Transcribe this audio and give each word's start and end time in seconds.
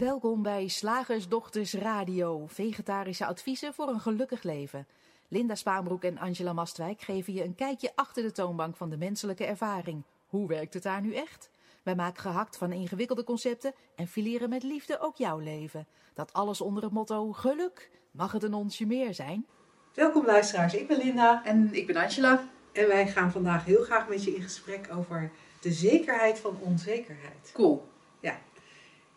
Welkom 0.00 0.42
bij 0.42 0.68
Slagersdochters 0.68 1.74
Radio, 1.74 2.46
vegetarische 2.46 3.26
adviezen 3.26 3.74
voor 3.74 3.88
een 3.88 4.00
gelukkig 4.00 4.42
leven. 4.42 4.86
Linda 5.28 5.54
Spaanbroek 5.54 6.04
en 6.04 6.18
Angela 6.18 6.52
Mastwijk 6.52 7.00
geven 7.00 7.32
je 7.32 7.44
een 7.44 7.54
kijkje 7.54 7.92
achter 7.94 8.22
de 8.22 8.32
toonbank 8.32 8.76
van 8.76 8.90
de 8.90 8.96
menselijke 8.96 9.44
ervaring. 9.44 10.02
Hoe 10.26 10.48
werkt 10.48 10.74
het 10.74 10.82
daar 10.82 11.00
nu 11.00 11.14
echt? 11.14 11.50
Wij 11.82 11.94
maken 11.94 12.20
gehakt 12.20 12.56
van 12.56 12.72
ingewikkelde 12.72 13.24
concepten 13.24 13.74
en 13.96 14.06
fileren 14.06 14.48
met 14.48 14.62
liefde 14.62 15.00
ook 15.00 15.16
jouw 15.16 15.38
leven. 15.38 15.86
Dat 16.14 16.32
alles 16.32 16.60
onder 16.60 16.82
het 16.82 16.92
motto 16.92 17.32
geluk. 17.32 17.90
Mag 18.10 18.32
het 18.32 18.42
een 18.42 18.54
onsje 18.54 18.86
meer 18.86 19.14
zijn? 19.14 19.46
Welkom 19.94 20.26
luisteraars, 20.26 20.74
ik 20.74 20.88
ben 20.88 20.98
Linda 20.98 21.44
En 21.44 21.74
ik 21.74 21.86
ben 21.86 21.96
Angela. 21.96 22.44
en 22.72 22.86
wij 22.86 23.08
gaan 23.08 23.32
vandaag 23.32 23.64
heel 23.64 23.82
graag 23.82 24.08
met 24.08 24.24
je 24.24 24.34
in 24.34 24.42
gesprek 24.42 24.88
over 24.92 25.30
de 25.60 25.72
zekerheid 25.72 26.38
van 26.38 26.56
onzekerheid. 26.60 27.50
Cool. 27.52 27.88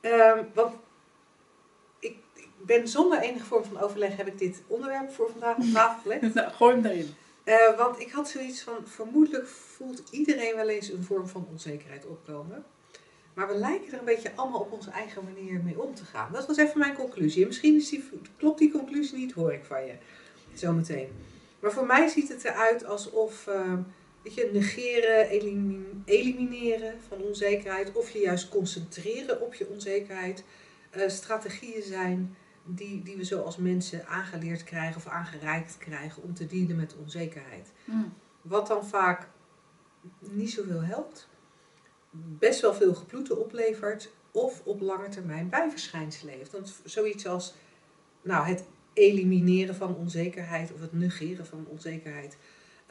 Ehm, 0.04 0.44
want 0.54 0.76
ik, 2.00 2.18
ik 2.34 2.50
ben 2.58 2.88
zonder 2.88 3.20
enige 3.20 3.46
vorm 3.46 3.64
van 3.64 3.80
overleg 3.80 4.18
heb 4.18 4.28
ik 4.28 4.38
dit 4.38 4.62
onderwerp 4.68 5.12
voor 5.12 5.30
vandaag 5.32 5.58
op 5.58 5.64
tafel 5.74 6.02
gelegd. 6.02 6.34
Nou, 6.34 6.52
gooi 6.52 6.76
hem 6.76 6.86
erin. 6.86 7.14
Eh, 7.44 7.78
want 7.78 8.00
ik 8.00 8.12
had 8.12 8.30
zoiets 8.30 8.62
van, 8.62 8.76
vermoedelijk 8.84 9.48
voelt 9.48 10.04
iedereen 10.12 10.56
wel 10.56 10.70
eens 10.70 10.90
een 10.90 11.04
vorm 11.04 11.28
van 11.28 11.48
onzekerheid 11.52 12.06
opkomen. 12.06 12.66
Maar 13.34 13.48
we 13.48 13.56
lijken 13.56 13.94
er 13.94 14.00
een 14.00 14.06
beetje 14.06 14.32
allemaal 14.36 14.60
op 14.60 14.72
onze 14.72 14.92
eigen 14.92 15.24
manier 15.24 15.62
mee 15.64 15.82
om 15.82 15.96
te 15.96 16.06
gaan. 16.06 16.32
Dat 16.32 16.48
was 16.48 16.58
even 16.58 16.80
mijn 16.80 16.96
conclusie. 16.96 17.42
En 17.42 17.48
misschien 17.48 17.76
is 17.76 17.90
die, 17.90 18.10
klopt 18.38 18.60
die 18.60 18.72
conclusie 18.72 19.18
niet, 19.18 19.32
hoor 19.32 19.54
ik 19.54 19.66
van 19.66 19.86
je. 19.86 19.94
Zometeen. 20.54 21.08
Maar 21.60 21.72
voor 21.72 21.86
mij 21.86 22.08
ziet 22.08 22.30
het 22.30 22.44
eruit 22.44 22.86
alsof 22.86 23.48
eh, 23.48 23.74
weet 24.24 24.34
je, 24.34 24.50
negeren, 24.54 25.30
elimin- 25.30 26.02
elimineren 26.06 27.02
van 27.08 27.22
onzekerheid. 27.22 27.92
Of 27.94 28.10
je 28.10 28.20
juist 28.20 28.50
concentreren 28.50 29.42
op 29.42 29.54
je 29.54 29.68
onzekerheid. 29.68 30.44
eh, 30.90 31.10
strategieën 31.10 31.84
zijn 31.84 32.36
die, 32.66 33.04
die 33.04 33.16
we 33.16 33.26
zo 33.26 33.42
als 33.42 33.58
mensen 33.58 34.08
aangeleerd 34.08 34.64
krijgen 34.64 34.96
of 34.96 35.08
aangereikt 35.08 35.78
krijgen 35.78 36.24
om 36.24 36.34
te 36.34 36.46
dealen 36.46 36.76
met 36.76 36.96
onzekerheid. 36.96 37.72
Mm. 37.86 38.14
Wat 38.42 38.68
dan 38.68 38.86
vaak 38.86 39.28
niet 40.20 40.52
zoveel 40.52 40.82
helpt, 40.84 41.28
best 42.12 42.62
wel 42.62 42.74
veel 42.74 42.96
geploeten 42.96 43.40
oplevert 43.40 44.12
of 44.32 44.62
op 44.66 44.82
lange 44.82 45.10
termijn 45.10 45.50
bijverschijnselen 45.50 46.34
heeft. 46.34 46.52
Want 46.52 46.82
zoiets 46.84 47.28
als 47.28 47.54
nou, 48.22 48.48
het 48.48 48.64
elimineren 48.94 49.76
van 49.76 49.96
onzekerheid 49.96 50.74
of 50.74 50.82
het 50.82 50.94
negeren 50.94 51.46
van 51.46 51.66
onzekerheid 51.70 52.38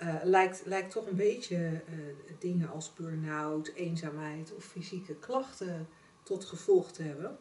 eh, 0.03 0.14
lijkt, 0.22 0.62
lijkt 0.64 0.91
toch 0.92 1.06
een 1.06 1.17
beetje 1.17 1.56
eh, 1.56 1.92
dingen 2.39 2.69
als 2.70 2.95
burn-out, 2.95 3.72
eenzaamheid 3.75 4.55
of 4.55 4.64
fysieke 4.64 5.14
klachten 5.14 5.89
tot 6.22 6.45
gevolg 6.45 6.92
te 6.92 7.03
hebben. 7.03 7.39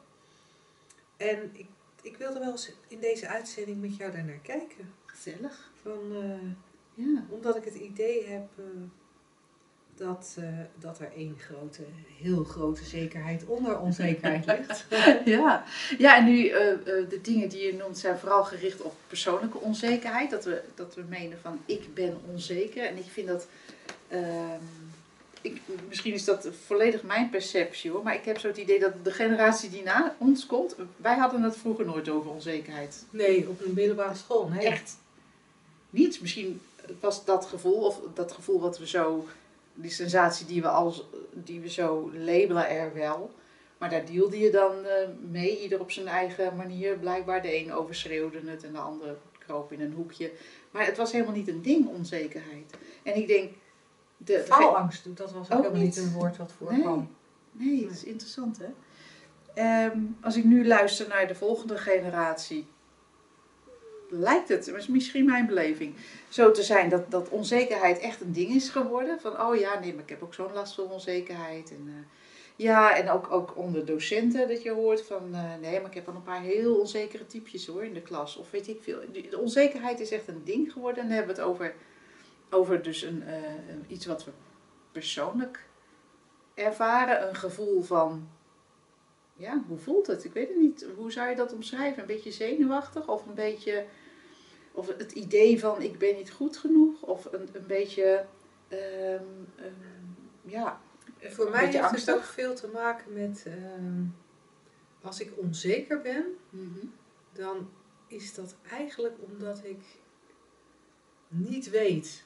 En 1.18 1.50
ik, 1.54 1.68
ik 2.02 2.18
wilde 2.18 2.40
wel 2.40 2.52
eens 2.52 2.72
in 2.88 3.00
deze 3.00 3.28
uitzending 3.28 3.82
met 3.82 3.96
jou 3.96 4.12
daar 4.12 4.24
naar 4.24 4.40
kijken. 4.44 4.94
Gezellig. 5.06 5.72
Van, 5.82 6.16
eh, 6.16 7.06
Ja. 7.06 7.26
omdat 7.30 7.56
ik 7.56 7.64
het 7.64 7.74
idee 7.76 8.26
heb 8.26 8.50
dat, 10.02 10.36
eh, 10.38 10.44
dat 10.80 11.00
er 11.00 11.12
één 11.16 11.38
grote, 11.40 11.82
heel 12.22 12.44
grote 12.44 12.84
zekerheid 12.84 13.46
onder 13.46 13.80
onzekerheid 13.80 14.46
ligt. 14.58 14.86
ja. 15.26 15.64
ja, 15.98 16.18
en 16.18 16.26
nu 16.26 16.48
eh, 16.48 16.72
eh, 16.72 16.80
de 17.10 17.20
dingen 17.22 17.50
die 17.50 17.66
je 17.66 17.74
noemt 17.74 17.98
zijn 17.98 18.18
vooral 18.18 18.44
gericht 18.44 18.82
op 18.82 18.94
persoonlijke 19.08 19.58
onzekerheid. 19.58 20.30
Dat 20.30 20.46
we, 20.46 20.62
dat 20.76 20.96
we 20.96 21.04
menen 21.10 21.40
van 21.42 21.60
ik 21.66 21.94
ben 21.94 22.18
onzeker. 22.32 22.86
En 22.86 22.98
ik 22.98 23.06
vind 23.12 23.28
dat. 23.28 23.48
ehm, 24.08 24.64
ik, 25.42 25.62
misschien 25.88 26.14
is 26.14 26.26
dat 26.26 26.48
volledig 26.66 27.04
mijn 27.04 27.30
perceptie 27.30 27.92
hoor. 27.92 28.04
Maar 28.04 28.16
ik 28.16 28.26
heb 28.26 28.38
zo 28.40 28.48
het 28.48 28.58
idee 28.58 28.80
dat 28.80 28.94
de 29.04 29.12
generatie 29.12 29.70
die 29.70 29.84
na 29.84 30.16
ons 30.18 30.46
komt. 30.46 30.76
Wij 30.98 31.16
hadden 31.16 31.44
het 31.44 31.58
vroeger 31.58 31.86
nooit 31.86 32.10
over 32.10 32.32
onzekerheid. 32.32 33.06
Nee, 33.10 33.50
op 33.50 33.62
een 33.66 33.74
middelbare 33.74 34.16
school. 34.16 34.48
Nee. 34.48 34.66
Echt 34.68 34.98
niet. 35.90 36.22
Misschien 36.22 36.62
was 37.00 37.26
dat 37.26 37.46
gevoel, 37.46 37.86
of 37.86 38.00
dat 38.14 38.32
gevoel 38.32 38.60
wat 38.60 38.78
we 38.78 38.88
zo, 38.88 39.28
die 39.74 39.92
sensatie 39.92 40.46
die 40.46 40.62
we, 40.62 40.68
als, 40.68 41.06
die 41.34 41.60
we 41.60 41.70
zo 41.70 42.12
labelen 42.14 42.70
er 42.70 42.94
wel. 42.94 43.32
Maar 43.78 43.90
daar 43.90 44.06
deelde 44.06 44.40
je 44.40 44.52
dan 44.52 44.86
eh, 44.86 45.08
mee, 45.30 45.62
ieder 45.62 45.80
op 45.80 45.92
zijn 45.92 46.08
eigen 46.08 46.56
manier. 46.56 46.98
Blijkbaar 46.98 47.42
de 47.42 47.56
een 47.58 47.74
overschreeuwde 47.74 48.42
het 48.46 48.64
en 48.64 48.72
de 48.72 48.80
ander 48.80 49.16
kroop 49.40 49.72
in 49.72 49.82
een 49.82 49.94
hoekje. 49.94 50.32
Maar 50.72 50.86
het 50.86 50.98
was 50.98 51.12
helemaal 51.12 51.34
niet 51.36 51.48
een 51.48 51.62
ding, 51.62 51.88
onzekerheid. 51.88 52.74
En 53.04 53.16
ik 53.16 53.28
denk... 53.28 53.52
De, 54.18 54.34
de- 54.34 54.44
Faalangst, 54.44 55.18
dat 55.18 55.32
was 55.32 55.50
ook, 55.52 55.58
Ook 55.58 55.64
helemaal 55.64 55.84
niet 55.84 55.98
een 55.98 56.12
woord 56.12 56.38
wat 56.38 56.52
voorkwam. 56.58 57.10
Nee, 57.52 57.84
het 57.84 57.92
is 57.92 58.04
interessant 58.04 58.58
hè. 58.58 58.66
Ehm, 59.54 60.00
als 60.22 60.36
ik 60.36 60.44
nu 60.44 60.68
luister 60.68 61.08
naar 61.08 61.28
de 61.28 61.36
volgende 61.36 61.78
generatie, 61.78 62.68
lijkt 64.12 64.50
het, 64.50 64.68
maar 64.70 64.80
is 64.80 64.88
misschien 64.88 65.26
mijn 65.26 65.46
beleving, 65.46 65.96
zo 66.30 66.52
te 66.52 66.64
zijn 66.64 66.90
dat, 66.90 67.12
dat 67.12 67.30
onzekerheid 67.30 68.00
echt 68.00 68.22
een 68.22 68.32
ding 68.34 68.50
is 68.50 68.70
geworden. 68.70 69.20
Van 69.20 69.42
oh 69.42 69.56
ja, 69.56 69.80
nee, 69.80 69.94
maar 69.94 70.04
ik 70.04 70.10
heb 70.10 70.24
ook 70.24 70.34
zo'n 70.34 70.54
last 70.54 70.76
van 70.76 70.90
onzekerheid. 70.92 71.72
En, 71.72 71.84
eh, 71.88 71.94
ja, 72.56 72.96
en 72.96 73.10
ook, 73.10 73.32
ook 73.32 73.58
onder 73.58 73.86
docenten 73.86 74.48
dat 74.48 74.62
je 74.64 74.72
hoort 74.72 75.02
van 75.02 75.34
eh, 75.34 75.44
nee, 75.62 75.80
maar 75.80 75.90
ik 75.90 75.96
heb 75.96 76.06
wel 76.06 76.16
een 76.16 76.24
paar 76.24 76.42
heel 76.42 76.76
onzekere 76.80 77.26
typjes 77.26 77.68
hoor 77.68 77.84
in 77.84 77.94
de 77.94 78.02
klas. 78.02 78.38
Of 78.38 78.52
weet 78.52 78.68
ik 78.68 78.82
veel. 78.82 79.00
De 79.30 79.40
onzekerheid 79.40 80.00
is 80.00 80.12
echt 80.12 80.28
een 80.28 80.42
ding 80.44 80.72
geworden. 80.72 81.04
En 81.04 81.08
dan 81.08 81.18
hebben 81.18 81.36
we 81.36 81.42
het 81.42 81.50
over, 81.52 81.74
over 82.50 82.82
dus 82.82 83.04
eh, 83.04 83.10
een- 83.10 83.86
iets 83.88 84.06
wat 84.06 84.26
we 84.26 84.32
persoonlijk 84.92 85.66
ervaren. 86.54 87.28
Een 87.28 87.36
gevoel 87.36 87.82
van, 87.82 88.28
ja, 89.36 89.64
hoe 89.68 89.78
voelt 89.78 90.08
het? 90.08 90.24
Ik 90.24 90.34
weet 90.34 90.48
het 90.48 90.58
niet. 90.58 90.86
Hoe 90.96 91.12
zou 91.12 91.30
je 91.30 91.36
dat 91.36 91.54
omschrijven? 91.54 92.02
Een 92.02 92.08
beetje 92.08 92.32
zenuwachtig 92.32 93.08
of 93.08 93.26
een 93.26 93.34
beetje, 93.34 93.86
of 94.72 94.88
het 94.98 95.12
idee 95.12 95.60
van 95.60 95.82
ik 95.82 95.98
ben 95.98 96.16
niet 96.16 96.32
goed 96.32 96.58
genoeg? 96.58 97.02
Of 97.02 97.26
een, 97.26 97.50
een 97.54 97.68
beetje, 97.68 98.26
ehm, 98.68 99.24
ehm, 99.56 100.02
ja, 100.42 100.82
En 101.20 101.32
Voor 101.34 101.50
mij 101.50 101.60
heeft 101.60 101.74
het 101.74 101.84
ook 101.86 101.92
angstig. 101.92 102.26
veel 102.26 102.56
te 102.56 102.68
maken 102.68 103.14
met, 103.14 103.44
ehm, 103.46 104.04
als 105.02 105.20
ik 105.20 105.32
onzeker 105.36 106.02
ben, 106.02 106.26
dan 107.34 107.70
is 108.08 108.34
dat 108.34 108.56
eigenlijk 108.70 109.16
omdat 109.20 109.62
ik 109.64 109.80
niet 111.28 111.70
weet 111.70 112.24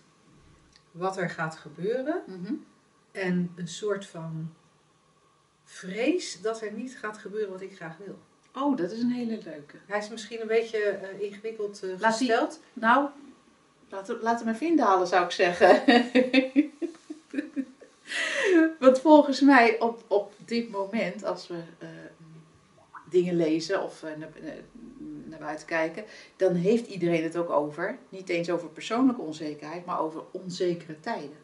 wat 0.92 1.18
er 1.18 1.30
gaat 1.30 1.56
gebeuren. 1.56 2.24
Mhm. 2.28 2.54
En 3.12 3.52
een 3.56 3.68
soort 3.68 4.06
van 4.06 4.54
vrees 5.64 6.42
dat 6.42 6.62
er 6.62 6.72
niet 6.74 6.98
gaat 6.98 7.18
gebeuren 7.18 7.52
wat 7.52 7.62
ik 7.62 7.76
graag 7.76 7.98
wil. 7.98 8.20
Oh, 8.58 8.78
dat 8.78 8.92
is 8.92 9.00
een 9.02 9.12
hele 9.12 9.40
leuke. 9.44 9.78
Hij 9.86 9.98
is 9.98 10.10
misschien 10.10 10.42
een 10.42 10.48
beetje 10.48 10.78
eh, 10.78 11.22
ingewikkeld 11.22 11.84
eh, 11.84 11.90
gesteld. 12.00 12.60
Nou, 12.74 13.08
laten 13.90 14.20
laat 14.22 14.40
hem 14.40 14.50
even 14.54 14.68
indalen 14.68 15.08
zou 15.08 15.26
ik 15.26 15.32
zeggen. 15.32 15.84
Want 18.80 19.00
volgens 19.00 19.42
mij 19.42 19.80
op, 19.80 20.04
op 20.08 20.34
dit 20.46 20.70
moment, 20.70 21.24
als 21.24 21.48
we 21.48 21.60
eh, 21.78 21.88
dingen 23.10 23.36
lezen 23.36 23.84
of 23.84 24.02
naar, 24.02 24.30
naar 25.26 25.40
buiten 25.40 25.68
kijken, 25.68 26.04
dan 26.36 26.54
heeft 26.54 26.88
iedereen 26.88 27.24
het 27.24 27.38
ook 27.38 27.50
over. 27.50 27.98
Niet 28.10 28.30
eens 28.30 28.50
over 28.50 28.70
persoonlijke 28.70 29.22
onzekerheid, 29.22 29.86
maar 29.86 30.00
over 30.00 30.24
onzekere 30.32 31.00
tijden. 31.00 31.44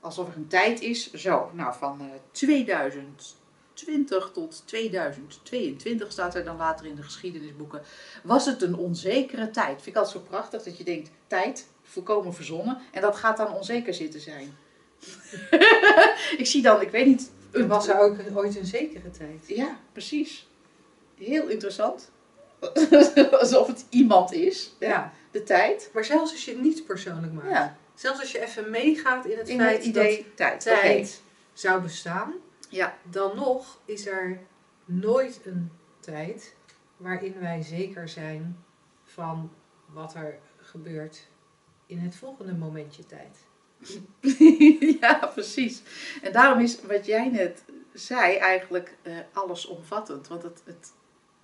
Alsof 0.00 0.28
er 0.28 0.36
een 0.36 0.48
tijd 0.48 0.80
is, 0.80 1.12
zo, 1.12 1.50
nou 1.52 1.74
van 1.74 2.10
2000 2.30 3.36
20 3.84 4.30
tot 4.32 4.62
2022 4.64 6.12
staat 6.12 6.34
er 6.34 6.44
dan 6.44 6.56
later 6.56 6.86
in 6.86 6.94
de 6.94 7.02
geschiedenisboeken, 7.02 7.82
was 8.22 8.46
het 8.46 8.62
een 8.62 8.76
onzekere 8.76 9.50
tijd. 9.50 9.82
Vind 9.82 9.86
ik 9.86 9.96
altijd 9.96 10.16
zo 10.16 10.30
prachtig 10.30 10.62
dat 10.62 10.78
je 10.78 10.84
denkt, 10.84 11.10
tijd, 11.26 11.66
volkomen 11.82 12.34
verzonnen, 12.34 12.78
en 12.90 13.00
dat 13.00 13.16
gaat 13.16 13.36
dan 13.36 13.54
onzeker 13.54 13.94
zitten 13.94 14.20
zijn. 14.20 14.56
ik 16.42 16.46
zie 16.46 16.62
dan, 16.62 16.80
ik 16.80 16.90
weet 16.90 17.06
niet... 17.06 17.30
Was 17.50 17.88
er 17.88 17.98
ook 17.98 18.16
ooit 18.34 18.56
een 18.56 18.66
zekere 18.66 19.10
tijd? 19.10 19.44
Ja, 19.46 19.78
precies. 19.92 20.48
Heel 21.18 21.48
interessant. 21.48 22.10
Alsof 23.40 23.66
het 23.66 23.84
iemand 23.88 24.32
is, 24.32 24.72
ja. 24.78 25.12
de 25.30 25.42
tijd. 25.42 25.90
Maar 25.92 26.04
zelfs 26.04 26.32
als 26.32 26.44
je 26.44 26.50
het 26.50 26.60
niet 26.60 26.86
persoonlijk 26.86 27.32
maakt. 27.32 27.48
Ja. 27.48 27.76
Zelfs 27.94 28.20
als 28.20 28.32
je 28.32 28.42
even 28.42 28.70
meegaat 28.70 29.26
in 29.26 29.38
het 29.38 29.50
feit 29.50 29.94
dat 30.36 30.60
tijd, 30.60 31.22
zou 31.52 31.82
bestaan. 31.82 32.34
Ja. 32.72 32.98
Dan 33.10 33.36
nog 33.36 33.78
is 33.84 34.06
er 34.06 34.40
nooit 34.84 35.40
een 35.44 35.72
tijd 36.00 36.54
waarin 36.96 37.40
wij 37.40 37.62
zeker 37.62 38.08
zijn 38.08 38.64
van 39.04 39.52
wat 39.86 40.14
er 40.14 40.38
gebeurt 40.56 41.28
in 41.86 41.98
het 41.98 42.16
volgende 42.16 42.54
momentje 42.54 43.06
tijd. 43.06 43.38
ja, 45.00 45.26
precies. 45.34 45.82
En 46.22 46.32
daarom 46.32 46.60
is 46.60 46.82
wat 46.82 47.06
jij 47.06 47.28
net 47.28 47.64
zei 47.92 48.36
eigenlijk 48.36 48.96
eh, 49.02 49.16
allesomvattend. 49.32 50.28
Want 50.28 50.42
het, 50.42 50.62
het, 50.64 50.92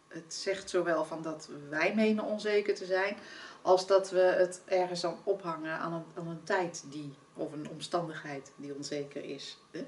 het 0.09 0.35
zegt 0.35 0.71
zowel 0.71 1.05
van 1.05 1.23
dat 1.23 1.49
wij 1.69 1.95
menen 1.95 2.25
onzeker 2.25 2.75
te 2.75 2.85
zijn, 2.85 3.17
als 3.63 3.87
dat 3.87 4.11
we 4.11 4.21
het 4.21 4.63
ergens 4.65 5.05
aan 5.05 5.19
ophangen 5.25 5.79
aan 5.79 5.93
een, 5.93 6.05
aan 6.15 6.29
een 6.29 6.45
tijd 6.45 6.85
die, 6.91 7.15
of 7.35 7.53
een 7.53 7.69
omstandigheid 7.69 8.53
die 8.57 8.75
onzeker 8.75 9.25
is. 9.25 9.59
Hè? 9.71 9.87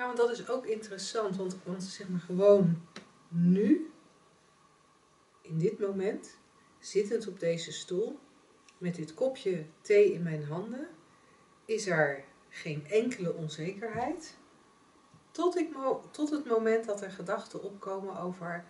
Ja, 0.00 0.06
want 0.06 0.18
dat 0.18 0.30
is 0.30 0.48
ook 0.48 0.66
interessant, 0.66 1.36
want, 1.64 1.82
zeg 1.82 2.08
maar 2.08 2.20
gewoon 2.20 2.86
nu, 3.28 3.90
in 5.40 5.58
dit 5.58 5.78
moment, 5.78 6.36
zittend 6.78 7.26
op 7.26 7.40
deze 7.40 7.72
stoel, 7.72 8.18
met 8.78 8.94
dit 8.94 9.14
kopje 9.14 9.64
thee 9.80 10.12
in 10.12 10.22
mijn 10.22 10.44
handen, 10.44 10.88
is 11.64 11.86
er 11.86 12.24
geen 12.48 12.86
enkele 12.86 13.34
onzekerheid. 13.34 14.36
Tot, 15.30 15.56
ik 15.56 15.76
tot 16.10 16.30
het 16.30 16.46
moment 16.46 16.84
dat 16.84 17.02
er 17.02 17.10
gedachten 17.10 17.62
opkomen 17.62 18.20
over 18.20 18.64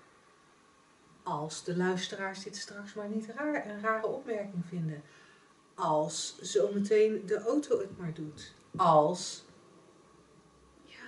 als 1.23 1.65
de 1.65 1.77
luisteraars 1.77 2.43
dit 2.43 2.57
straks 2.57 2.95
maar 2.95 3.09
niet 3.09 3.27
raar, 3.27 3.67
een 3.67 3.81
rare 3.81 4.07
opmerking 4.07 4.67
vinden. 4.67 5.03
Als 5.75 6.39
zometeen 6.41 7.27
de 7.27 7.39
auto 7.39 7.79
het 7.79 7.99
maar 7.99 8.15
doet. 8.15 8.55
Als. 8.77 9.45
Ja. 10.85 10.99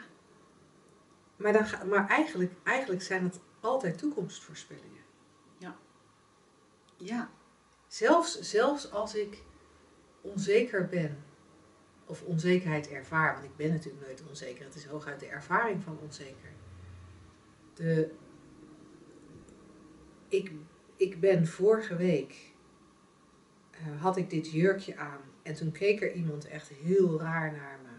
Maar, 1.43 1.53
dan 1.53 1.67
ga, 1.67 1.85
maar 1.85 2.09
eigenlijk, 2.09 2.53
eigenlijk 2.62 3.03
zijn 3.03 3.25
het 3.25 3.41
altijd 3.61 3.99
toekomstvoorspellingen. 3.99 5.03
Ja, 6.97 7.31
Zelfs, 7.87 8.41
zelfs 8.41 8.91
als 8.91 9.15
ik 9.15 9.43
onzeker 10.21 10.87
ben, 10.87 11.25
of 12.06 12.23
onzekerheid 12.23 12.91
ervaar, 12.91 13.33
want 13.33 13.44
ik 13.44 13.56
ben 13.56 13.71
natuurlijk 13.71 14.06
nooit 14.06 14.23
onzeker, 14.29 14.65
het 14.65 14.75
is 14.75 14.85
hooguit 14.85 15.21
de 15.21 15.27
ervaring 15.27 15.83
van 15.83 15.99
onzeker. 16.03 16.53
De, 17.75 18.11
ik, 20.29 20.53
ik 20.97 21.21
ben 21.21 21.47
vorige 21.47 21.97
week, 21.97 22.53
eh, 23.71 24.00
had 24.03 24.17
ik 24.17 24.31
dit 24.31 24.50
jurkje 24.50 24.97
aan 24.97 25.21
en 25.43 25.55
toen 25.55 25.73
keek 25.73 26.03
er 26.03 26.12
iemand 26.12 26.49
echt 26.49 26.69
heel 26.69 27.21
raar 27.21 27.53
naar 27.53 27.79
me. 27.83 27.92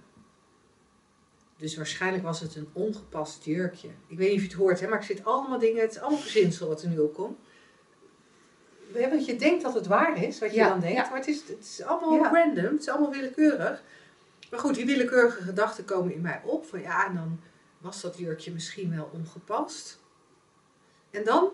Dus 1.63 1.75
waarschijnlijk 1.75 2.23
was 2.23 2.39
het 2.39 2.55
een 2.55 2.69
ongepast 2.73 3.43
jurkje. 3.45 3.87
Ik 4.07 4.17
weet 4.17 4.27
niet 4.27 4.35
of 4.37 4.41
je 4.43 4.47
het 4.49 4.57
hoort, 4.57 4.79
hè, 4.79 4.87
maar 4.87 4.99
ik 4.99 5.05
zit 5.05 5.25
allemaal 5.25 5.59
dingen, 5.59 5.81
het 5.81 5.91
is 5.91 5.99
allemaal 5.99 6.19
verzinsel 6.19 6.67
wat 6.67 6.81
er 6.81 6.89
nu 6.89 6.99
opkomt. 6.99 7.37
Hè, 8.93 9.09
Want 9.09 9.25
je 9.25 9.35
denkt 9.35 9.63
dat 9.63 9.73
het 9.73 9.87
waar 9.87 10.23
is, 10.23 10.39
wat 10.39 10.49
je 10.51 10.55
Ja, 10.55 10.69
dan 10.69 10.79
denkt, 10.79 10.97
ja. 10.97 11.09
maar 11.09 11.19
het 11.19 11.27
is, 11.27 11.47
het 11.47 11.59
is 11.59 11.81
allemaal 11.83 12.13
Ja. 12.13 12.31
random, 12.31 12.63
het 12.65 12.79
is 12.79 12.89
allemaal 12.89 13.11
willekeurig. 13.11 13.83
Maar 14.51 14.59
goed, 14.59 14.75
die 14.75 14.85
willekeurige 14.85 15.41
gedachten 15.41 15.85
komen 15.85 16.13
in 16.13 16.21
mij 16.21 16.41
op 16.45 16.65
van 16.65 16.81
ja, 16.81 17.07
en 17.07 17.15
dan 17.15 17.39
was 17.77 18.01
dat 18.01 18.17
jurkje 18.17 18.51
misschien 18.51 18.95
wel 18.95 19.09
ongepast. 19.13 19.99
En 21.11 21.23
dan, 21.23 21.49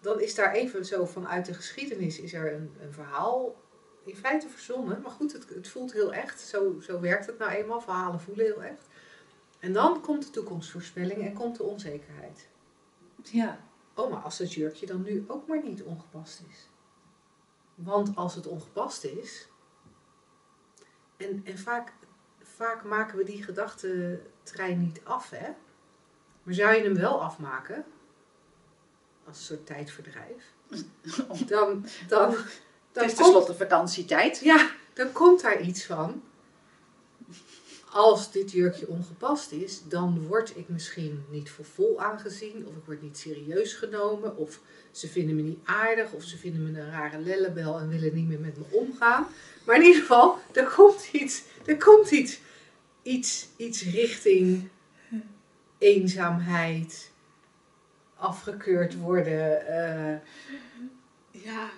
dan 0.00 0.20
is 0.20 0.34
daar 0.34 0.52
even 0.52 0.84
zo 0.84 1.04
vanuit 1.04 1.46
de 1.46 1.54
geschiedenis 1.54 2.20
is 2.20 2.32
er 2.32 2.52
een, 2.52 2.70
een 2.80 2.92
verhaal 2.92 3.54
in 4.04 4.16
feite 4.16 4.48
verzonnen. 4.48 5.00
Maar 5.02 5.10
goed, 5.10 5.32
het, 5.32 5.48
het 5.48 5.68
voelt 5.68 5.92
heel 5.92 6.12
echt. 6.12 6.40
Zo, 6.40 6.80
zo 6.80 7.00
werkt 7.00 7.26
het 7.26 7.38
nou 7.38 7.50
eenmaal. 7.50 7.80
Verhalen 7.80 8.20
voelen 8.20 8.44
heel 8.44 8.62
echt. 8.62 8.88
En 9.60 9.72
dan 9.72 10.00
komt 10.00 10.24
de 10.24 10.30
toekomstvoorspelling 10.30 11.26
en 11.26 11.32
komt 11.32 11.56
de 11.56 11.62
onzekerheid. 11.62 12.48
ja, 13.22 13.60
Oh, 14.00 14.10
maar 14.10 14.20
als 14.20 14.38
dat 14.38 14.52
jurkje 14.52 14.86
dan 14.86 15.02
nu 15.02 15.24
ook 15.26 15.46
maar 15.46 15.62
niet 15.62 15.82
ongepast 15.82 16.42
is. 16.50 16.68
Want 17.74 18.16
als 18.16 18.34
het 18.34 18.46
ongepast 18.46 19.04
is. 19.04 19.48
En, 21.16 21.40
en 21.44 21.58
vaak, 21.58 21.92
vaak 22.42 22.84
maken 22.84 23.18
we 23.18 23.24
die 23.24 23.42
gedachtentrein 23.42 24.80
niet 24.80 25.00
af, 25.04 25.30
hè? 25.30 25.48
Maar 26.42 26.54
zou 26.54 26.74
je 26.74 26.82
hem 26.82 26.94
wel 26.94 27.22
afmaken? 27.22 27.84
Als 29.26 29.38
een 29.38 29.44
soort 29.44 29.66
tijdverdrijf. 29.66 30.52
Dan, 30.68 30.84
dan, 31.46 31.86
dan, 32.08 32.30
het 32.30 32.38
is 32.40 32.60
komt, 32.92 33.16
tenslotte 33.16 33.54
vakantietijd. 33.54 34.38
ja, 34.38 34.70
dan 34.92 35.12
komt 35.12 35.42
daar 35.42 35.60
iets 35.60 35.86
van. 35.86 36.22
Als 37.92 38.32
dit 38.32 38.50
jurkje 38.50 38.88
ongepast 38.88 39.52
is, 39.52 39.82
dan 39.88 40.26
word 40.26 40.56
ik 40.56 40.68
misschien 40.68 41.24
niet 41.30 41.50
voor 41.50 41.64
vol 41.64 42.00
aangezien, 42.00 42.66
of 42.66 42.76
ik 42.76 42.84
word 42.84 43.02
niet 43.02 43.18
serieus 43.18 43.72
genomen, 43.72 44.36
of 44.36 44.60
ze 44.90 45.08
vinden 45.08 45.36
me 45.36 45.42
niet 45.42 45.58
aardig, 45.64 46.12
of 46.12 46.22
ze 46.22 46.36
vinden 46.36 46.62
me 46.62 46.80
een 46.80 46.90
rare 46.90 47.18
lellebel 47.18 47.78
en 47.78 47.88
willen 47.88 48.14
niet 48.14 48.28
meer 48.28 48.40
met 48.40 48.56
me 48.56 48.64
omgaan. 48.70 49.26
Maar 49.64 49.76
in 49.76 49.82
ieder 49.82 50.00
geval, 50.00 50.38
er 50.52 50.66
komt 50.66 51.08
iets, 51.12 51.42
er 51.66 51.76
komt 51.76 52.10
iets, 52.10 52.40
iets, 53.02 53.48
iets 53.56 53.82
richting 53.82 54.68
eenzaamheid, 55.78 57.10
afgekeurd 58.16 58.96
worden. 58.98 59.66
eh, 59.66 60.18
ja, 61.30 61.70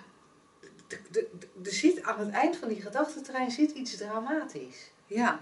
er 1.63 1.73
zit 1.73 2.03
aan 2.03 2.19
het 2.19 2.29
eind 2.29 2.55
van 2.55 2.67
die 2.67 2.81
gedachtentrein 2.81 3.51
zit 3.51 3.71
iets 3.71 3.97
dramatisch. 3.97 4.91
Ja. 5.05 5.41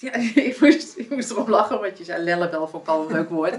Ja, 0.00 0.12
ik 0.50 0.60
moest, 0.60 0.98
ik 0.98 1.10
moest 1.10 1.30
erom 1.30 1.48
lachen, 1.48 1.80
want 1.80 1.98
je 1.98 2.04
zei 2.04 2.22
lellebel 2.22 2.68
vond 2.68 2.82
ik 2.82 2.88
al 2.88 3.02
een 3.02 3.12
leuk 3.12 3.28
woord. 3.28 3.56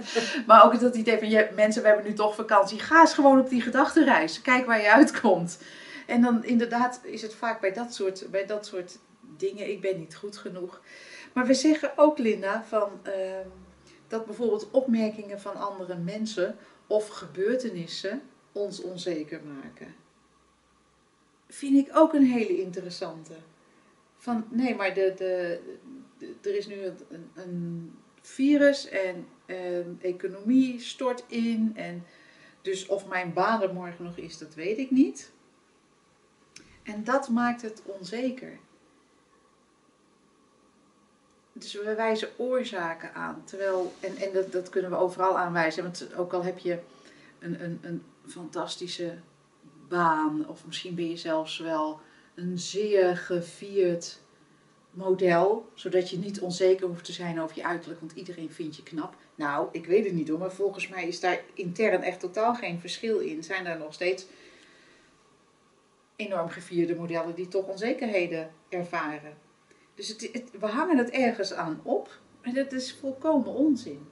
Maar 0.48 0.66
ook 0.66 0.80
dat 0.80 0.96
idee 0.96 1.18
van, 1.18 1.30
je, 1.30 1.50
mensen, 1.56 1.82
we 1.82 1.88
hebben 1.88 2.06
nu 2.06 2.14
toch 2.14 2.36
vakantie. 2.36 2.80
Ga 2.80 3.02
eens 3.02 3.14
gewoon 3.14 3.40
op 3.40 3.50
die 3.50 3.62
gedachtenreis. 3.62 4.42
Kijk 4.42 4.66
waar 4.66 4.82
je 4.82 4.94
uitkomt. 4.94 5.60
En 6.08 6.22
dan 6.22 6.44
inderdaad 6.44 7.00
is 7.04 7.22
het 7.22 7.36
vaak 7.36 7.62
bij 7.62 7.74
dat 7.74 7.94
soort, 7.94 8.28
bij 8.32 8.46
dat 8.46 8.66
soort 8.66 8.98
dingen, 9.38 9.70
ik 9.70 9.82
ben 9.82 10.00
niet 10.00 10.16
goed 10.16 10.38
genoeg. 10.38 10.82
Maar 11.34 11.46
we 11.46 11.54
zeggen 11.54 11.92
ook, 11.96 12.18
Linda, 12.18 12.64
van, 12.68 12.90
ehm, 13.04 13.48
dat 14.08 14.26
bijvoorbeeld 14.26 14.72
opmerkingen 14.72 15.40
van 15.40 15.56
andere 15.56 15.96
mensen 15.96 16.58
of 16.88 17.08
gebeurtenissen 17.08 18.22
ons 18.52 18.82
onzeker 18.82 19.42
maken. 19.44 19.96
Vind 21.48 21.88
ik 21.88 21.98
ook 21.98 22.14
een 22.14 22.26
hele 22.26 22.62
interessante. 22.62 23.34
Nee, 24.50 24.76
maar 24.76 24.94
de, 24.94 25.14
de, 25.18 25.60
er 26.42 26.56
is 26.56 26.68
nu 26.68 26.76
een, 26.76 26.98
een, 27.10 27.30
een 27.36 27.94
virus 28.22 28.90
en 28.90 29.28
ehm, 29.46 29.90
economie 30.02 30.80
stort 30.80 31.24
in. 31.28 31.72
En 31.76 32.04
dus 32.62 32.88
of 32.88 33.08
mijn 33.08 33.34
baan 33.34 33.62
er 33.62 33.74
morgen 33.74 34.04
nog 34.04 34.18
is, 34.18 34.38
dat 34.38 34.56
weet 34.56 34.78
ik 34.78 34.92
niet. 34.92 35.31
En 36.84 37.04
dat 37.04 37.30
maakt 37.30 37.62
het 37.62 37.81
onzeker. 37.86 38.60
Dus 41.54 41.74
we 41.74 41.96
wijzen 41.96 42.30
oorzaken 42.38 43.14
aan. 43.14 43.44
Terwijl, 43.46 43.94
en, 44.00 44.16
en 44.16 44.34
dat, 44.34 44.52
dat 44.52 44.70
kunnen 44.70 44.92
we 44.92 44.98
overal 44.98 45.38
aanwijzen. 45.38 45.84
Want 45.84 46.16
ook 46.16 46.34
al 46.34 46.44
heb 46.44 46.58
je 46.58 46.80
een, 47.40 47.64
een, 47.64 47.80
een 47.81 48.04
fantastische 48.28 49.18
baan, 49.88 50.48
of 50.48 50.66
misschien 50.66 50.96
ben 50.96 51.10
je 51.10 51.18
zelfs 51.18 51.58
wel 51.58 52.00
een 52.40 52.60
zeer 52.60 53.18
gevierd 53.18 54.20
model, 54.92 55.70
zodat 55.74 56.10
je 56.10 56.18
niet 56.18 56.40
onzeker 56.40 56.88
hoeft 56.88 57.06
te 57.06 57.12
zijn 57.12 57.42
over 57.42 57.56
je 57.56 57.66
uiterlijk, 57.66 58.00
want 58.00 58.12
iedereen 58.12 58.52
vindt 58.52 58.76
je 58.76 58.84
knap. 58.84 59.16
Nou, 59.36 59.68
ik 59.72 59.86
weet 59.86 60.06
het 60.06 60.14
niet 60.14 60.28
hoor, 60.28 60.40
maar 60.40 60.52
volgens 60.52 60.88
mij 60.88 61.08
is 61.08 61.19
daar 61.19 61.42
intern 61.54 62.02
echt 62.02 62.19
totaal 62.19 62.56
geen 62.56 62.80
verschil 62.80 63.19
in. 63.19 63.44
Zijn 63.44 63.66
er 63.66 63.78
nog 63.78 63.94
steeds 63.94 64.26
enorm 66.16 66.50
gevierde 66.50 66.96
modellen 66.96 67.36
die 67.36 67.48
toch 67.48 67.68
onzekerheden 67.68 68.52
ervaren. 68.69 69.38
Dus 69.96 70.08
het, 70.08 70.44
we 70.60 70.66
hangen 70.66 70.98
het 70.98 71.10
ergens 71.10 71.54
aan 71.54 71.80
op, 71.84 72.19
en 72.42 72.54
dat 72.54 72.72
is 72.72 72.94
volkomen 72.94 73.54
onzin. 73.54 74.08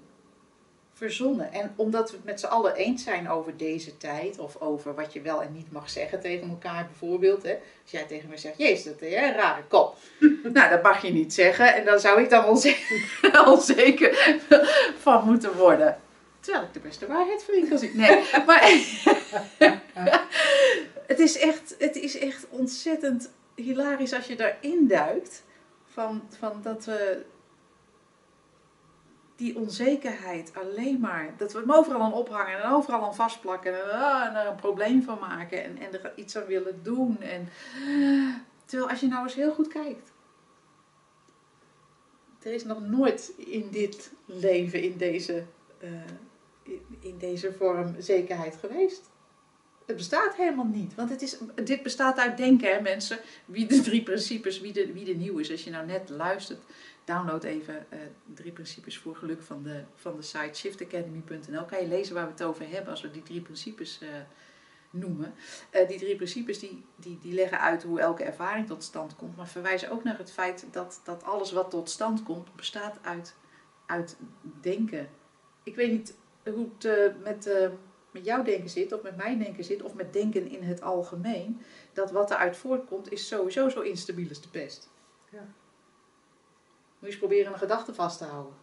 Verzonnen. 0.98 1.54
En 1.54 1.74
omdat 1.76 2.10
we 2.10 2.16
het 2.16 2.26
met 2.26 2.40
z'n 2.40 2.46
allen 2.46 2.76
eens 2.76 3.04
zijn 3.04 3.30
over 3.30 3.58
deze 3.58 3.98
tijd, 3.98 4.40
of 4.40 4.62
over 4.62 4.96
wat 4.96 5.14
je 5.14 5.22
wel 5.22 5.42
en 5.42 5.54
niet 5.54 5.72
mag 5.72 5.90
zeggen 5.90 6.20
tegen 6.20 6.50
elkaar, 6.50 6.86
bijvoorbeeld. 6.86 7.44
Hè? 7.44 7.58
Als 7.82 7.92
jij 7.92 8.04
tegen 8.04 8.30
mij 8.30 8.38
zegt, 8.38 8.58
jezus, 8.58 8.84
dat 8.84 9.02
is 9.02 9.14
een 9.14 9.34
rare 9.34 9.64
kop. 9.68 9.98
nou, 10.54 10.70
dat 10.70 10.82
mag 10.82 11.02
je 11.02 11.12
niet 11.12 11.34
zeggen. 11.34 11.76
En 11.76 11.86
dan 11.86 12.00
zou 12.00 12.22
ik 12.22 12.30
dan 12.30 12.46
onzeker, 12.46 13.46
onzeker 13.54 14.38
van 15.00 15.26
moeten 15.26 15.56
worden. 15.56 16.00
Terwijl 16.40 16.66
ik 16.66 16.74
de 16.74 16.80
beste 16.80 17.08
waarheid 17.08 17.46
in 17.48 17.70
kan 17.70 17.78
zien. 17.78 17.98
Nee, 17.98 18.24
maar 18.48 18.62
het, 21.06 21.20
is 21.20 21.38
echt, 21.38 21.76
het 21.80 21.96
is 21.96 22.20
echt 22.20 22.46
ontzettend 22.50 23.30
hilarisch 23.56 24.14
als 24.14 24.28
je 24.28 24.36
daarin 24.36 24.88
duikt. 24.88 25.44
Van, 25.94 26.24
van 26.40 26.60
dat 26.64 26.86
we 26.86 27.26
die 29.38 29.58
onzekerheid 29.58 30.52
alleen 30.54 31.00
maar, 31.00 31.34
dat 31.38 31.54
we 31.54 31.60
hem 31.60 31.72
overal 31.72 32.02
aan 32.02 32.14
ophangen 32.14 32.64
en 32.64 32.72
overal 32.72 33.04
aan 33.04 33.16
vastplakken 33.16 33.84
en, 33.84 33.92
ah, 33.92 34.26
en 34.26 34.36
er 34.36 34.48
een 34.48 34.56
probleem 34.56 35.04
van 35.04 35.20
maken 35.20 35.64
en, 35.64 35.78
en 35.78 35.94
er 35.94 36.12
iets 36.16 36.38
aan 36.38 36.46
willen 36.46 36.84
doen. 36.84 37.22
En, 37.22 37.50
terwijl 38.66 38.90
als 38.90 39.00
je 39.00 39.08
nou 39.08 39.24
eens 39.24 39.36
heel 39.36 39.54
goed 39.54 39.68
kijkt, 39.68 40.12
er 42.42 42.54
is 42.54 42.64
nog 42.64 42.82
nooit 42.82 43.34
in 43.38 43.68
dit 43.72 44.12
leven, 44.26 44.82
in 44.82 44.98
deze, 44.98 45.44
eh, 45.80 45.90
in, 47.00 47.18
deze 47.18 47.54
vorm 47.54 47.96
zekerheid 48.00 48.56
geweest. 48.56 49.10
Het 49.86 49.96
bestaat 49.96 50.36
helemaal 50.36 50.66
niet. 50.66 50.96
Want 50.96 51.10
het 51.10 51.22
is, 51.22 51.38
dit 51.64 51.84
bestaat 51.84 52.18
uit 52.18 52.38
denken, 52.38 52.74
hè, 52.74 52.82
mensen. 52.82 53.20
Wie 53.46 53.66
de 53.66 53.82
drie 53.82 54.04
principes, 54.04 54.62
wie 54.62 54.74
de, 54.74 54.94
wie 54.94 55.06
de 55.06 55.16
nieuw 55.16 55.38
is. 55.38 55.52
Als 55.52 55.64
je 55.64 55.70
nou 55.70 55.86
net 55.86 56.10
luistert, 56.10 56.60
download 57.08 57.44
even 57.44 57.92
eh, 57.92 58.00
drie 58.34 58.52
principes 58.52 58.98
voor 58.98 59.16
geluk 59.16 59.42
van 59.42 59.64
de, 59.64 59.84
van 59.96 60.16
de 60.16 60.22
site 60.22 60.54
shiftacademy.nl. 60.54 61.66
Kan 61.66 61.82
je 61.82 61.88
lezen 61.88 62.16
waar 62.16 62.26
we 62.26 62.32
het 62.32 62.44
over 62.44 62.70
hebben 62.70 62.92
als 62.92 63.02
we 63.02 63.12
die 63.12 63.24
drie 63.24 63.42
principes 63.42 64.00
eh, 64.02 64.08
noemen. 64.90 65.34
Eh, 65.70 65.88
die 65.88 65.98
drie 65.98 66.16
principes 66.16 66.60
die, 66.60 66.86
die, 66.96 67.20
die 67.22 67.34
leggen 67.34 67.60
uit 67.60 67.84
hoe 67.84 68.00
elke 68.00 68.24
ervaring 68.24 68.68
tot 68.68 68.84
stand 68.84 69.16
komt. 69.16 69.36
Maar 69.36 69.48
verwijzen 69.48 69.92
ook 69.92 70.04
naar 70.04 70.18
het 70.18 70.32
feit 70.32 70.66
dat, 70.72 71.02
dat 71.04 71.24
alles 71.24 71.52
wat 71.52 71.70
tot 71.70 71.90
stand 71.90 72.24
komt, 72.24 72.56
bestaat 72.56 73.00
uit, 73.02 73.36
uit 73.86 74.18
denken. 74.62 75.10
Ik 75.64 75.76
weet 75.76 75.92
niet 75.92 76.16
hoe 76.44 76.70
het 76.80 77.24
met, 77.24 77.50
met 78.12 78.26
jouw 78.26 78.44
denken 78.44 78.70
zit, 78.70 78.94
of 78.94 79.02
met 79.02 79.18
mijn 79.18 79.40
denken 79.40 79.64
zit, 79.64 79.82
of 79.82 79.94
met 79.94 80.14
denken 80.14 80.48
in 80.48 80.64
het 80.64 80.82
algemeen, 80.82 81.62
dat 81.94 82.12
wat 82.12 82.32
eruit 82.32 82.58
voortkomt, 82.58 83.12
is 83.12 83.28
sowieso 83.28 83.70
zo 83.70 83.82
instabiel 83.82 84.30
als 84.30 84.42
de 84.42 84.50
pest. 84.50 84.90
Ja. 85.30 85.48
Moet 87.08 87.16
je 87.16 87.22
eens 87.22 87.32
proberen 87.32 87.54
een 87.54 87.68
gedachte 87.68 87.94
vast 87.94 88.18
te 88.18 88.24
houden. 88.26 88.54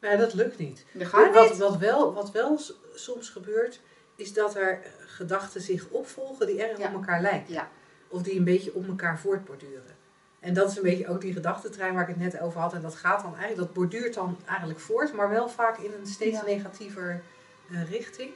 Nou, 0.00 0.16
dat 0.18 0.34
lukt 0.34 0.58
niet. 0.58 0.84
Dat 0.92 1.06
gaat 1.06 1.34
wat, 1.34 1.48
niet. 1.48 1.58
wat, 1.58 1.76
wel, 1.76 2.14
wat 2.14 2.30
wel 2.30 2.60
soms 2.94 3.28
gebeurt, 3.30 3.80
is 4.16 4.32
dat 4.32 4.54
er 4.56 4.80
gedachten 5.06 5.60
zich 5.60 5.88
opvolgen 5.88 6.46
die 6.46 6.62
erg 6.64 6.78
Ja. 6.78 6.86
op 6.88 6.92
elkaar 6.92 7.20
lijken. 7.20 7.52
Ja. 7.54 7.68
Of 8.08 8.22
die 8.22 8.38
een 8.38 8.44
beetje 8.44 8.74
op 8.74 8.86
elkaar 8.88 9.18
voortborduren. 9.18 9.96
En 10.40 10.54
dat 10.54 10.70
is 10.70 10.76
een 10.76 10.82
beetje 10.82 11.08
ook 11.08 11.20
die 11.20 11.32
gedachtentrein 11.32 11.94
waar 11.94 12.02
ik 12.02 12.08
het 12.08 12.32
net 12.32 12.40
over 12.40 12.60
had. 12.60 12.72
En 12.72 12.80
dat 12.82 12.94
gaat 12.94 13.22
dan 13.22 13.36
eigenlijk, 13.36 13.58
dat 13.66 13.72
borduurt 13.72 14.14
dan 14.14 14.38
eigenlijk 14.46 14.80
voort, 14.80 15.12
maar 15.12 15.28
wel 15.30 15.48
vaak 15.48 15.78
in 15.78 15.92
een 15.92 16.06
steeds 16.06 16.38
Ja. 16.38 16.44
negatiever 16.44 17.22
eh, 17.70 17.90
richting. 17.90 18.30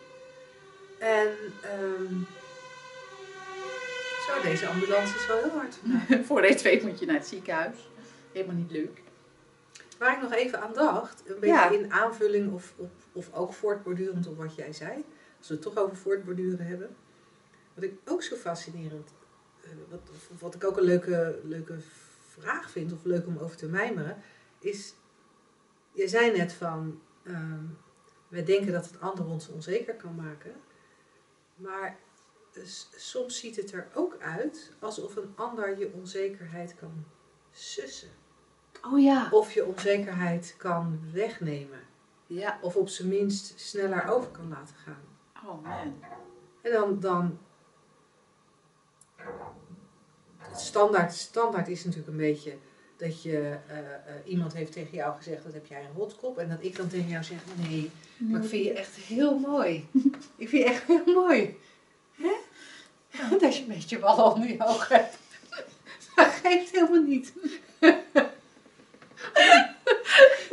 En 0.98 1.28
ehm, 1.62 2.14
zo, 4.26 4.42
deze 4.42 4.66
ambulance 4.66 5.14
is 5.14 5.26
wel 5.26 5.42
heel 5.42 5.50
hard. 5.50 5.78
Voor 6.26 6.40
deze 6.42 6.62
weet 6.62 6.82
moet 6.82 6.98
je 6.98 7.06
naar 7.06 7.14
het 7.16 7.26
ziekenhuis. 7.26 7.90
Helemaal 8.32 8.56
niet 8.56 8.70
leuk. 8.70 9.02
Waar 9.98 10.16
ik 10.16 10.22
nog 10.22 10.32
even 10.32 10.60
aan 10.62 10.72
dacht, 10.72 11.22
een 11.26 11.40
beetje 11.40 11.54
Ja. 11.54 11.70
in 11.70 11.92
aanvulling 11.92 12.52
of, 12.52 12.74
of, 12.76 12.88
of 13.12 13.32
ook 13.34 13.52
voortbordurend 13.52 14.26
op 14.26 14.36
wat 14.36 14.54
jij 14.54 14.72
zei. 14.72 15.04
Als 15.38 15.48
we 15.48 15.54
het 15.54 15.62
toch 15.62 15.76
over 15.76 15.96
voortborduren 15.96 16.66
hebben. 16.66 16.96
Wat 17.74 17.84
ik 17.84 17.92
ook 18.04 18.22
zo 18.22 18.36
fascinerend, 18.36 19.12
eh, 19.62 19.70
wat, 19.88 20.00
wat 20.38 20.54
ik 20.54 20.64
ook 20.64 20.76
een 20.76 20.82
leuke, 20.84 21.40
leuke 21.44 21.74
vraag 22.28 22.70
vind, 22.70 22.92
of 22.92 23.04
leuk 23.04 23.26
om 23.26 23.38
over 23.38 23.56
te 23.56 23.66
mijmeren, 23.68 24.16
is, 24.58 24.94
je 25.92 26.08
zei 26.08 26.36
net 26.36 26.52
van, 26.52 27.00
ehm 27.22 27.64
wij 28.28 28.44
denken 28.44 28.72
dat 28.72 28.86
het 28.86 29.00
ander 29.00 29.26
ons 29.26 29.48
onzeker 29.48 29.94
kan 29.94 30.14
maken. 30.14 30.52
Maar 31.54 31.96
eh, 32.56 32.64
s- 32.64 32.88
soms 32.96 33.38
ziet 33.38 33.56
het 33.56 33.72
er 33.72 33.88
ook 33.94 34.16
uit 34.20 34.72
alsof 34.78 35.16
een 35.16 35.32
ander 35.34 35.78
je 35.78 35.92
onzekerheid 35.94 36.74
kan 36.74 37.04
sussen. 37.52 38.08
Oh 38.82 39.00
ja. 39.02 39.28
Of 39.30 39.52
je 39.52 39.64
onzekerheid 39.66 40.54
kan 40.58 41.00
wegnemen. 41.12 41.78
Ja. 42.26 42.58
Of 42.62 42.76
op 42.76 42.88
zijn 42.88 43.08
minst 43.08 43.60
sneller 43.60 44.08
over 44.08 44.30
kan 44.30 44.48
laten 44.48 44.74
gaan. 44.76 45.02
Oh 45.46 45.62
man. 45.62 46.02
En 46.62 46.72
dan, 46.72 47.00
dan 47.00 47.38
standaard, 50.54 51.12
standaard 51.14 51.68
is 51.68 51.84
natuurlijk 51.84 52.10
een 52.10 52.16
beetje 52.16 52.56
dat 52.96 53.22
je 53.22 53.58
eh, 53.66 53.78
eh, 53.78 53.98
iemand 54.24 54.52
heeft 54.52 54.72
tegen 54.72 54.94
jou 54.96 55.16
gezegd 55.16 55.42
dat 55.44 55.52
heb 55.52 55.66
jij 55.66 55.84
een 55.84 55.94
rotkop. 55.96 56.38
En 56.38 56.48
dat 56.48 56.58
ik 56.64 56.76
dan 56.76 56.88
tegen 56.88 57.08
jou 57.08 57.24
zeg, 57.24 57.38
nee, 57.68 57.90
maar 58.18 58.42
ik 58.42 58.48
vind 58.48 58.64
je 58.64 58.72
echt 58.72 58.94
heel 58.94 59.38
mooi. 59.38 59.88
ik 60.36 60.48
vind 60.48 60.62
je 60.62 60.64
echt 60.64 60.82
heel 60.86 61.04
mooi. 61.14 61.58
Hè? 62.12 62.32
Dat 63.40 63.56
je 63.56 63.62
een 63.62 63.68
beetje 63.68 63.98
ballen 63.98 64.32
onder 64.32 64.48
je 64.48 64.64
ogen 64.66 64.96
hebt. 64.96 65.16
Dat 66.16 66.32
geeft 66.42 66.70
helemaal 66.70 67.02
niet. 67.02 67.32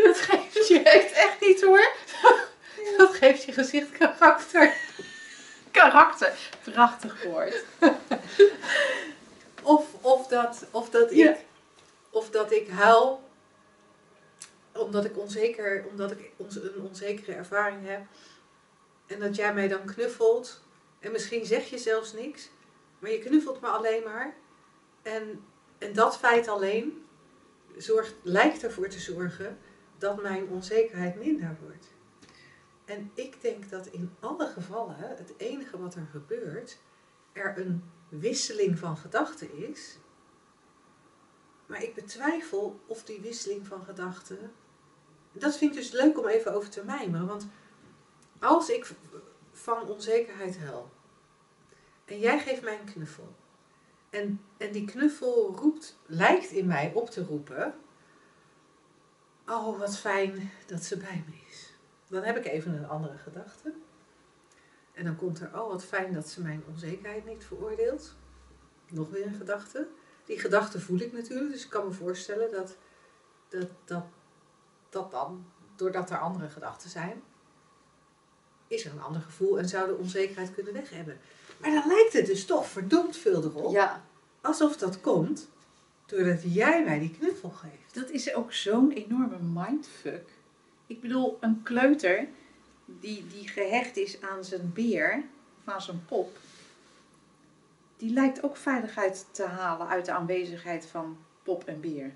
dat 0.05 0.17
geeft 0.17 0.67
je 0.67 0.79
echt, 0.83 1.11
echt 1.11 1.39
niet 1.39 1.61
hoor. 1.61 1.91
Dat 2.97 3.15
geeft 3.15 3.43
je 3.43 3.51
gezicht 3.51 3.91
karakter. 3.91 4.73
Karakter. 5.71 6.33
Prachtig 6.63 7.23
woord. 7.23 7.63
Of, 9.63 9.85
of 10.01 10.27
dat, 10.27 10.65
of 10.71 10.89
dat 10.89 11.11
ik, 11.11 11.17
Ja. 11.17 11.35
of 12.09 12.29
dat 12.29 12.51
ik 12.51 12.69
huil 12.69 13.23
omdat 14.73 15.05
ik, 15.05 15.17
onzeker, 15.17 15.85
omdat 15.89 16.11
ik 16.11 16.31
een 16.37 16.81
onzekere 16.81 17.33
ervaring 17.33 17.87
heb. 17.87 18.01
En 19.07 19.19
dat 19.19 19.35
jij 19.35 19.53
mij 19.53 19.67
dan 19.67 19.85
knuffelt. 19.85 20.61
En 21.03 21.11
misschien 21.11 21.45
zeg 21.45 21.69
je 21.69 21.77
zelfs 21.77 22.13
niks. 22.13 22.49
Maar 22.99 23.11
je 23.11 23.19
knuffelt 23.19 23.61
me 23.61 23.67
alleen 23.67 24.03
maar. 24.03 24.35
En, 25.01 25.43
en 25.77 25.93
dat 25.93 26.17
feit 26.17 26.47
alleen 26.47 27.05
zorgt, 27.77 28.15
lijkt 28.21 28.63
ervoor 28.63 28.87
te 28.87 28.99
zorgen 28.99 29.57
dat 29.97 30.21
mijn 30.21 30.47
onzekerheid 30.47 31.15
minder 31.15 31.57
wordt. 31.61 31.87
En 32.85 33.11
ik 33.13 33.41
denk 33.41 33.69
dat 33.69 33.87
in 33.87 34.15
alle 34.19 34.47
gevallen 34.47 34.95
het 34.97 35.33
enige 35.37 35.77
wat 35.77 35.95
er 35.95 36.07
gebeurt, 36.11 36.77
er 37.31 37.57
een 37.57 37.83
wisseling 38.09 38.79
van 38.79 38.97
gedachten 38.97 39.57
is. 39.57 39.97
Maar 41.65 41.83
ik 41.83 41.93
betwijfel 41.93 42.79
of 42.87 43.03
die 43.03 43.21
wisseling 43.21 43.67
van 43.67 43.83
gedachten. 43.83 44.51
Dat 45.31 45.57
vind 45.57 45.71
ik 45.75 45.77
dus 45.77 45.91
leuk 45.91 46.17
om 46.19 46.27
even 46.27 46.53
over 46.53 46.69
te 46.69 46.83
mijmeren. 46.85 47.27
Want 47.27 47.47
als 48.39 48.69
ik 48.69 48.91
van 49.53 49.89
onzekerheid 49.89 50.57
huil. 50.57 50.91
En 52.05 52.19
jij 52.19 52.39
geeft 52.39 52.61
mij 52.61 52.79
een 52.79 52.93
knuffel. 52.93 53.35
En, 54.09 54.41
en 54.57 54.71
die 54.71 54.85
knuffel 54.85 55.55
roept, 55.55 55.97
lijkt 56.05 56.51
in 56.51 56.67
mij 56.67 56.91
op 56.93 57.09
te 57.09 57.25
roepen. 57.25 57.75
Oh, 59.47 59.79
wat 59.79 59.97
fijn 59.97 60.51
dat 60.65 60.83
ze 60.83 60.97
bij 60.97 61.23
me 61.27 61.35
is. 61.49 61.73
Dan 62.07 62.23
heb 62.23 62.37
ik 62.37 62.45
even 62.45 62.73
een 62.73 62.87
andere 62.87 63.17
gedachte. 63.17 63.73
En 64.93 65.05
dan 65.05 65.15
komt 65.15 65.39
er, 65.39 65.61
oh 65.61 65.67
wat 65.67 65.85
fijn 65.85 66.13
dat 66.13 66.29
ze 66.29 66.41
mijn 66.41 66.63
onzekerheid 66.67 67.25
niet 67.25 67.43
veroordeelt. 67.43 68.15
Nog 68.89 69.09
weer 69.09 69.25
een 69.25 69.33
gedachte. 69.33 69.87
Die 70.25 70.39
gedachte 70.39 70.79
voel 70.79 70.99
ik 70.99 71.13
natuurlijk, 71.13 71.51
dus 71.51 71.63
ik 71.63 71.69
kan 71.69 71.85
me 71.85 71.91
voorstellen 71.91 72.51
dat 72.51 72.77
dat, 73.59 73.69
dat, 73.85 74.05
dat 74.89 75.11
dan, 75.11 75.45
doordat 75.75 76.09
er 76.09 76.17
andere 76.17 76.49
gedachten 76.49 76.89
zijn, 76.89 77.23
is 78.73 78.85
er 78.85 78.91
een 78.91 79.01
ander 79.01 79.21
gevoel 79.21 79.59
en 79.59 79.67
zou 79.69 79.87
de 79.87 79.95
onzekerheid 79.97 80.53
kunnen 80.53 80.73
weg 80.73 80.89
hebben. 80.89 81.19
Maar 81.61 81.71
dan 81.71 81.87
lijkt 81.87 82.13
het 82.13 82.25
dus 82.25 82.45
toch 82.45 82.67
verdomd 82.67 83.17
veel 83.17 83.43
erop, 83.43 83.71
Ja. 83.73 84.03
alsof 84.41 84.77
dat 84.77 85.01
komt 85.01 85.49
doordat 86.05 86.53
jij 86.53 86.83
mij 86.83 86.99
die 86.99 87.15
knuffel 87.19 87.49
geeft. 87.49 87.93
Dat 87.93 88.09
is 88.09 88.33
ook 88.33 88.53
zo'n 88.53 88.91
enorme 88.91 89.37
mindfuck. 89.39 90.29
Ik 90.87 91.01
bedoel, 91.01 91.37
een 91.39 91.63
kleuter 91.63 92.27
die, 92.85 93.27
die 93.27 93.47
gehecht 93.47 93.97
is 93.97 94.21
aan 94.21 94.43
zijn 94.43 94.71
beer, 94.73 95.23
of 95.65 95.73
aan 95.73 95.81
zijn 95.81 96.05
pop, 96.05 96.37
die 97.97 98.13
lijkt 98.13 98.43
ook 98.43 98.57
veiligheid 98.57 99.25
te 99.31 99.43
halen 99.43 99.87
uit 99.87 100.05
de 100.05 100.11
aanwezigheid 100.11 100.85
van 100.85 101.17
pop 101.43 101.63
en 101.63 101.81
beer. 101.81 102.13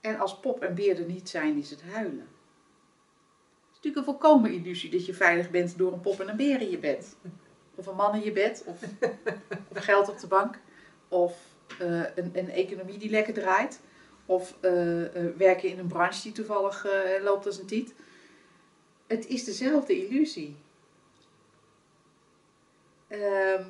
En 0.00 0.18
als 0.18 0.40
pop 0.40 0.62
en 0.62 0.74
beer 0.74 0.98
er 0.98 1.06
niet 1.06 1.28
zijn, 1.28 1.58
is 1.58 1.70
het 1.70 1.82
huilen. 1.82 2.28
Natuurlijk 3.82 4.08
een 4.08 4.20
volkomen 4.20 4.52
illusie 4.52 4.90
dat 4.90 5.06
je 5.06 5.14
veilig 5.14 5.50
bent 5.50 5.78
door 5.78 5.92
een 5.92 6.00
pop 6.00 6.20
en 6.20 6.28
een 6.28 6.36
beer 6.36 6.60
in 6.60 6.70
je 6.70 6.78
bed. 6.78 7.16
Of 7.74 7.86
een 7.86 7.96
man 7.96 8.14
in 8.14 8.24
je 8.24 8.32
bed, 8.32 8.64
of, 8.66 8.82
of 9.68 9.78
geld 9.84 10.08
op 10.08 10.18
de 10.18 10.26
bank, 10.26 10.58
of 11.08 11.38
eh, 11.78 12.02
een, 12.14 12.30
een 12.32 12.50
economie 12.50 12.98
die 12.98 13.10
lekker 13.10 13.34
draait. 13.34 13.80
Of 14.26 14.56
eh, 14.60 15.04
eh, 15.04 15.36
werken 15.36 15.68
in 15.68 15.78
een 15.78 15.86
branche 15.86 16.22
die 16.22 16.32
toevallig 16.32 16.86
loopt 17.22 17.46
als 17.46 17.58
een 17.58 17.66
tiet. 17.66 17.94
Het 19.06 19.26
is 19.26 19.44
dezelfde 19.44 20.06
illusie. 20.06 20.56
Ehm, 23.08 23.64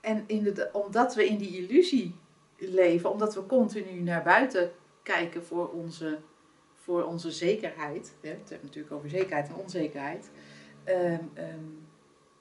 en 0.00 0.24
inderdaad, 0.26 0.72
omdat 0.72 1.14
we 1.14 1.26
in 1.26 1.36
die 1.36 1.56
illusie 1.56 2.14
leven, 2.56 3.10
omdat 3.10 3.34
we 3.34 3.46
continu 3.46 4.00
naar 4.00 4.22
buiten 4.22 4.72
kijken 5.02 5.44
voor 5.44 5.68
onze, 5.68 6.18
voor 6.84 7.04
onze 7.04 7.30
zekerheid. 7.30 8.14
Hè, 8.20 8.28
het 8.28 8.48
heeft 8.48 8.62
natuurlijk 8.62 8.94
over 8.94 9.10
zekerheid 9.10 9.48
en 9.48 9.54
onzekerheid. 9.54 10.30
Ehm, 10.84 11.18
ehm, 11.34 11.64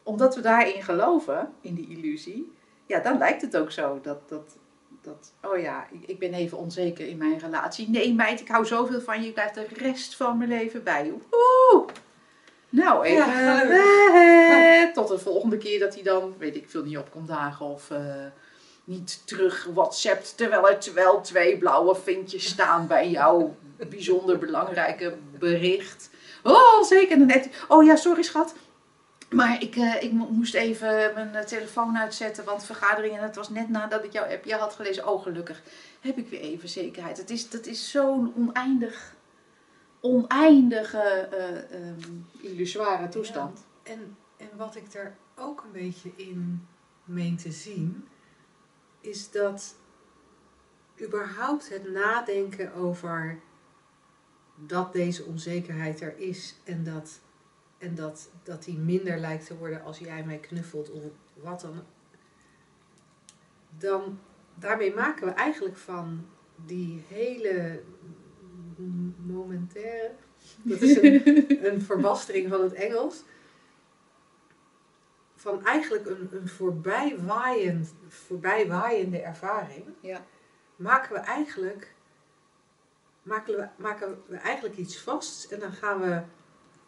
omdat 0.03 0.35
we 0.35 0.41
daarin 0.41 0.83
geloven, 0.83 1.53
in 1.61 1.73
die 1.75 1.89
illusie, 1.89 2.51
ja, 2.85 2.99
dan 2.99 3.17
lijkt 3.17 3.41
het 3.41 3.57
ook 3.57 3.71
zo 3.71 3.99
dat, 4.01 4.29
dat, 4.29 4.57
dat 5.01 5.33
oh 5.41 5.57
ja, 5.57 5.87
ik, 5.91 6.03
ik 6.05 6.19
ben 6.19 6.33
even 6.33 6.57
onzeker 6.57 7.07
in 7.07 7.17
mijn 7.17 7.39
relatie. 7.39 7.89
Nee 7.89 8.13
meid, 8.13 8.39
ik 8.39 8.47
hou 8.47 8.65
zoveel 8.65 9.01
van 9.01 9.21
je, 9.21 9.27
ik 9.27 9.33
blijf 9.33 9.51
de 9.51 9.67
rest 9.73 10.15
van 10.15 10.37
mijn 10.37 10.49
leven 10.49 10.83
bij 10.83 11.05
je. 11.05 11.13
Nou, 12.69 13.05
even 13.05 13.25
Ja, 13.25 13.63
eh, 13.63 14.93
tot 14.97 15.07
de 15.07 15.19
volgende 15.19 15.57
keer 15.57 15.79
dat 15.79 15.93
hij 15.93 16.03
dan, 16.03 16.33
weet 16.37 16.55
ik 16.55 16.69
veel, 16.69 16.83
niet 16.83 16.97
op 16.97 17.11
komt 17.11 17.27
dagen 17.27 17.65
of 17.65 17.91
eh, 17.91 18.25
niet 18.89 19.21
terug 19.25 19.67
whatsappt 19.73 20.37
terwijl 20.37 20.69
er 20.69 20.93
wel 20.93 21.21
twee 21.21 21.57
blauwe 21.57 21.95
vinkjes 21.95 22.45
staan 22.45 22.87
bij 22.87 23.09
jouw 23.09 23.55
bijzonder 23.89 24.37
belangrijke 24.37 25.17
bericht. 25.39 26.09
Oh, 26.43 26.83
zeker. 26.83 27.19
Net, 27.25 27.49
oh 27.67 27.85
ja, 27.85 27.95
sorry 27.95 28.21
schat. 28.21 28.55
Maar 29.29 29.61
ik, 29.61 29.75
eh, 29.75 30.03
ik 30.03 30.11
mo- 30.11 30.29
moest 30.29 30.53
even 30.53 31.11
mijn 31.13 31.35
eh, 31.35 31.43
telefoon 31.45 31.97
uitzetten, 31.97 32.45
want 32.45 32.63
vergadering 32.65 33.17
en 33.17 33.23
het 33.23 33.35
was 33.35 33.49
net 33.49 33.69
nadat 33.69 34.03
ik 34.03 34.13
jouw 34.13 34.25
appje 34.25 34.55
had 34.55 34.73
gelezen. 34.73 35.07
Oh, 35.07 35.23
gelukkig 35.23 35.61
heb 35.99 36.17
ik 36.17 36.29
weer 36.29 36.39
even 36.39 36.69
zekerheid. 36.69 37.17
Het 37.17 37.29
is, 37.29 37.49
dat 37.49 37.65
is 37.65 37.91
zo'n 37.91 38.33
oneindig, 38.37 39.15
oneindige 39.99 41.27
ehm, 41.31 42.11
illusoire 42.41 43.09
toestand. 43.09 43.59
En, 43.83 44.17
en 44.37 44.49
wat 44.57 44.75
ik 44.75 44.93
er 44.93 45.15
ook 45.35 45.63
een 45.63 45.81
beetje 45.81 46.11
in 46.15 46.67
meen 47.03 47.37
te 47.37 47.51
zien, 47.51 48.07
is 49.01 49.31
dat 49.31 49.75
überhaupt 51.01 51.69
het 51.69 51.91
nadenken 51.91 52.73
over 52.73 53.39
dat 54.55 54.93
deze 54.93 55.23
onzekerheid 55.23 56.01
er 56.01 56.17
is 56.17 56.55
en 56.63 56.83
dat, 56.83 57.19
en 57.77 57.95
dat, 57.95 58.29
dat 58.43 58.63
die 58.63 58.77
minder 58.77 59.17
lijkt 59.17 59.45
te 59.45 59.57
worden 59.57 59.83
als 59.83 59.97
jij 59.97 60.23
mij 60.23 60.37
knuffelt 60.37 60.91
of 60.91 61.03
wat 61.33 61.61
dan. 61.61 61.83
Dan 63.77 64.19
daarmee 64.55 64.93
maken 64.93 65.27
we 65.27 65.33
eigenlijk 65.33 65.77
van 65.77 66.25
die 66.65 67.03
hele 67.07 67.81
momentaire, 69.25 70.11
dat 70.63 70.81
is 70.81 71.01
een, 71.01 71.45
een 71.73 71.81
verbastering 71.81 72.49
van 72.49 72.61
het 72.61 72.73
Engels, 72.73 73.23
van 75.39 75.65
eigenlijk 75.65 76.05
een, 76.05 76.29
een 76.31 76.47
voorbijwaaiend, 76.47 77.93
voorbijwaaiende 78.07 79.21
ervaring, 79.21 79.85
Ja. 79.99 80.25
maken 80.75 81.13
we 81.13 81.19
eigenlijk 81.19 81.93
maken 83.21 83.55
we, 83.55 83.67
maken 83.75 84.23
we 84.25 84.37
eigenlijk 84.37 84.77
iets 84.77 84.99
vast 85.01 85.51
en 85.51 85.59
dan 85.59 85.71
gaan 85.71 85.99
we 85.99 86.21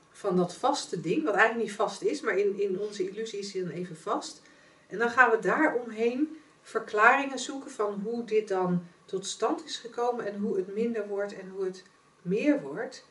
van 0.09 0.35
dat 0.35 0.55
vaste 0.55 1.01
ding, 1.01 1.23
wat 1.23 1.35
eigenlijk 1.35 1.67
niet 1.67 1.77
vast 1.77 2.01
is, 2.01 2.21
maar 2.21 2.37
in, 2.37 2.59
in 2.59 2.79
onze 2.79 3.09
illusie 3.09 3.39
is 3.39 3.53
hij 3.53 3.61
dan 3.61 3.71
even 3.71 3.97
vast. 3.97 4.41
En 4.87 4.97
dan 4.97 5.09
gaan 5.09 5.31
we 5.31 5.39
daaromheen 5.39 6.37
verklaringen 6.61 7.39
zoeken 7.39 7.71
van 7.71 8.01
hoe 8.03 8.23
dit 8.23 8.47
dan 8.47 8.83
tot 9.05 9.25
stand 9.25 9.65
is 9.65 9.77
gekomen 9.77 10.25
en 10.25 10.39
hoe 10.39 10.57
het 10.57 10.73
minder 10.73 11.07
wordt 11.07 11.39
en 11.39 11.49
hoe 11.49 11.65
het 11.65 11.83
meer 12.21 12.61
wordt. 12.61 13.05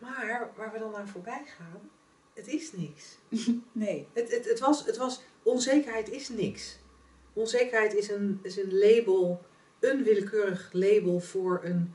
Maar 0.00 0.50
waar 0.56 0.72
we 0.72 0.78
dan 0.78 0.96
aan 0.96 1.08
voorbij 1.08 1.44
gaan, 1.46 1.90
het 2.34 2.48
is 2.48 2.72
niks. 2.72 3.16
Nee. 3.72 4.08
Het, 4.12 4.30
het, 4.30 4.48
het, 4.48 4.60
was, 4.60 4.86
het 4.86 4.96
was, 4.96 5.22
onzekerheid 5.42 6.08
is 6.08 6.28
niks. 6.28 6.78
Onzekerheid 7.32 7.94
is 7.94 8.08
een, 8.10 8.40
is 8.42 8.56
een 8.56 8.78
label, 8.78 9.44
een 9.80 10.02
willekeurig 10.02 10.68
label 10.72 11.20
voor 11.20 11.60
een 11.64 11.94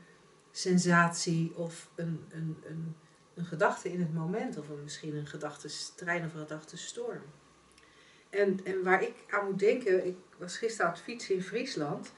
sensatie 0.50 1.52
of 1.54 1.90
een, 1.94 2.24
een, 2.28 2.56
een, 2.64 2.96
een 3.34 3.44
gedachte 3.44 3.92
in 3.92 4.00
het 4.00 4.14
moment. 4.14 4.58
Of 4.58 4.68
een, 4.68 4.82
misschien 4.82 5.16
een 5.16 5.26
gedachtestrein 5.26 6.24
of 6.24 6.34
een 6.34 6.40
gedachtestorm. 6.40 7.22
En, 8.30 8.60
en 8.64 8.82
waar 8.82 9.02
ik 9.02 9.14
aan 9.30 9.46
moet 9.46 9.58
denken, 9.58 10.06
ik 10.06 10.16
was 10.38 10.58
gisteren 10.58 10.86
aan 10.86 10.92
het 10.92 11.02
fietsen 11.02 11.34
in 11.34 11.42
Friesland. 11.42 12.12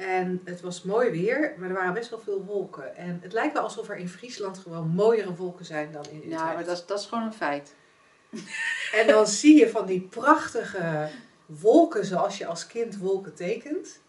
En 0.00 0.40
het 0.44 0.60
was 0.60 0.82
mooi 0.82 1.10
weer, 1.10 1.54
maar 1.58 1.68
er 1.68 1.74
waren 1.74 1.92
best 1.92 2.10
wel 2.10 2.18
veel 2.18 2.44
wolken. 2.44 2.96
En 2.96 3.18
het 3.22 3.32
lijkt 3.32 3.52
wel 3.52 3.62
alsof 3.62 3.88
er 3.88 3.96
in 3.96 4.08
Friesland 4.08 4.58
gewoon 4.58 4.88
mooiere 4.88 5.34
wolken 5.34 5.64
zijn 5.64 5.92
dan 5.92 6.04
in 6.10 6.16
Utrecht. 6.16 6.40
Ja, 6.40 6.52
maar 6.52 6.64
dat 6.64 6.76
is, 6.76 6.86
dat 6.86 7.00
is 7.00 7.06
gewoon 7.06 7.24
een 7.24 7.32
feit. 7.32 7.74
En 9.00 9.06
dan 9.06 9.26
zie 9.26 9.58
je 9.58 9.68
van 9.68 9.86
die 9.86 10.00
prachtige 10.00 11.08
wolken 11.46 12.04
zoals 12.04 12.38
je 12.38 12.46
als 12.46 12.66
kind 12.66 12.98
wolken 12.98 13.34
tekent. 13.34 14.00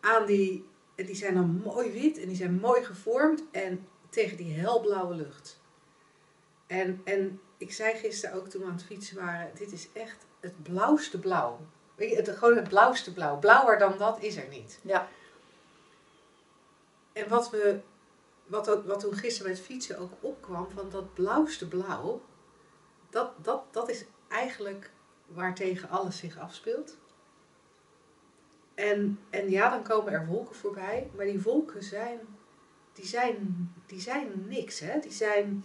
Aan 0.00 0.26
die, 0.26 0.68
die 0.94 1.14
zijn 1.14 1.34
dan 1.34 1.60
mooi 1.64 1.92
wit 1.92 2.18
en 2.18 2.26
die 2.28 2.36
zijn 2.36 2.54
mooi 2.60 2.84
gevormd 2.84 3.42
en 3.50 3.86
tegen 4.08 4.36
die 4.36 4.58
helblauwe 4.58 5.14
lucht. 5.14 5.60
En, 6.66 7.00
en 7.04 7.40
ik 7.56 7.72
zei 7.72 7.94
gisteren 7.94 8.36
ook 8.36 8.48
toen 8.48 8.60
we 8.60 8.66
aan 8.66 8.72
het 8.72 8.84
fietsen 8.84 9.16
waren, 9.16 9.50
dit 9.54 9.72
is 9.72 9.88
echt 9.92 10.26
het 10.40 10.62
blauwste 10.62 11.18
blauw. 11.18 11.58
Weet 11.94 12.10
je, 12.10 12.16
het, 12.16 12.28
gewoon 12.28 12.56
het 12.56 12.68
blauwste 12.68 13.12
blauw. 13.12 13.38
Blauwer 13.38 13.78
dan 13.78 13.98
dat 13.98 14.22
is 14.22 14.36
er 14.36 14.48
niet. 14.48 14.78
Ja. 14.82 15.08
En 17.16 17.28
wat, 17.28 17.50
we, 17.50 17.80
wat, 18.46 18.84
wat 18.84 19.00
toen 19.00 19.14
gisteren 19.14 19.50
met 19.50 19.60
fietsen 19.60 19.98
ook 19.98 20.12
opkwam, 20.20 20.70
van 20.70 20.90
dat 20.90 21.14
blauwste 21.14 21.68
blauw, 21.68 22.22
dat, 23.10 23.32
dat, 23.42 23.62
dat 23.70 23.88
is 23.88 24.04
eigenlijk 24.28 24.90
waartegen 25.26 25.88
alles 25.88 26.18
zich 26.18 26.38
afspeelt. 26.38 26.96
En, 28.74 29.18
en 29.30 29.50
ja, 29.50 29.70
dan 29.70 29.82
komen 29.82 30.12
er 30.12 30.26
wolken 30.26 30.54
voorbij, 30.54 31.10
maar 31.14 31.24
die 31.24 31.42
wolken 31.42 31.82
zijn, 31.82 32.18
die 32.92 33.06
zijn, 33.06 33.72
die 33.86 34.00
zijn 34.00 34.44
niks, 34.48 34.80
hè? 34.80 35.00
Die 35.00 35.12
zijn, 35.12 35.64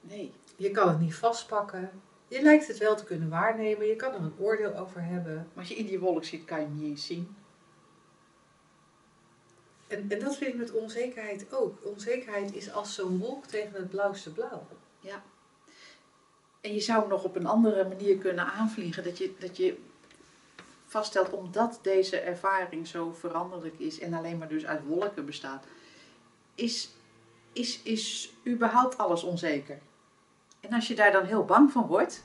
Nee. 0.00 0.32
je 0.56 0.70
kan 0.70 0.88
het 0.88 1.00
niet 1.00 1.14
vastpakken, 1.14 1.90
je 2.28 2.42
lijkt 2.42 2.66
het 2.66 2.78
wel 2.78 2.96
te 2.96 3.04
kunnen 3.04 3.28
waarnemen, 3.28 3.86
je 3.86 3.96
kan 3.96 4.12
er 4.12 4.20
een 4.20 4.38
oordeel 4.38 4.76
over 4.76 5.02
hebben. 5.02 5.48
Als 5.56 5.68
je 5.68 5.74
in 5.74 5.86
die 5.86 6.00
wolk 6.00 6.24
ziet, 6.24 6.44
kan 6.44 6.60
je 6.60 6.66
niet 6.66 6.90
eens 6.90 7.06
zien. 7.06 7.36
En, 9.92 10.04
en 10.08 10.18
dat 10.18 10.36
vind 10.36 10.52
ik 10.52 10.58
met 10.58 10.72
onzekerheid 10.72 11.46
ook. 11.50 11.78
Onzekerheid 11.82 12.54
is 12.54 12.72
als 12.72 12.94
zo'n 12.94 13.18
wolk 13.18 13.46
tegen 13.46 13.72
het 13.72 13.90
blauwste 13.90 14.32
blauw. 14.32 14.66
En 16.60 16.74
je 16.74 16.80
zou 16.80 17.08
nog 17.08 17.24
op 17.24 17.36
een 17.36 17.46
andere 17.46 17.88
manier 17.88 18.18
kunnen 18.18 18.46
aanvliegen. 18.46 19.04
Dat 19.04 19.18
je, 19.18 19.34
dat 19.38 19.56
je 19.56 19.78
vaststelt, 20.86 21.30
omdat 21.30 21.78
deze 21.82 22.16
ervaring 22.16 22.86
zo 22.86 23.12
veranderlijk 23.12 23.78
is 23.78 23.98
en 23.98 24.14
alleen 24.14 24.38
maar 24.38 24.48
dus 24.48 24.66
uit 24.66 24.84
wolken 24.86 25.26
bestaat, 25.26 25.64
is, 26.54 26.90
is, 27.52 27.82
is 27.82 28.32
überhaupt 28.46 28.98
alles 28.98 29.22
onzeker. 29.22 29.78
En 30.60 30.72
als 30.72 30.88
je 30.88 30.94
daar 30.94 31.12
dan 31.12 31.24
heel 31.24 31.44
bang 31.44 31.72
van 31.72 31.86
wordt, 31.86 32.24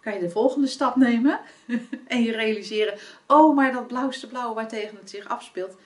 kan 0.00 0.12
je 0.12 0.20
de 0.20 0.30
volgende 0.30 0.66
stap 0.66 0.96
nemen 0.96 1.40
en 2.06 2.22
je 2.22 2.32
realiseren, 2.32 2.98
oh, 3.26 3.56
maar 3.56 3.72
dat 3.72 3.86
blauwste 3.86 4.26
blauw 4.26 4.54
waartegen 4.54 4.96
het 4.96 5.10
zich 5.10 5.28
afspeelt, 5.28 5.76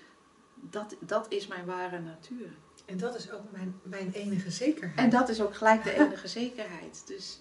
dat, 0.61 0.97
dat 1.01 1.33
is 1.33 1.47
mijn 1.47 1.65
ware 1.67 1.99
natuur. 2.01 2.49
En 2.85 2.97
dat 2.99 3.15
is 3.15 3.31
ook 3.33 3.51
mijn, 3.51 3.81
mijn 3.83 4.13
enige 4.13 4.51
zekerheid. 4.51 4.99
En 4.99 5.11
dat 5.11 5.29
is 5.29 5.41
ook 5.43 5.55
gelijk 5.55 5.85
de 5.85 5.93
enige 5.95 6.29
zekerheid. 6.41 7.03
Dus, 7.07 7.41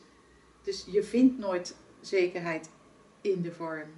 dus 0.62 0.86
je 0.88 1.04
vindt 1.04 1.38
nooit 1.38 1.76
zekerheid 2.02 2.70
in 3.22 3.42
de 3.42 3.52
vorm. 3.52 3.90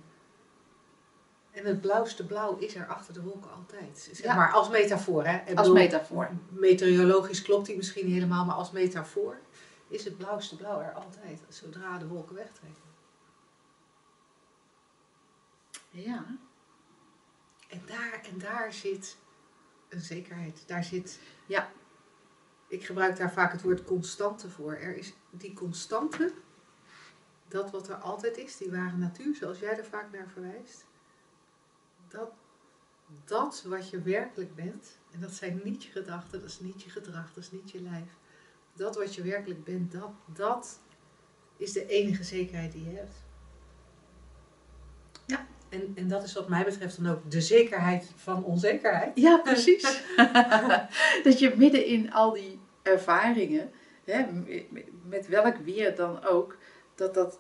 En 1.52 1.66
het 1.66 1.82
blauwste 1.82 2.26
blauw 2.26 2.58
is 2.58 2.76
er 2.76 2.88
achter 2.88 3.14
de 3.14 3.22
wolken 3.22 3.52
altijd. 3.52 4.10
Zeg 4.14 4.26
Ja. 4.26 4.36
maar 4.36 4.52
als 4.52 4.70
metafoor, 4.70 5.26
hè? 5.26 5.36
Ik 5.36 5.48
Als 5.58 5.68
bedoel, 5.68 5.74
metafoor. 5.74 6.30
Meteorologisch 6.50 7.42
klopt 7.42 7.66
die 7.66 7.76
misschien 7.76 8.06
niet 8.06 8.14
helemaal, 8.14 8.46
maar 8.46 8.56
als 8.56 8.72
metafoor 8.72 9.40
is 9.88 10.06
het 10.06 10.18
blauwste 10.18 10.56
blauw 10.56 10.82
er 10.82 10.94
altijd, 10.94 11.42
zodra 11.50 11.98
de 11.98 12.08
wolken 12.08 12.36
wegtrekken. 12.36 12.82
Ja. 15.90 16.26
En 17.72 17.82
daar, 17.86 18.22
en 18.32 18.38
daar 18.38 18.74
zit 18.74 19.18
een 19.90 20.02
zekerheid. 20.02 20.64
Daar 20.68 20.84
zit. 20.84 21.20
Ja. 21.46 21.72
Ik 22.68 22.86
gebruik 22.86 23.18
daar 23.18 23.32
vaak 23.32 23.52
het 23.52 23.62
woord 23.62 23.84
constante 23.84 24.50
voor. 24.50 24.74
Er 24.74 24.98
is 24.98 25.14
die 25.30 25.54
constante, 25.54 26.34
dat 27.48 27.72
wat 27.72 27.90
er 27.90 27.96
altijd 27.96 28.38
is, 28.38 28.58
die 28.58 28.72
ware 28.72 28.98
natuur, 28.98 29.36
zoals 29.36 29.60
jij 29.60 29.78
er 29.78 29.86
vaak 29.86 30.12
naar 30.12 30.30
verwijst. 30.30 30.86
Dat, 32.08 32.32
dat 33.26 33.64
wat 33.64 33.90
je 33.90 34.02
werkelijk 34.02 34.56
bent, 34.56 35.00
en 35.12 35.20
dat 35.20 35.34
zijn 35.34 35.62
niet 35.64 35.84
je 35.84 35.92
gedachten, 35.92 36.40
dat 36.40 36.50
is 36.50 36.60
niet 36.60 36.82
je 36.84 36.90
gedrag, 36.90 37.34
dat 37.34 37.44
is 37.44 37.52
niet 37.52 37.72
je 37.72 37.82
lijf. 37.82 38.18
Dat 38.74 38.96
wat 38.96 39.16
je 39.16 39.22
werkelijk 39.24 39.64
bent, 39.64 39.92
dat, 39.92 40.12
dat 40.26 40.80
is 41.58 41.72
de 41.72 41.86
enige 41.86 42.24
zekerheid 42.24 42.72
die 42.72 42.84
je 42.84 42.96
hebt. 42.96 43.16
En, 45.72 45.92
en 45.96 46.08
dat 46.08 46.24
is 46.24 46.34
wat 46.34 46.50
mij 46.50 46.64
betreft 46.64 47.04
dan 47.04 47.12
ook 47.16 47.32
de 47.32 47.42
zekerheid 47.42 48.12
van 48.16 48.44
onzekerheid. 48.44 49.12
Ja, 49.18 49.38
precies. 49.38 50.04
dat 51.24 51.40
je 51.40 51.54
midden 51.58 51.86
in 51.86 52.14
al 52.14 52.32
die 52.34 52.60
ervaringen, 52.82 53.72
hè, 54.04 54.26
met- 54.70 54.86
met 55.06 55.28
welk 55.28 55.56
weer 55.58 55.96
dan 55.96 56.24
ook, 56.24 56.58
dat 56.96 57.14
dat 57.14 57.40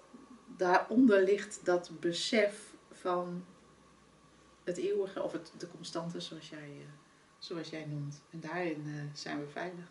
daaronder 0.57 1.23
ligt 1.23 1.59
dat 1.65 1.91
besef 1.99 2.73
van 2.91 3.45
het 4.63 4.77
eeuwige 4.77 5.21
of 5.23 5.31
het, 5.31 5.51
de 5.57 5.67
constante 5.67 6.19
zoals 6.19 6.49
jij, 6.49 6.59
eh, 6.59 6.85
zoals 7.39 7.69
jij 7.69 7.85
noemt. 7.85 8.21
En 8.29 8.39
daarin 8.39 8.83
eh, 8.85 9.01
zijn 9.13 9.39
we 9.39 9.47
veilig. 9.47 9.85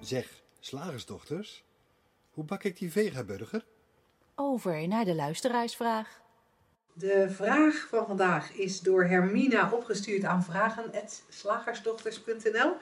Zeg, 0.00 0.42
slagersdochters, 0.60 1.64
hoe 2.30 2.44
bak 2.44 2.62
ik 2.64 2.78
die 2.78 2.92
vegaburger? 2.92 3.64
Over 4.38 4.88
naar 4.88 5.04
de 5.04 5.14
luisteraarsvraag. 5.14 6.20
De 6.92 7.30
vraag 7.30 7.86
van 7.88 8.06
vandaag 8.06 8.52
is 8.52 8.80
door 8.80 9.04
Hermina 9.04 9.72
opgestuurd 9.72 10.24
aan 10.24 10.44
vragen.slagersdochters.nl. 10.44 12.72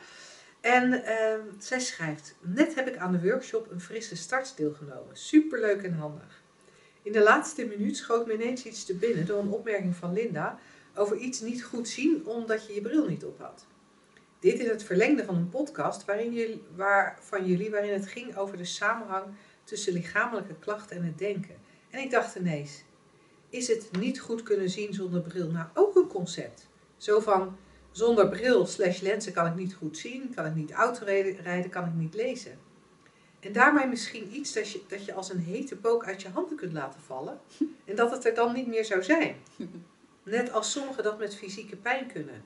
En 0.60 1.04
ehm, 1.04 1.40
zij 1.58 1.80
schrijft: 1.80 2.34
Net 2.40 2.74
heb 2.74 2.88
ik 2.88 2.96
aan 2.96 3.12
de 3.12 3.20
workshop 3.20 3.70
een 3.70 3.80
frisse 3.80 4.16
start 4.16 4.56
deelgenomen. 4.56 5.16
Superleuk 5.16 5.82
en 5.82 5.94
handig. 5.94 6.42
In 7.02 7.12
de 7.12 7.22
laatste 7.22 7.64
minuut 7.64 7.96
schoot 7.96 8.26
me 8.26 8.34
ineens 8.34 8.64
iets 8.64 8.84
te 8.84 8.94
binnen 8.94 9.26
door 9.26 9.38
een 9.38 9.50
opmerking 9.50 9.96
van 9.96 10.12
Linda 10.12 10.58
over 10.94 11.16
iets 11.16 11.40
niet 11.40 11.64
goed 11.64 11.88
zien 11.88 12.26
omdat 12.26 12.66
je 12.66 12.74
je 12.74 12.80
bril 12.80 13.08
niet 13.08 13.24
op 13.24 13.40
had. 13.40 13.66
Dit 14.38 14.58
in 14.58 14.68
het 14.68 14.82
verlengde 14.82 15.24
van 15.24 15.34
een 15.34 15.48
podcast 15.48 16.04
waarin 16.04 16.32
jullie, 16.32 16.62
waar, 16.76 17.18
van 17.20 17.46
jullie 17.46 17.70
waarin 17.70 17.92
het 17.92 18.06
ging 18.06 18.36
over 18.36 18.56
de 18.56 18.64
samenhang 18.64 19.24
tussen 19.64 19.92
lichamelijke 19.92 20.54
klachten 20.58 20.96
en 20.96 21.04
het 21.04 21.18
denken. 21.18 21.56
En 21.90 22.00
ik 22.00 22.10
dacht 22.10 22.34
ineens, 22.34 22.84
is 23.48 23.68
het 23.68 23.88
niet 23.98 24.20
goed 24.20 24.42
kunnen 24.42 24.70
zien 24.70 24.94
zonder 24.94 25.20
bril 25.20 25.50
nou 25.50 25.66
ook 25.74 25.96
een 25.96 26.06
concept? 26.06 26.68
Zo 26.96 27.20
van, 27.20 27.56
zonder 27.90 28.28
bril 28.28 28.66
slash 28.66 29.00
lenzen 29.00 29.32
kan 29.32 29.46
ik 29.46 29.54
niet 29.54 29.74
goed 29.74 29.98
zien, 29.98 30.34
kan 30.34 30.46
ik 30.46 30.54
niet 30.54 30.72
autorijden, 30.72 31.36
rijden, 31.36 31.70
kan 31.70 31.84
ik 31.84 31.94
niet 31.94 32.14
lezen. 32.14 32.58
En 33.40 33.52
daarmee 33.52 33.86
misschien 33.86 34.36
iets 34.36 34.52
dat 34.52 34.70
je, 34.70 34.82
dat 34.88 35.04
je 35.04 35.14
als 35.14 35.30
een 35.30 35.38
hete 35.38 35.76
pook 35.76 36.04
uit 36.04 36.22
je 36.22 36.28
handen 36.28 36.56
kunt 36.56 36.72
laten 36.72 37.00
vallen 37.00 37.40
en 37.84 37.96
dat 37.96 38.10
het 38.10 38.24
er 38.24 38.34
dan 38.34 38.52
niet 38.52 38.66
meer 38.66 38.84
zou 38.84 39.02
zijn. 39.02 39.36
Net 40.22 40.52
als 40.52 40.72
sommigen 40.72 41.02
dat 41.02 41.18
met 41.18 41.36
fysieke 41.36 41.76
pijn 41.76 42.06
kunnen. 42.06 42.42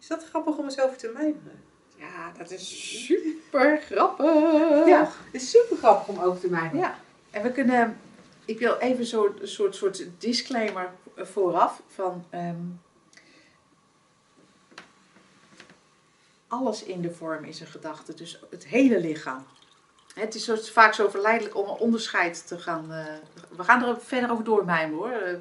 Is 0.00 0.06
dat 0.06 0.24
grappig 0.24 0.56
om 0.56 0.64
eens 0.64 0.80
over 0.80 0.96
te 0.96 1.10
mijmeren? 1.14 1.60
Ja, 1.96 2.32
dat 2.38 2.50
is 2.50 3.04
super 3.06 3.80
grappig. 3.80 4.86
Ja, 4.86 5.00
het 5.04 5.42
is 5.42 5.50
super 5.50 5.76
grappig 5.76 6.08
om 6.08 6.18
over 6.22 6.40
te 6.40 6.48
mijmeren. 6.48 6.78
Ja, 6.78 6.98
en 7.30 7.42
we 7.42 7.52
kunnen. 7.52 7.98
Ik 8.44 8.58
wil 8.58 8.76
even 8.76 9.04
zo, 9.06 9.34
een 9.40 9.48
soort, 9.48 9.74
soort 9.74 10.04
disclaimer 10.18 10.90
vooraf 11.16 11.82
van. 11.86 12.24
ehm, 12.30 12.56
alles 16.48 16.82
in 16.82 17.00
de 17.00 17.10
vorm 17.10 17.44
is 17.44 17.60
een 17.60 17.66
gedachte, 17.66 18.14
dus 18.14 18.40
het 18.50 18.66
hele 18.66 19.00
lichaam. 19.00 19.46
Het 20.14 20.34
is 20.34 20.44
zo, 20.44 20.56
vaak 20.56 20.94
zo 20.94 21.08
verleidelijk 21.08 21.56
om 21.56 21.68
een 21.68 21.76
onderscheid 21.76 22.46
te 22.46 22.58
gaan. 22.58 22.92
eh, 22.92 23.04
we 23.56 23.64
gaan 23.64 23.84
er 23.84 24.00
verder 24.00 24.30
over 24.30 24.44
doormijmen 24.44 24.96
hoor. 24.96 25.38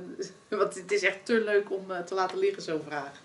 Want 0.60 0.76
het 0.76 0.91
is 0.91 1.04
echt 1.04 1.26
te 1.26 1.41
leuk 1.44 1.72
om 1.72 1.91
eh, 1.91 2.00
te 2.00 2.13
laten 2.13 2.38
liggen, 2.38 2.62
zo'n 2.63 2.82
vraag. 2.88 3.22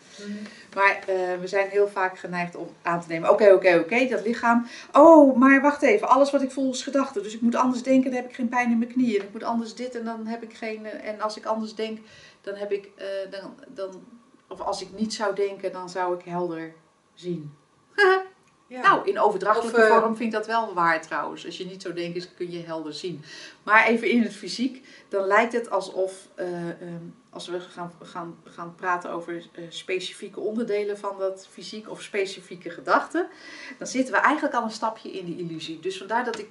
Maar 0.75 0.99
eh, 1.07 1.15
we 1.41 1.47
zijn 1.47 1.69
heel 1.69 1.89
vaak 1.89 2.19
geneigd 2.19 2.57
om 2.57 2.69
aan 2.83 3.01
te 3.01 3.09
nemen: 3.09 3.31
oké, 3.31 3.53
oké, 3.53 3.79
oké, 3.79 4.07
dat 4.09 4.25
lichaam. 4.27 4.67
Oh, 4.93 5.37
maar 5.37 5.61
wacht 5.61 5.83
even, 5.83 6.09
alles 6.09 6.31
wat 6.31 6.43
ik 6.43 6.51
voel 6.51 6.73
is 6.73 6.83
gedachte. 6.83 7.21
Dus 7.21 7.35
ik 7.35 7.41
moet 7.41 7.55
anders 7.55 7.83
denken, 7.83 8.11
dan 8.11 8.21
heb 8.21 8.29
ik 8.29 8.35
geen 8.35 8.49
pijn 8.49 8.71
in 8.71 8.79
mijn 8.79 8.93
knieën. 8.93 9.23
Ik 9.23 9.33
moet 9.33 9.43
anders 9.45 9.75
dit 9.75 9.95
en 9.95 10.05
dan 10.05 10.27
heb 10.27 10.43
ik 10.43 10.55
geen. 10.55 10.87
eh, 10.87 11.09
en 11.09 11.21
als 11.21 11.37
ik 11.37 11.45
anders 11.47 11.75
denk, 11.75 11.99
dan 12.41 12.55
heb 12.55 12.73
ik. 12.73 12.89
eh, 12.97 13.07
dan, 13.31 13.55
dan, 13.69 14.03
of 14.49 14.61
als 14.61 14.83
ik 14.83 14.89
niet 14.97 15.15
zou 15.15 15.35
denken, 15.35 15.73
dan 15.73 15.89
zou 15.89 16.19
ik 16.19 16.25
helder 16.25 16.73
zien. 17.15 17.55
Ja. 18.67 18.81
Nou, 18.81 19.09
in 19.09 19.21
overdrachtelijke 19.21 19.81
Of, 19.81 19.87
vorm 19.89 20.17
vind 20.17 20.33
ik 20.33 20.39
dat 20.39 20.47
wel 20.47 20.75
waar 20.75 21.03
trouwens. 21.03 21.47
Als 21.47 21.57
je 21.57 21.67
niet 21.67 21.83
zo 21.83 21.93
denkt, 21.93 22.35
kun 22.35 22.51
je 22.51 22.63
helder 22.63 22.93
zien. 22.93 23.23
Maar 23.63 23.87
even 23.87 24.11
in 24.11 24.23
het 24.23 24.35
fysiek, 24.35 24.87
dan 25.09 25.27
lijkt 25.27 25.53
het 25.53 25.71
alsof 25.71 26.29
eh, 26.35 26.69
ehm, 26.69 27.05
als 27.31 27.49
we 27.49 27.61
gaan, 27.61 27.93
gaan, 28.03 28.39
gaan 28.45 28.75
praten 28.75 29.11
over 29.11 29.49
eh, 29.53 29.65
specifieke 29.69 30.41
onderdelen 30.41 30.99
van 30.99 31.19
dat 31.19 31.47
fysiek 31.51 31.91
of 31.91 32.03
specifieke 32.03 32.71
gedachten, 32.71 33.29
dan 33.79 33.87
zitten 33.87 34.15
we 34.15 34.21
eigenlijk 34.21 34.55
al 34.55 34.63
een 34.63 34.71
stapje 34.71 35.11
in 35.11 35.25
die 35.25 35.39
illusie. 35.39 35.81
Dus 35.81 35.99
vandaar 35.99 36.25
dat 36.25 36.39
ik 36.39 36.49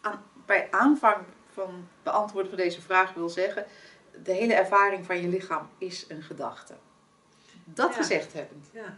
aan, 0.00 0.22
bij 0.46 0.68
aanvang 0.70 1.16
van 1.52 1.88
beantwoorden 2.02 2.50
van 2.50 2.58
deze 2.60 2.80
vraag 2.80 3.14
wil 3.14 3.28
zeggen, 3.28 3.66
de 4.24 4.32
hele 4.32 4.54
ervaring 4.54 5.06
van 5.06 5.20
je 5.22 5.28
lichaam 5.28 5.68
is 5.78 6.04
een 6.08 6.22
gedachte. 6.22 6.74
Dat 7.64 7.90
Ja. 7.90 7.96
gezegd 7.96 8.32
hebbend. 8.32 8.66
Ja. 8.72 8.96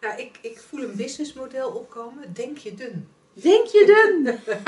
Nou, 0.00 0.18
ik, 0.20 0.38
ik 0.40 0.58
voel 0.58 0.82
een 0.82 0.96
businessmodel 0.96 1.70
opkomen. 1.70 2.32
Denk 2.32 2.58
je 2.58 2.74
dun? 2.74 3.08
Denk 3.32 3.66
je 3.66 3.84
dan? 3.86 4.54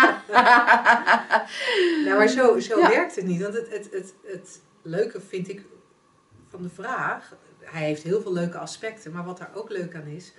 Nou, 2.04 2.16
maar 2.18 2.28
zo, 2.28 2.58
zo 2.58 2.78
Ja. 2.78 2.88
werkt 2.88 3.16
het 3.16 3.24
niet. 3.24 3.42
Want 3.42 3.54
het, 3.54 3.70
het, 3.70 3.88
het, 3.92 4.14
het 4.22 4.60
leuke 4.82 5.20
vind 5.20 5.48
ik 5.48 5.64
van 6.48 6.62
de 6.62 6.68
vraag, 6.68 7.36
hij 7.58 7.84
heeft 7.84 8.02
heel 8.02 8.22
veel 8.22 8.32
leuke 8.32 8.58
aspecten, 8.58 9.12
maar 9.12 9.24
wat 9.24 9.38
daar 9.38 9.54
ook 9.54 9.70
leuk 9.70 9.94
aan 9.94 10.06
is, 10.06 10.32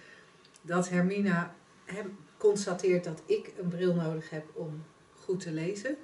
dat 0.62 0.90
Hermina 0.90 1.56
hem 1.86 2.18
constateert 2.38 3.04
dat 3.04 3.22
ik 3.26 3.54
een 3.58 3.68
bril 3.68 3.94
nodig 3.94 4.30
heb 4.30 4.46
om 4.54 4.84
goed 5.14 5.40
te 5.40 5.52
lezen. 5.52 5.98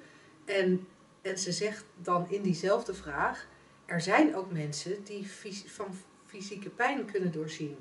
En, 0.44 0.86
en 1.22 1.38
ze 1.38 1.52
zegt 1.52 1.84
dan 2.02 2.30
in 2.30 2.42
diezelfde 2.42 2.94
vraag, 2.94 3.46
er 3.84 4.00
zijn 4.00 4.36
ook 4.36 4.52
mensen 4.52 5.04
die 5.04 5.30
van 5.66 5.86
fysieke 6.26 6.68
pijn 6.68 7.04
kunnen 7.04 7.32
doorzien. 7.32 7.76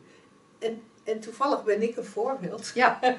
En, 0.60 0.82
en 1.04 1.20
toevallig 1.20 1.64
ben 1.64 1.82
ik 1.82 1.98
een 1.98 2.04
voorbeeld 2.04 2.72
Ja. 2.74 3.00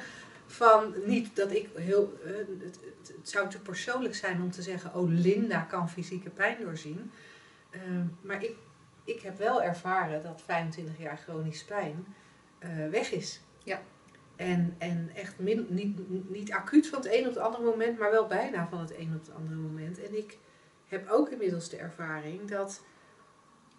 van 0.48 0.94
niet 1.04 1.36
dat 1.36 1.52
ik 1.52 1.68
heel. 1.74 2.18
eh, 2.24 2.32
het, 2.60 2.80
het, 3.06 3.28
zou 3.28 3.48
te 3.48 3.60
persoonlijk 3.60 4.14
zijn 4.14 4.42
om 4.42 4.50
te 4.50 4.62
zeggen: 4.62 4.94
Oh, 4.94 5.08
Linda 5.08 5.60
kan 5.60 5.90
fysieke 5.90 6.30
pijn 6.30 6.56
doorzien. 6.60 7.10
Eh, 7.70 7.80
maar 8.20 8.44
ik, 8.44 8.56
ik 9.04 9.20
heb 9.20 9.38
wel 9.38 9.62
ervaren 9.62 10.22
dat 10.22 10.42
25 10.42 10.98
jaar 10.98 11.18
chronisch 11.18 11.64
pijn 11.64 12.06
eh, 12.58 12.88
weg 12.90 13.12
is. 13.12 13.40
Ja. 13.64 13.80
En, 14.36 14.74
en 14.78 15.10
echt 15.14 15.38
min, 15.38 15.66
niet, 15.68 16.30
niet 16.30 16.52
acuut 16.52 16.88
van 16.88 16.98
het 16.98 17.12
een 17.12 17.26
op 17.26 17.34
het 17.34 17.42
andere 17.42 17.64
moment, 17.64 17.98
maar 17.98 18.10
wel 18.10 18.26
bijna 18.26 18.68
van 18.68 18.78
het 18.78 18.98
een 18.98 19.14
op 19.14 19.26
het 19.26 19.34
andere 19.34 19.56
moment. 19.56 20.02
En 20.02 20.16
ik 20.16 20.38
heb 20.86 21.08
ook 21.08 21.30
inmiddels 21.30 21.68
de 21.68 21.76
ervaring 21.76 22.48
dat 22.48 22.84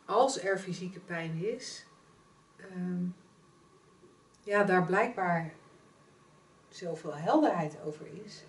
als 0.05 0.43
er 0.43 0.59
fysieke 0.59 0.99
pijn 0.99 1.43
is, 1.43 1.85
ehm, 2.57 3.03
ja, 4.43 4.63
daar 4.63 4.85
blijkbaar 4.85 5.53
zoveel 6.69 7.15
helderheid 7.15 7.81
over 7.81 8.07
is, 8.25 8.43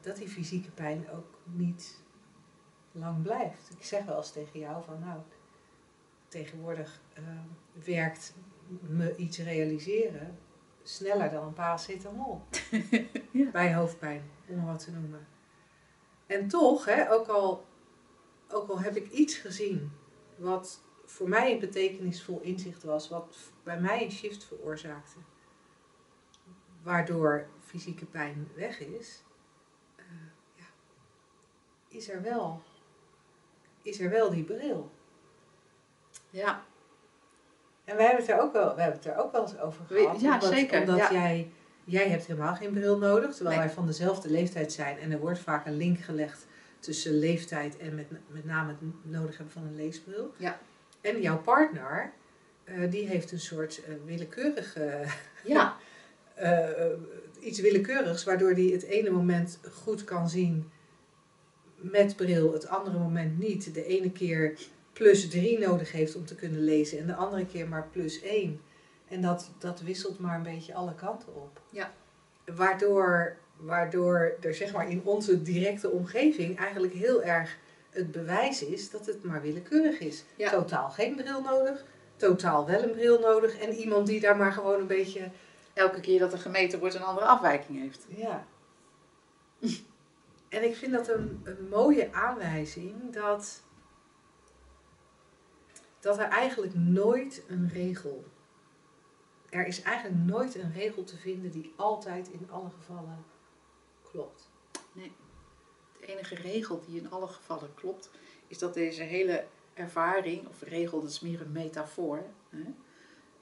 dat 0.00 0.16
die 0.16 0.28
fysieke 0.28 0.70
pijn 0.70 1.10
ook 1.10 1.38
niet 1.44 2.00
lang 2.92 3.22
blijft. 3.22 3.70
Ik 3.78 3.84
zeg 3.84 4.04
wel 4.04 4.16
eens 4.16 4.32
tegen 4.32 4.60
jou 4.60 4.84
van 4.84 4.98
nou, 5.00 5.20
tegenwoordig 6.28 7.00
eh, 7.12 7.22
werkt 7.84 8.34
me 8.80 9.16
iets 9.16 9.38
realiseren 9.38 10.38
sneller 10.82 11.30
dan 11.30 11.46
een 11.46 11.52
paracetamol. 11.52 12.40
Ja. 13.30 13.50
Bij 13.50 13.74
hoofdpijn, 13.74 14.30
om 14.48 14.66
wat 14.66 14.84
te 14.84 14.90
noemen. 14.90 15.26
En 16.26 16.48
toch, 16.48 16.84
hè, 16.84 17.12
ook, 17.12 17.26
al, 17.26 17.66
ook 18.48 18.68
al 18.68 18.80
heb 18.80 18.96
ik 18.96 19.10
iets 19.10 19.34
gezien 19.34 19.92
wat 20.36 20.82
voor 21.04 21.28
mij 21.28 21.52
een 21.52 21.58
betekenisvol 21.58 22.40
inzicht 22.40 22.82
was, 22.82 23.08
wat 23.08 23.36
bij 23.62 23.80
mij 23.80 24.04
een 24.04 24.10
shift 24.10 24.44
veroorzaakte, 24.44 25.16
waardoor 26.82 27.46
fysieke 27.72 28.04
pijn 28.04 28.48
weg 28.54 28.80
is, 28.80 29.22
eh, 29.96 30.04
ja, 30.54 30.64
is, 31.88 32.08
er 32.10 32.22
wel, 32.22 32.62
is 33.82 34.00
er 34.00 34.10
wel 34.10 34.30
die 34.30 34.44
bril. 34.44 34.90
Ja, 36.30 36.64
En 37.84 37.96
wij 37.96 38.06
hebben 38.06 38.24
het 38.24 38.34
er 38.34 38.40
ook 38.40 38.52
wel, 38.52 38.74
we 38.74 38.80
hebben 38.80 39.00
het 39.00 39.08
er 39.10 39.16
ook 39.16 39.32
wel 39.32 39.42
eens 39.42 39.58
over 39.58 39.84
gehad. 39.86 40.20
ja, 40.20 40.34
omdat, 40.34 40.48
zeker, 40.52 40.80
Omdat 40.80 40.96
ja. 40.98 41.12
jij, 41.12 41.50
jij 41.84 42.08
hebt 42.08 42.26
helemaal 42.26 42.54
geen 42.54 42.72
bril 42.72 42.98
nodig, 42.98 43.34
terwijl 43.34 43.56
Nee. 43.56 43.66
wij 43.66 43.74
van 43.74 43.86
dezelfde 43.86 44.30
leeftijd 44.30 44.72
zijn. 44.72 44.98
En 44.98 45.12
er 45.12 45.18
wordt 45.18 45.38
vaak 45.38 45.66
een 45.66 45.76
link 45.76 45.98
gelegd 46.00 46.46
tussen 46.78 47.18
leeftijd 47.18 47.76
en 47.76 47.94
met, 47.94 48.06
met 48.26 48.44
name 48.44 48.68
het 48.70 48.80
nodig 49.12 49.36
hebben 49.36 49.52
van 49.54 49.62
een 49.64 49.76
leesbril. 49.76 50.32
Ja. 50.36 50.58
En 51.00 51.20
jouw 51.20 51.38
partner, 51.38 52.12
eh, 52.64 52.90
die 52.90 53.06
heeft 53.06 53.32
een 53.32 53.40
soort 53.40 53.84
eh, 53.84 53.94
willekeurige, 54.04 55.04
ja, 55.44 55.76
iets 57.42 57.60
willekeurigs, 57.60 58.24
waardoor 58.24 58.50
hij 58.50 58.64
het 58.64 58.82
ene 58.82 59.10
moment 59.10 59.58
goed 59.72 60.04
kan 60.04 60.28
zien 60.28 60.70
met 61.76 62.16
bril, 62.16 62.52
het 62.52 62.68
andere 62.68 62.98
moment 62.98 63.38
niet. 63.38 63.74
De 63.74 63.84
ene 63.84 64.10
keer 64.10 64.58
plus 64.92 65.28
drie 65.28 65.58
nodig 65.58 65.92
heeft 65.92 66.16
om 66.16 66.24
te 66.24 66.34
kunnen 66.34 66.60
lezen 66.60 66.98
en 66.98 67.06
de 67.06 67.14
andere 67.14 67.46
keer 67.46 67.68
maar 67.68 67.88
plus 67.92 68.22
één. 68.22 68.60
En 69.08 69.22
dat, 69.22 69.50
dat 69.58 69.80
wisselt 69.80 70.18
maar 70.18 70.36
een 70.36 70.42
beetje 70.42 70.74
alle 70.74 70.94
kanten 70.94 71.34
op. 71.34 71.60
Ja. 71.70 71.92
Waardoor, 72.44 73.36
waardoor 73.56 74.34
er 74.40 74.54
zeg 74.54 74.72
maar 74.72 74.90
in 74.90 75.04
onze 75.04 75.42
directe 75.42 75.90
omgeving 75.90 76.58
eigenlijk 76.58 76.92
heel 76.92 77.22
erg 77.22 77.58
het 77.90 78.12
bewijs 78.12 78.64
is 78.64 78.90
dat 78.90 79.06
het 79.06 79.24
maar 79.24 79.42
willekeurig 79.42 79.98
is. 79.98 80.24
Ja. 80.36 80.50
Totaal 80.50 80.90
geen 80.90 81.16
bril 81.16 81.42
nodig, 81.42 81.84
totaal 82.16 82.66
wel 82.66 82.82
een 82.82 82.90
bril 82.90 83.20
nodig 83.20 83.58
en 83.58 83.72
iemand 83.72 84.06
die 84.06 84.20
daar 84.20 84.36
maar 84.36 84.52
gewoon 84.52 84.80
een 84.80 84.86
beetje 84.86 85.30
elke 85.72 86.00
keer 86.00 86.18
dat 86.18 86.32
er 86.32 86.38
gemeten 86.38 86.78
wordt 86.78 86.94
een 86.94 87.02
andere 87.02 87.26
afwijking 87.26 87.78
heeft. 87.78 88.06
ja. 88.08 88.46
En 90.48 90.64
ik 90.64 90.76
vind 90.76 90.92
dat 90.92 91.08
een, 91.08 91.40
een 91.44 91.68
mooie 91.68 92.12
aanwijzing 92.12 93.12
dat, 93.12 93.62
dat 96.00 96.18
er 96.18 96.28
eigenlijk 96.28 96.74
nooit 96.74 97.44
een 97.48 97.68
regel. 97.68 98.24
Er 99.50 99.66
is 99.66 99.82
eigenlijk 99.82 100.24
nooit 100.24 100.54
een 100.54 100.72
regel 100.72 101.04
te 101.04 101.16
vinden 101.16 101.50
die 101.50 101.72
altijd 101.76 102.28
in 102.28 102.48
alle 102.50 102.70
gevallen 102.70 103.24
klopt. 104.02 104.50
De 104.92 105.10
enige 106.00 106.34
regel 106.34 106.82
die 106.86 107.00
in 107.00 107.10
alle 107.10 107.26
gevallen 107.26 107.74
klopt, 107.74 108.10
is 108.46 108.58
dat 108.58 108.74
deze 108.74 109.02
hele 109.02 109.46
ervaring, 109.74 110.48
of 110.48 110.62
regel, 110.62 111.00
dat 111.00 111.10
is 111.10 111.20
meer 111.20 111.40
een 111.40 111.52
metafoor, 111.52 112.22
hè, 112.48 112.64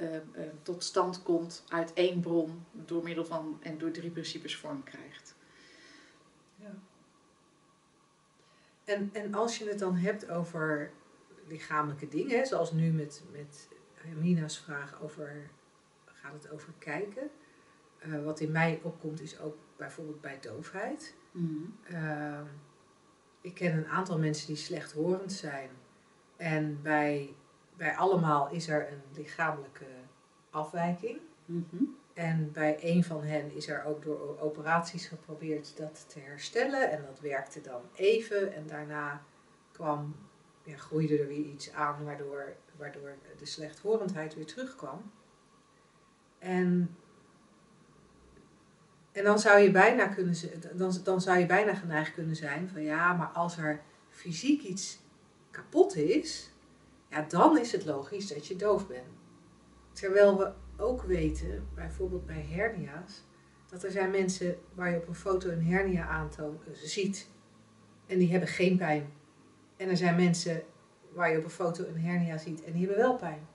eh, 0.00 0.16
eh, 0.16 0.22
tot 0.62 0.84
stand 0.84 1.22
komt 1.22 1.64
uit 1.68 1.92
één 1.92 2.20
bron 2.20 2.64
door 2.72 3.02
middel 3.02 3.24
van 3.24 3.58
en 3.62 3.78
door 3.78 3.90
drie 3.90 4.10
principes 4.10 4.56
vorm 4.56 4.82
krijgt. 4.82 5.34
Ja. 6.56 6.74
En, 8.84 9.10
en 9.12 9.34
als 9.34 9.58
je 9.58 9.68
het 9.68 9.78
dan 9.78 9.96
hebt 9.96 10.30
over 10.30 10.92
lichamelijke 11.46 12.08
dingen, 12.08 12.46
zoals 12.46 12.72
nu 12.72 12.90
met, 12.90 13.22
met 13.32 13.68
Mina's 14.16 14.58
vraag 14.58 15.02
over, 15.02 15.50
gaat 16.04 16.32
het 16.32 16.50
over 16.50 16.72
kijken? 16.78 17.30
Eh, 17.98 18.24
wat 18.24 18.40
in 18.40 18.50
mij 18.50 18.80
opkomt 18.82 19.20
is 19.20 19.40
ook 19.40 19.56
bijvoorbeeld 19.76 20.20
bij 20.20 20.40
doofheid. 20.40 21.14
Ehm, 21.82 22.46
ik 23.40 23.54
ken 23.54 23.76
een 23.76 23.88
aantal 23.88 24.18
mensen 24.18 24.46
die 24.46 24.56
slechthorend 24.56 25.32
zijn. 25.32 25.70
En 26.36 26.82
bij, 26.82 27.34
bij 27.80 27.96
allemaal 27.96 28.50
is 28.50 28.68
er 28.68 28.92
een 28.92 29.02
lichamelijke 29.14 29.86
afwijking. 30.50 31.20
Mhm. 31.44 31.82
En 32.14 32.52
bij 32.52 32.78
een 32.80 33.04
van 33.04 33.22
hen 33.22 33.54
is 33.54 33.68
er 33.68 33.84
ook 33.84 34.02
door 34.02 34.38
operaties 34.40 35.06
geprobeerd 35.06 35.76
dat 35.76 36.04
te 36.08 36.20
herstellen. 36.20 36.90
En 36.90 37.02
dat 37.02 37.20
werkte 37.20 37.60
dan 37.60 37.80
even. 37.94 38.54
En 38.54 38.66
daarna 38.66 39.22
kwam, 39.72 40.14
ja, 40.62 40.76
groeide 40.76 41.18
er 41.18 41.26
weer 41.26 41.44
iets 41.44 41.72
aan 41.72 42.04
waardoor, 42.04 42.56
waardoor 42.76 43.16
de 43.38 43.46
slechthorendheid 43.46 44.34
weer 44.34 44.46
terugkwam. 44.46 45.10
En, 46.38 46.96
en 49.12 49.24
dan 49.24 49.38
zou 49.38 49.58
je 49.58 49.70
bijna 49.70 50.06
kunnen 50.06 50.34
dan, 50.74 50.92
dan 51.04 51.20
zou 51.20 51.38
je 51.38 51.46
bijna 51.46 51.74
geneigd 51.74 52.14
kunnen 52.14 52.36
zijn 52.36 52.68
van 52.68 52.82
ja, 52.82 53.12
maar 53.12 53.28
als 53.28 53.56
er 53.56 53.80
fysiek 54.08 54.62
iets 54.62 54.98
kapot 55.50 55.96
is, 55.96 56.50
ja, 57.10 57.22
dan 57.28 57.58
is 57.58 57.72
het 57.72 57.84
logisch 57.84 58.28
dat 58.28 58.46
je 58.46 58.56
doof 58.56 58.86
bent. 58.86 59.18
Terwijl 59.92 60.38
we 60.38 60.52
ook 60.76 61.02
weten, 61.02 61.68
bijvoorbeeld 61.74 62.26
bij 62.26 62.46
hernia's, 62.48 63.24
dat 63.70 63.84
er 63.84 63.90
zijn 63.90 64.10
mensen 64.10 64.56
waar 64.74 64.90
je 64.90 64.96
op 64.96 65.08
een 65.08 65.14
foto 65.14 65.50
een 65.50 65.66
hernia 65.66 66.08
aantoont, 66.08 66.62
ziet 66.72 67.28
en 68.06 68.18
die 68.18 68.30
hebben 68.30 68.48
geen 68.48 68.76
pijn. 68.76 69.12
En 69.76 69.88
er 69.88 69.96
zijn 69.96 70.16
mensen 70.16 70.62
waar 71.12 71.30
je 71.30 71.38
op 71.38 71.44
een 71.44 71.50
foto 71.50 71.84
een 71.84 72.00
hernia 72.00 72.38
ziet 72.38 72.64
en 72.64 72.72
die 72.72 72.86
hebben 72.86 73.04
wel 73.04 73.16
pijn. 73.16 73.48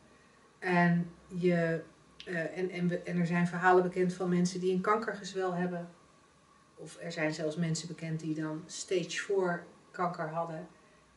En, 0.60 1.10
je, 1.28 1.84
eh, 2.26 2.58
en, 2.58 2.70
en 3.06 3.20
er 3.20 3.26
zijn 3.26 3.48
verhalen 3.48 3.84
bekend 3.84 4.13
van 4.13 4.30
mensen 4.30 4.60
die 4.60 4.74
een 4.74 4.82
kankergezwel 4.82 5.54
hebben. 5.54 5.89
Of 6.76 6.98
er 7.02 7.12
zijn 7.12 7.34
zelfs 7.34 7.56
mensen 7.56 7.88
bekend 7.88 8.20
die 8.20 8.36
dan 8.36 8.63
stage 8.65 9.10
4 9.10 9.63
kanker 9.91 10.30
hadden. 10.30 10.68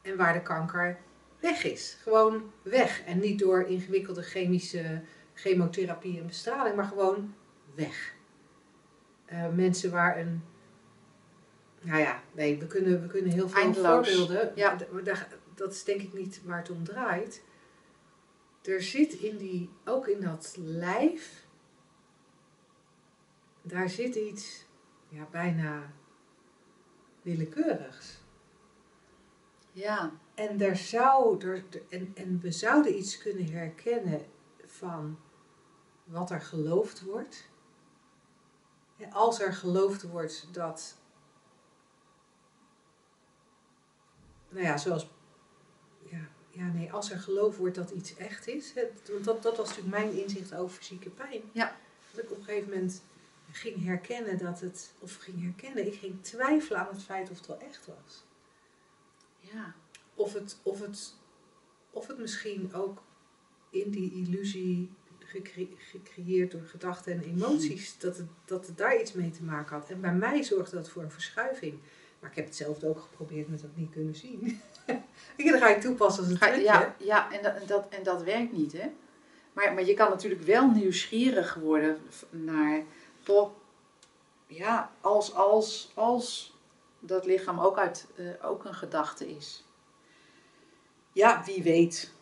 En 0.02 0.16
waar 0.16 0.32
de 0.32 0.42
kanker 0.42 0.98
weg 1.40 1.64
is. 1.64 1.96
Gewoon 2.02 2.52
weg. 2.62 3.04
En 3.04 3.18
niet 3.18 3.38
door 3.38 3.62
ingewikkelde 3.62 4.22
chemische 4.22 5.02
chemotherapie 5.34 6.18
en 6.20 6.26
bestraling, 6.26 6.76
maar 6.76 6.84
gewoon 6.84 7.34
weg. 7.74 8.14
Eh, 9.24 9.48
mensen 9.48 9.90
waar 9.90 10.18
een. 10.18 10.42
Nou 11.80 12.00
ja, 12.00 12.22
nee, 12.32 12.58
we 12.58 12.66
kunnen, 12.66 13.02
we 13.02 13.08
kunnen 13.08 13.32
heel 13.32 13.48
veel 13.48 13.62
Eindeloos. 13.62 14.08
voorbeelden. 14.08 14.52
Ja. 14.54 14.76
maar 14.90 15.28
Dat 15.54 15.72
is 15.72 15.84
denk 15.84 16.00
ik 16.02 16.12
niet 16.12 16.40
waar 16.44 16.58
het 16.58 16.70
om 16.70 16.84
draait. 16.84 17.42
Er 18.62 18.82
zit 18.82 19.12
in 19.12 19.36
die, 19.36 19.70
ook 19.84 20.06
in 20.06 20.20
dat 20.20 20.54
lijf, 20.58 21.46
daar 23.62 23.88
zit 23.88 24.14
iets 24.14 24.66
ja, 25.08 25.26
bijna 25.30 25.92
willekeurigs. 27.22 28.18
Ja, 29.72 30.12
En, 30.38 30.56
daar 30.56 30.76
zou, 30.76 31.46
er, 31.46 31.64
en, 31.88 32.12
en 32.14 32.40
we 32.40 32.52
zouden 32.52 32.98
iets 32.98 33.18
kunnen 33.18 33.52
herkennen 33.52 34.26
van 34.64 35.18
wat 36.04 36.30
er 36.30 36.40
geloofd 36.40 37.02
wordt. 37.02 37.48
En 38.96 39.12
als 39.12 39.40
er 39.40 39.52
geloofd 39.52 40.02
wordt 40.02 40.48
dat, 40.52 40.96
nou 44.48 44.64
ja, 44.64 44.76
zoals, 44.76 45.08
ja, 46.10 46.28
ja 46.50 46.66
nee, 46.66 46.92
als 46.92 47.10
er 47.10 47.18
geloofd 47.18 47.58
wordt 47.58 47.74
dat 47.74 47.90
iets 47.90 48.16
echt 48.16 48.46
is. 48.46 48.72
Hè, 48.74 48.82
want 49.12 49.24
dat, 49.24 49.42
dat 49.42 49.56
was 49.56 49.68
natuurlijk 49.68 49.96
mijn 49.96 50.22
inzicht 50.22 50.54
over 50.54 50.76
fysieke 50.76 51.10
pijn. 51.10 51.42
Ja. 51.52 51.76
Dat 52.10 52.24
ik 52.24 52.30
op 52.30 52.38
een 52.38 52.44
gegeven 52.44 52.68
moment 52.68 53.02
ging 53.50 53.84
herkennen 53.84 54.38
dat 54.38 54.60
het, 54.60 54.92
of 54.98 55.16
ging 55.16 55.42
herkennen, 55.42 55.86
ik 55.86 55.98
ging 55.98 56.22
twijfelen 56.22 56.80
aan 56.80 56.94
het 56.94 57.02
feit 57.02 57.30
of 57.30 57.36
het 57.36 57.46
wel 57.46 57.58
echt 57.58 57.86
was 57.86 58.26
ja. 59.52 59.74
Of 60.18 60.32
het, 60.32 60.58
of 60.62 60.80
het, 60.80 61.14
of 61.90 62.06
het 62.06 62.18
misschien 62.18 62.74
ook 62.74 63.02
in 63.70 63.90
die 63.90 64.12
illusie 64.12 64.90
gecre- 65.18 65.76
gecreëerd 65.76 66.50
door 66.50 66.64
gedachten 66.64 67.12
en 67.12 67.22
emoties, 67.22 67.98
dat 67.98 68.16
het, 68.16 68.26
dat 68.44 68.66
het 68.66 68.78
daar 68.78 69.00
iets 69.00 69.12
mee 69.12 69.30
te 69.30 69.42
maken 69.42 69.76
had. 69.76 69.90
En 69.90 70.00
bij 70.00 70.14
mij 70.14 70.42
zorgde 70.42 70.76
dat 70.76 70.88
voor 70.88 71.02
een 71.02 71.10
verschuiving. 71.10 71.78
Maar 72.20 72.30
ik 72.30 72.36
heb 72.36 72.44
hetzelfde 72.44 72.88
ook 72.88 73.00
geprobeerd 73.00 73.48
met 73.48 73.60
dat 73.60 73.76
niet 73.76 73.90
kunnen 73.90 74.14
zien. 74.14 74.60
ik 75.36 75.50
dan 75.50 75.58
ga 75.58 75.68
je 75.68 75.78
toepassen 75.78 76.22
als 76.22 76.32
een 76.32 76.38
trucje. 76.38 76.62
ja, 76.62 76.94
ja 76.98 77.32
en, 77.32 77.42
dat, 77.42 77.54
en, 77.54 77.66
dat, 77.66 77.88
en 77.88 78.02
dat 78.02 78.22
werkt 78.22 78.52
niet, 78.52 78.72
hè? 78.72 78.90
Maar, 79.52 79.74
maar 79.74 79.84
je 79.84 79.94
kan 79.94 80.10
natuurlijk 80.10 80.42
wel 80.42 80.70
nieuwsgierig 80.70 81.54
worden 81.54 81.98
naar, 82.30 82.82
ja, 84.46 84.92
als, 85.00 85.34
als, 85.34 85.90
als 85.94 86.56
dat 87.00 87.26
lichaam 87.26 87.60
ook, 87.60 87.78
uit, 87.78 88.06
eh, 88.16 88.26
ook 88.42 88.64
een 88.64 88.74
gedachte 88.74 89.28
is. 89.36 89.64
Ja, 91.18 91.42
wie 91.44 91.62
weet. 91.62 92.12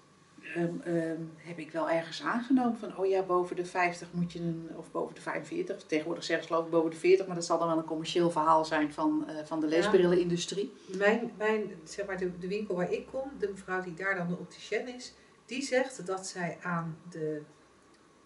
ehm, 0.55 0.81
ehm, 0.81 1.21
heb 1.37 1.59
ik 1.59 1.71
wel 1.71 1.91
ergens 1.91 2.23
aangenomen 2.23 2.79
van, 2.79 2.97
oh 2.99 3.07
ja, 3.07 3.23
boven 3.23 3.57
de 3.57 3.65
50 3.65 4.09
moet 4.13 4.33
je 4.33 4.39
een, 4.39 4.71
of 4.77 4.91
boven 4.91 5.15
de 5.15 5.21
45, 5.21 5.83
tegenwoordig 5.87 6.25
zeggen 6.25 6.47
ze 6.47 6.53
geloof 6.53 6.67
ik 6.67 6.73
boven 6.73 6.91
de 6.91 6.97
40, 6.97 7.27
maar 7.27 7.35
dat 7.35 7.45
zal 7.45 7.59
dan 7.59 7.69
wel 7.69 7.79
een 7.79 7.85
commercieel 7.85 8.31
verhaal 8.31 8.65
zijn 8.65 8.93
van, 8.93 9.29
eh, 9.29 9.45
van 9.45 9.61
de 9.61 9.67
Ja. 9.67 9.73
leesbrillenindustrie. 9.73 10.73
Mijn, 10.97 11.33
mijn, 11.39 11.71
zeg 11.85 12.07
maar 12.07 12.19
de, 12.19 12.39
de 12.39 12.49
winkel 12.49 12.75
waar 12.75 12.93
ik 12.93 13.07
kom, 13.07 13.31
de 13.39 13.49
mevrouw 13.49 13.83
die 13.83 13.95
daar 13.95 14.15
dan 14.17 14.29
de 14.29 14.37
opticien 14.39 14.95
is, 14.95 15.15
die 15.47 15.63
zegt 15.63 16.07
dat 16.07 16.27
zij 16.27 16.59
aan 16.63 16.99
de, 17.11 17.43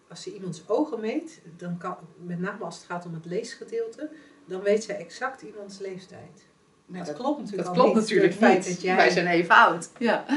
als 0.09 0.21
ze 0.21 0.33
iemands 0.33 0.69
ogen 0.69 0.99
meet, 0.99 1.41
dan 1.57 1.77
kan, 1.77 1.97
met 2.17 2.39
name 2.39 2.63
als 2.63 2.75
het 2.75 2.85
gaat 2.85 3.05
om 3.05 3.13
het 3.13 3.25
leesgedeelte, 3.25 4.09
dan 4.45 4.61
weet 4.61 4.83
zij 4.83 4.97
exact 4.97 5.41
iemands 5.41 5.79
leeftijd. 5.79 6.45
Dat 6.91 7.13
klopt 7.13 7.39
natuurlijk 7.39 7.67
Dat 7.67 7.77
al 7.77 7.81
klopt 7.81 7.95
niet 7.95 8.03
natuurlijk 8.03 8.39
door 8.39 8.41
het 8.41 8.51
feit 8.51 8.65
niet. 8.65 8.75
dat 8.75 8.83
jij... 8.83 8.95
Wij 8.95 9.09
zijn 9.09 9.27
even 9.27 9.55
oud. 9.55 9.89
Ja. 9.97 10.25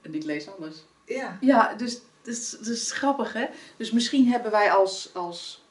En 0.00 0.14
ik 0.14 0.24
lees 0.24 0.48
anders. 0.48 0.76
Ja, 1.04 1.38
Ja, 1.40 1.74
dus 1.74 2.00
dat 2.22 2.34
is, 2.34 2.50
dat 2.50 2.66
is 2.66 2.92
grappig 2.92 3.32
hè. 3.32 3.46
Dus 3.76 3.90
misschien 3.90 4.28
hebben 4.28 4.50
wij 4.50 4.72
als, 4.72 5.10
als 5.14 5.64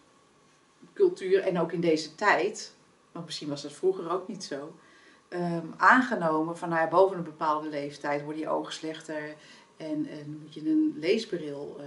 cultuur 0.93 1.41
en 1.41 1.59
ook 1.59 1.71
in 1.71 1.81
deze 1.81 2.15
tijd, 2.15 2.73
want 3.11 3.25
misschien 3.25 3.49
was 3.49 3.61
dat 3.61 3.71
vroeger 3.71 4.11
ook 4.11 4.27
niet 4.27 4.43
zo, 4.43 4.75
ehm, 5.27 5.65
aangenomen 5.77 6.57
van 6.57 6.69
nou 6.69 6.81
ja, 6.81 6.87
boven 6.87 7.17
een 7.17 7.23
bepaalde 7.23 7.69
leeftijd 7.69 8.23
worden 8.23 8.41
je 8.41 8.49
ogen 8.49 8.73
slechter 8.73 9.35
en, 9.77 10.07
en 10.09 10.39
moet 10.41 10.53
je 10.53 10.69
een 10.69 10.95
leesbril 10.99 11.75
eh, 11.79 11.85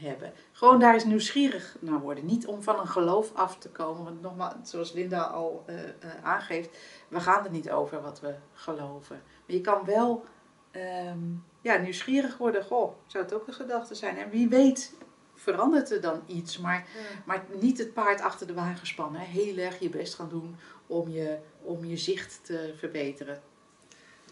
hebben. 0.00 0.32
Gewoon 0.52 0.78
daar 0.78 0.94
eens 0.94 1.04
nieuwsgierig 1.04 1.76
naar 1.80 2.00
worden. 2.00 2.26
Niet 2.26 2.46
om 2.46 2.62
van 2.62 2.80
een 2.80 2.88
geloof 2.88 3.34
af 3.34 3.58
te 3.58 3.68
komen, 3.68 4.04
want 4.04 4.22
nogmaals, 4.22 4.54
zoals 4.62 4.92
Linda 4.92 5.22
al 5.22 5.62
eh, 5.66 5.84
eh, 5.84 5.90
aangeeft, 6.22 6.78
we 7.08 7.20
gaan 7.20 7.44
er 7.44 7.50
niet 7.50 7.70
over 7.70 8.02
wat 8.02 8.20
we 8.20 8.34
geloven. 8.52 9.22
Maar 9.46 9.56
je 9.56 9.60
kan 9.60 9.84
wel 9.84 10.24
ehm, 10.70 11.18
ja, 11.60 11.76
nieuwsgierig 11.76 12.36
worden. 12.36 12.64
Goh, 12.64 12.94
zou 13.06 13.24
het 13.24 13.34
ook 13.34 13.46
een 13.46 13.54
gedachte 13.54 13.94
zijn? 13.94 14.18
En 14.18 14.30
wie 14.30 14.48
weet 14.48 14.94
verandert 15.34 15.90
er 15.90 16.00
dan 16.00 16.22
iets. 16.26 16.58
Maar, 16.58 16.86
maar 17.24 17.44
niet 17.60 17.78
het 17.78 17.92
paard 17.92 18.20
achter 18.20 18.46
de 18.46 18.54
wagen 18.54 18.86
spannen. 18.86 19.20
Heel 19.20 19.56
erg 19.56 19.78
je 19.78 19.88
best 19.88 20.14
gaan 20.14 20.28
doen 20.28 20.56
om 20.86 21.08
je, 21.08 21.38
om 21.62 21.84
je 21.84 21.96
zicht 21.96 22.40
te 22.42 22.74
verbeteren. 22.76 23.40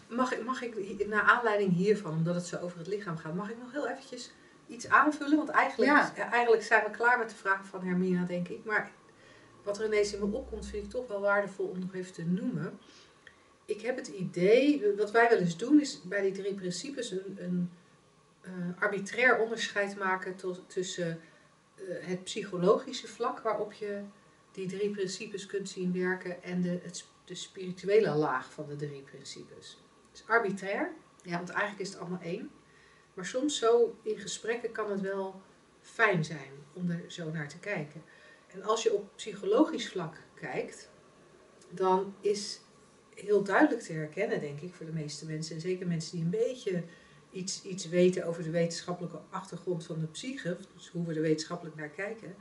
Mag 0.07 0.33
ik, 0.33 0.45
mag 0.45 0.61
ik, 0.61 1.07
naar 1.07 1.21
aanleiding 1.21 1.73
hiervan, 1.73 2.11
omdat 2.11 2.35
het 2.35 2.45
zo 2.45 2.57
over 2.57 2.77
het 2.77 2.87
lichaam 2.87 3.17
gaat, 3.17 3.35
mag 3.35 3.49
ik 3.49 3.57
nog 3.59 3.71
heel 3.71 3.87
eventjes 3.87 4.31
iets 4.69 4.87
aanvullen? 4.89 5.37
Want 5.37 5.49
eigenlijk, 5.49 5.91
Ja. 5.91 6.13
ja, 6.15 6.31
eigenlijk 6.31 6.63
zijn 6.63 6.83
we 6.83 6.89
klaar 6.91 7.17
met 7.17 7.29
de 7.29 7.35
vragen 7.35 7.65
van 7.65 7.83
Hermina, 7.83 8.25
denk 8.25 8.47
ik. 8.47 8.65
Maar 8.65 8.91
wat 9.63 9.79
er 9.79 9.85
ineens 9.85 10.13
in 10.13 10.29
me 10.29 10.35
opkomt, 10.37 10.65
vind 10.65 10.83
ik 10.85 10.89
toch 10.89 11.07
wel 11.07 11.21
waardevol 11.21 11.65
om 11.67 11.79
nog 11.79 11.93
even 11.93 12.13
te 12.13 12.25
noemen. 12.25 12.79
Ik 13.65 13.81
heb 13.81 13.95
het 13.95 14.07
idee, 14.07 14.83
wat 14.97 15.11
wij 15.11 15.29
wel 15.29 15.37
eens 15.37 15.57
doen, 15.57 15.79
is 15.81 16.01
bij 16.01 16.21
die 16.21 16.31
drie 16.31 16.53
principes 16.53 17.11
een, 17.11 17.35
een 17.37 17.71
eh, 18.41 18.51
arbitrair 18.79 19.37
onderscheid 19.39 19.97
maken 19.97 20.35
tot, 20.35 20.63
tussen 20.67 21.19
eh, 21.75 21.83
het 22.07 22.23
psychologische 22.23 23.07
vlak 23.07 23.39
waarop 23.39 23.73
je 23.73 24.01
die 24.51 24.67
drie 24.67 24.89
principes 24.89 25.45
kunt 25.45 25.69
zien 25.69 25.93
werken 25.93 26.43
en 26.43 26.61
de, 26.61 26.79
het, 26.83 27.05
de 27.25 27.35
spirituele 27.35 28.15
laag 28.15 28.51
van 28.53 28.65
de 28.67 28.75
drie 28.75 29.01
principes. 29.01 29.77
Het 30.09 30.19
is 30.19 30.27
arbitrair, 30.27 30.91
Ja. 31.23 31.37
want 31.37 31.49
eigenlijk 31.49 31.81
is 31.81 31.89
het 31.89 31.99
allemaal 31.99 32.21
één. 32.21 32.51
Maar 33.19 33.27
soms 33.27 33.57
zo 33.57 33.97
in 34.03 34.19
gesprekken 34.19 34.71
kan 34.71 34.91
het 34.91 35.01
wel 35.01 35.41
fijn 35.81 36.25
zijn 36.25 36.51
om 36.73 36.89
er 36.89 37.03
zo 37.07 37.31
naar 37.31 37.47
te 37.47 37.59
kijken. 37.59 38.03
En 38.47 38.63
als 38.63 38.83
je 38.83 38.93
op 38.93 39.15
psychologisch 39.15 39.89
vlak 39.89 40.15
kijkt, 40.33 40.89
dan 41.69 42.15
is 42.21 42.59
heel 43.15 43.43
duidelijk 43.43 43.81
te 43.81 43.93
herkennen, 43.93 44.39
denk 44.39 44.61
ik, 44.61 44.73
voor 44.73 44.85
de 44.85 44.91
meeste 44.91 45.25
mensen. 45.25 45.55
En 45.55 45.61
zeker 45.61 45.87
mensen 45.87 46.11
die 46.11 46.23
een 46.23 46.29
beetje 46.29 46.83
iets, 47.31 47.63
iets 47.63 47.89
weten 47.89 48.23
over 48.23 48.43
de 48.43 48.49
wetenschappelijke 48.49 49.19
achtergrond 49.29 49.85
van 49.85 49.99
de 49.99 50.07
psyche, 50.07 50.57
dus 50.75 50.89
hoe 50.89 51.05
we 51.05 51.13
er 51.13 51.21
wetenschappelijk 51.21 51.75
naar 51.75 51.89
kijken. 51.89 52.35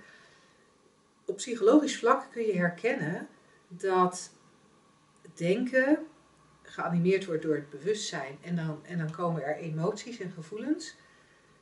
Op 1.25 1.37
psychologisch 1.37 1.99
vlak 1.99 2.33
kun 2.33 2.47
je 2.47 2.57
herkennen 2.57 3.29
dat 3.69 4.31
denken 5.35 6.07
geanimeerd 6.68 7.24
wordt 7.24 7.42
door 7.42 7.54
het 7.54 7.70
bewustzijn 7.70 8.38
en 8.40 8.57
dan, 8.57 8.81
en 8.85 8.98
dan 8.98 9.11
komen 9.11 9.44
er 9.44 9.57
emoties 9.57 10.18
en 10.18 10.31
gevoelens. 10.31 10.96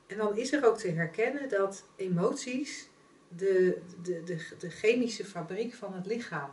En 0.07 0.17
dan 0.17 0.37
is 0.37 0.53
er 0.53 0.65
ook 0.65 0.77
te 0.77 0.91
herkennen 0.91 1.49
dat 1.49 1.85
emoties 1.95 2.89
de, 3.27 3.81
de, 4.01 4.23
de, 4.23 4.55
de 4.59 4.69
chemische 4.69 5.25
fabriek 5.25 5.73
van 5.73 5.93
het 5.93 6.05
lichaam 6.05 6.51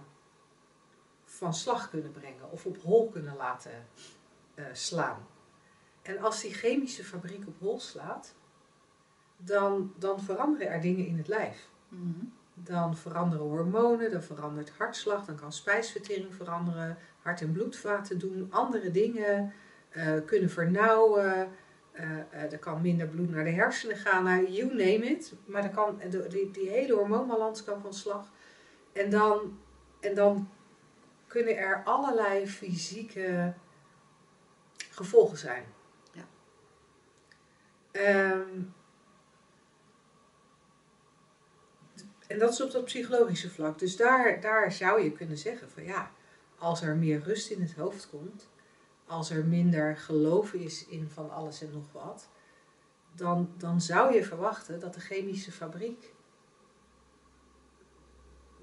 van 1.24 1.54
slag 1.54 1.90
kunnen 1.90 2.12
brengen 2.12 2.50
of 2.50 2.66
op 2.66 2.82
hol 2.82 3.08
kunnen 3.08 3.36
laten 3.36 3.86
eh, 4.54 4.64
slaan. 4.72 5.26
En 6.02 6.18
als 6.18 6.40
die 6.40 6.54
chemische 6.54 7.04
fabriek 7.04 7.46
op 7.46 7.58
hol 7.58 7.80
slaat, 7.80 8.34
dan, 9.36 9.94
dan 9.98 10.20
veranderen 10.20 10.68
er 10.68 10.80
dingen 10.80 11.06
in 11.06 11.16
het 11.16 11.28
lijf. 11.28 11.68
Mhm. 11.88 12.24
Dan 12.54 12.96
veranderen 12.96 13.46
hormonen, 13.46 14.10
dan 14.10 14.22
verandert 14.22 14.70
hartslag, 14.78 15.24
dan 15.24 15.36
kan 15.36 15.52
spijsvertering 15.52 16.34
veranderen, 16.34 16.98
hart- 17.22 17.40
en 17.40 17.52
bloedvaten 17.52 18.18
doen, 18.18 18.46
andere 18.50 18.90
dingen 18.90 19.52
eh, 19.88 20.12
kunnen 20.26 20.50
vernauwen. 20.50 21.48
eh, 21.92 22.52
er 22.52 22.58
kan 22.58 22.80
minder 22.80 23.06
bloed 23.06 23.30
naar 23.30 23.44
de 23.44 23.50
hersenen 23.50 23.96
gaan, 23.96 24.24
nou, 24.24 24.50
you 24.50 24.68
name 24.68 25.04
it. 25.06 25.32
Maar 25.44 25.62
dan 25.62 25.70
kan, 25.70 26.00
de- 26.10 26.26
die, 26.28 26.50
die 26.50 26.68
hele 26.68 26.94
hormoonbalans 26.94 27.64
kan 27.64 27.80
van 27.80 27.94
slag. 27.94 28.32
En 28.92 29.10
dan, 29.10 29.58
en 30.00 30.14
dan 30.14 30.48
kunnen 31.26 31.56
er 31.56 31.82
allerlei 31.84 32.46
fysieke 32.46 33.54
gevolgen 34.90 35.38
zijn. 35.38 35.64
Ja. 36.12 36.24
Ehm, 37.90 38.62
en 42.26 42.38
dat 42.38 42.52
is 42.52 42.62
op 42.62 42.70
dat 42.70 42.84
psychologische 42.84 43.50
vlak. 43.50 43.78
Dus 43.78 43.96
daar, 43.96 44.40
daar 44.40 44.72
zou 44.72 45.02
je 45.02 45.12
kunnen 45.12 45.38
zeggen 45.38 45.70
van 45.70 45.84
ja, 45.84 46.10
als 46.58 46.82
er 46.82 46.96
meer 46.96 47.20
rust 47.22 47.50
in 47.50 47.60
het 47.60 47.74
hoofd 47.74 48.08
komt, 48.10 48.48
als 49.06 49.30
er 49.30 49.44
minder 49.44 49.96
geloof 49.96 50.52
is 50.52 50.86
in 50.86 51.08
van 51.08 51.30
alles 51.30 51.62
en 51.62 51.70
nog 51.72 51.92
wat, 51.92 52.28
dan, 53.14 53.52
dan 53.56 53.80
zou 53.80 54.14
je 54.14 54.24
verwachten 54.24 54.80
dat 54.80 54.94
de 54.94 55.00
chemische 55.00 55.52
fabriek 55.52 56.12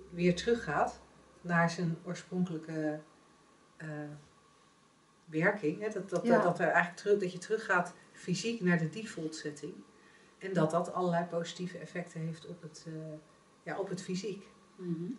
weer 0.10 0.36
teruggaat 0.36 1.02
naar 1.42 1.70
zijn 1.70 1.98
oorspronkelijke 2.04 3.00
eh, 3.78 3.88
werking. 5.26 5.82
Hè? 5.82 5.90
Dat, 5.90 6.10
dat, 6.10 6.26
Ja. 6.26 6.42
dat, 6.42 6.60
er 6.60 6.66
eigenlijk 6.66 6.98
terug, 6.98 7.20
dat 7.20 7.32
je 7.32 7.38
teruggaat 7.38 7.94
fysiek 8.12 8.62
naar 8.62 8.78
de 8.78 8.90
default 8.90 9.36
setting. 9.36 9.74
En 10.38 10.54
dat 10.54 10.72
dat 10.72 10.94
allerlei 10.94 11.26
positieve 11.26 11.78
effecten 11.78 12.22
heeft 12.22 12.48
op 12.48 12.62
het, 12.62 12.86
eh, 12.88 12.94
ja, 13.64 13.80
op 13.80 13.90
het 13.90 14.02
fysiek. 14.02 14.48
Mhm. 14.76 15.12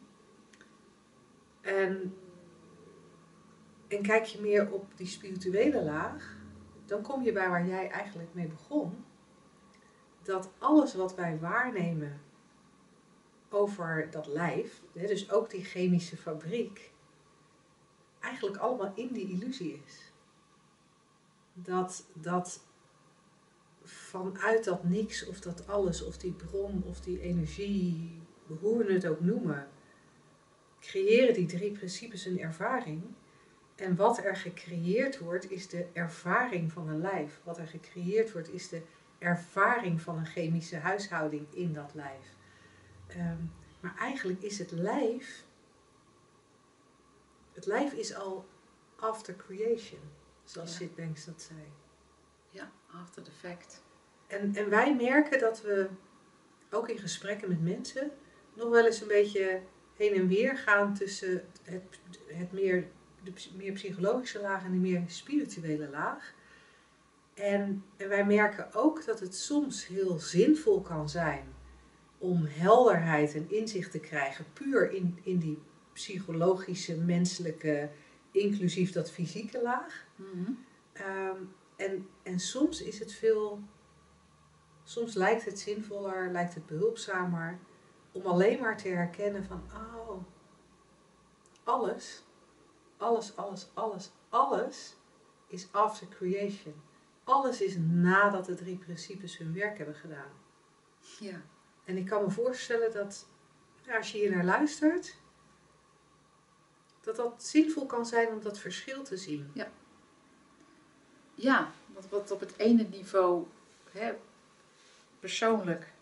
En, 1.61 2.16
en 3.88 4.02
kijk 4.02 4.24
je 4.24 4.40
meer 4.40 4.70
op 4.70 4.96
die 4.96 5.07
spirituele 5.07 5.83
laag, 5.83 6.37
dan 6.85 7.02
kom 7.02 7.22
je 7.22 7.33
bij 7.33 7.48
waar 7.48 7.66
jij 7.66 7.90
eigenlijk 7.90 8.35
mee 8.35 8.48
begon. 8.48 9.05
Dat 10.22 10.50
alles 10.59 10.94
wat 10.94 11.14
wij 11.14 11.38
waarnemen 11.38 12.20
over 13.48 14.09
dat 14.11 14.26
lijf, 14.26 14.83
dus 14.92 15.31
ook 15.31 15.50
die 15.50 15.64
chemische 15.64 16.16
fabriek, 16.16 16.92
eigenlijk 18.20 18.57
allemaal 18.57 18.92
in 18.94 19.12
die 19.12 19.28
illusie 19.28 19.83
is. 19.87 20.12
Dat, 21.55 22.07
dat 22.14 22.64
vanuit 23.85 24.64
dat 24.64 24.85
niks 24.85 25.26
of 25.26 25.40
dat 25.40 25.66
alles 25.66 26.05
of 26.05 26.16
die 26.18 26.33
bron 26.33 26.83
of 26.87 27.00
die 27.00 27.20
energie, 27.20 28.21
hoe 28.46 28.85
we 28.85 28.92
het 28.92 29.07
ook 29.07 29.20
noemen, 29.20 29.68
creëren 30.81 31.35
die 31.35 31.46
drie 31.46 31.72
principes 31.72 32.24
een 32.24 32.40
ervaring. 32.40 33.02
En 33.74 33.96
wat 33.96 34.24
er 34.24 34.37
gecreëerd 34.37 35.18
wordt, 35.18 35.50
is 35.50 35.68
de 35.68 35.87
ervaring 35.92 36.72
van 36.72 36.88
een 36.88 37.00
lijf. 37.00 37.40
Wat 37.44 37.59
er 37.59 37.66
gecreëerd 37.66 38.33
wordt, 38.33 38.52
is 38.52 38.68
de 38.68 38.83
ervaring 39.18 40.00
van 40.00 40.18
een 40.18 40.26
chemische 40.26 40.76
huishouding 40.76 41.46
in 41.55 41.72
dat 41.72 41.94
lijf. 41.94 42.35
Ehm, 43.07 43.38
maar 43.81 43.96
eigenlijk 43.98 44.42
is 44.42 44.59
het 44.59 44.70
lijf. 44.70 45.44
Het 47.52 47.66
lijf 47.66 47.92
is 47.92 48.14
al 48.14 48.46
after 48.96 49.37
creation, 49.37 50.00
zoals 50.44 50.70
Ja. 50.70 50.76
Sid 50.76 50.94
Banks 50.94 51.24
dat 51.24 51.42
zei. 51.42 51.61
Ja, 52.50 52.70
after 53.02 53.22
the 53.22 53.31
fact. 53.31 53.83
En, 54.26 54.55
en 54.55 54.70
wij 54.70 54.94
merken 54.94 55.38
dat 55.38 55.62
we 55.62 55.88
ook 56.70 56.88
in 56.88 56.98
gesprekken 56.98 57.48
met 57.48 57.62
mensen 57.62 58.11
nog 58.54 58.68
wel 58.68 58.86
eens 58.86 59.00
een 59.00 59.08
beetje 59.08 59.60
heen 59.96 60.14
en 60.14 60.28
weer 60.28 60.56
gaan 60.56 60.94
tussen 60.94 61.44
het, 61.62 61.82
het 62.26 62.52
meer, 62.52 62.86
de 63.22 63.32
meer 63.56 63.72
psychologische 63.72 64.40
laag 64.40 64.64
en 64.64 64.72
de 64.72 64.78
meer 64.78 65.02
spirituele 65.06 65.88
laag. 65.88 66.34
En, 67.34 67.84
en 67.96 68.08
wij 68.08 68.26
merken 68.26 68.74
ook 68.74 69.04
dat 69.04 69.20
het 69.20 69.34
soms 69.34 69.86
heel 69.86 70.18
zinvol 70.18 70.80
kan 70.80 71.08
zijn 71.08 71.54
om 72.18 72.44
helderheid 72.48 73.34
en 73.34 73.50
inzicht 73.50 73.90
te 73.90 74.00
krijgen, 74.00 74.44
puur 74.52 74.92
in, 74.92 75.18
in 75.22 75.38
die 75.38 75.58
psychologische, 75.92 76.96
menselijke, 76.96 77.90
inclusief 78.30 78.92
dat 78.92 79.10
fysieke 79.10 79.62
laag. 79.62 80.06
Mhm. 80.16 80.52
Ehm, 80.92 81.36
en, 81.76 82.08
en 82.22 82.40
soms 82.40 82.82
is 82.82 82.98
het 82.98 83.12
veel, 83.12 83.60
soms 84.82 85.14
lijkt 85.14 85.44
het 85.44 85.58
zinvoller, 85.58 86.30
lijkt 86.30 86.54
het 86.54 86.66
behulpzamer 86.66 87.58
om 88.12 88.27
alleen 88.27 88.61
maar 88.61 88.77
te 88.77 88.88
herkennen 88.88 89.44
van, 89.44 89.62
oh, 89.75 90.25
alles, 91.64 92.22
alles, 92.96 93.37
alles, 93.37 93.68
alles, 93.75 94.11
alles 94.29 94.96
is 95.46 95.68
after 95.70 96.09
creation. 96.09 96.75
Alles 97.25 97.61
is 97.61 97.77
nadat 97.79 98.44
de 98.44 98.55
drie 98.55 98.77
principes 98.77 99.38
hun 99.38 99.55
werk 99.55 99.79
hebben 99.79 99.96
gedaan. 99.96 100.33
Ja. 101.18 101.42
En 101.85 101.96
ik 101.96 102.07
kan 102.07 102.22
me 102.22 102.31
voorstellen 102.31 102.92
dat 102.92 103.27
ja, 103.83 103.96
als 103.96 104.12
je 104.12 104.18
hier 104.18 104.31
naar 104.31 104.44
luistert, 104.44 105.16
dat 107.01 107.16
dat 107.16 107.44
zinvol 107.44 107.87
kan 107.87 108.07
zijn 108.07 108.29
om 108.29 108.40
dat 108.40 108.59
verschil 108.59 109.03
te 109.03 109.16
zien. 109.16 109.51
Ja, 111.35 111.72
wat, 111.87 112.09
wat 112.09 112.31
op 112.31 112.40
het 112.40 112.57
ene 112.57 112.83
niveau 112.83 113.46
hè, 113.90 114.12
persoonlijk 115.20 115.92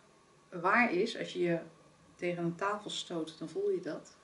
waar 0.49 0.93
is, 0.93 1.19
als 1.19 1.33
je 1.33 1.39
je 1.39 1.61
tegen 2.21 2.45
een 2.45 2.55
tafel 2.55 2.91
stoot, 2.91 3.39
dan 3.39 3.49
voel 3.49 3.71
je 3.71 3.81
dat. 3.81 4.17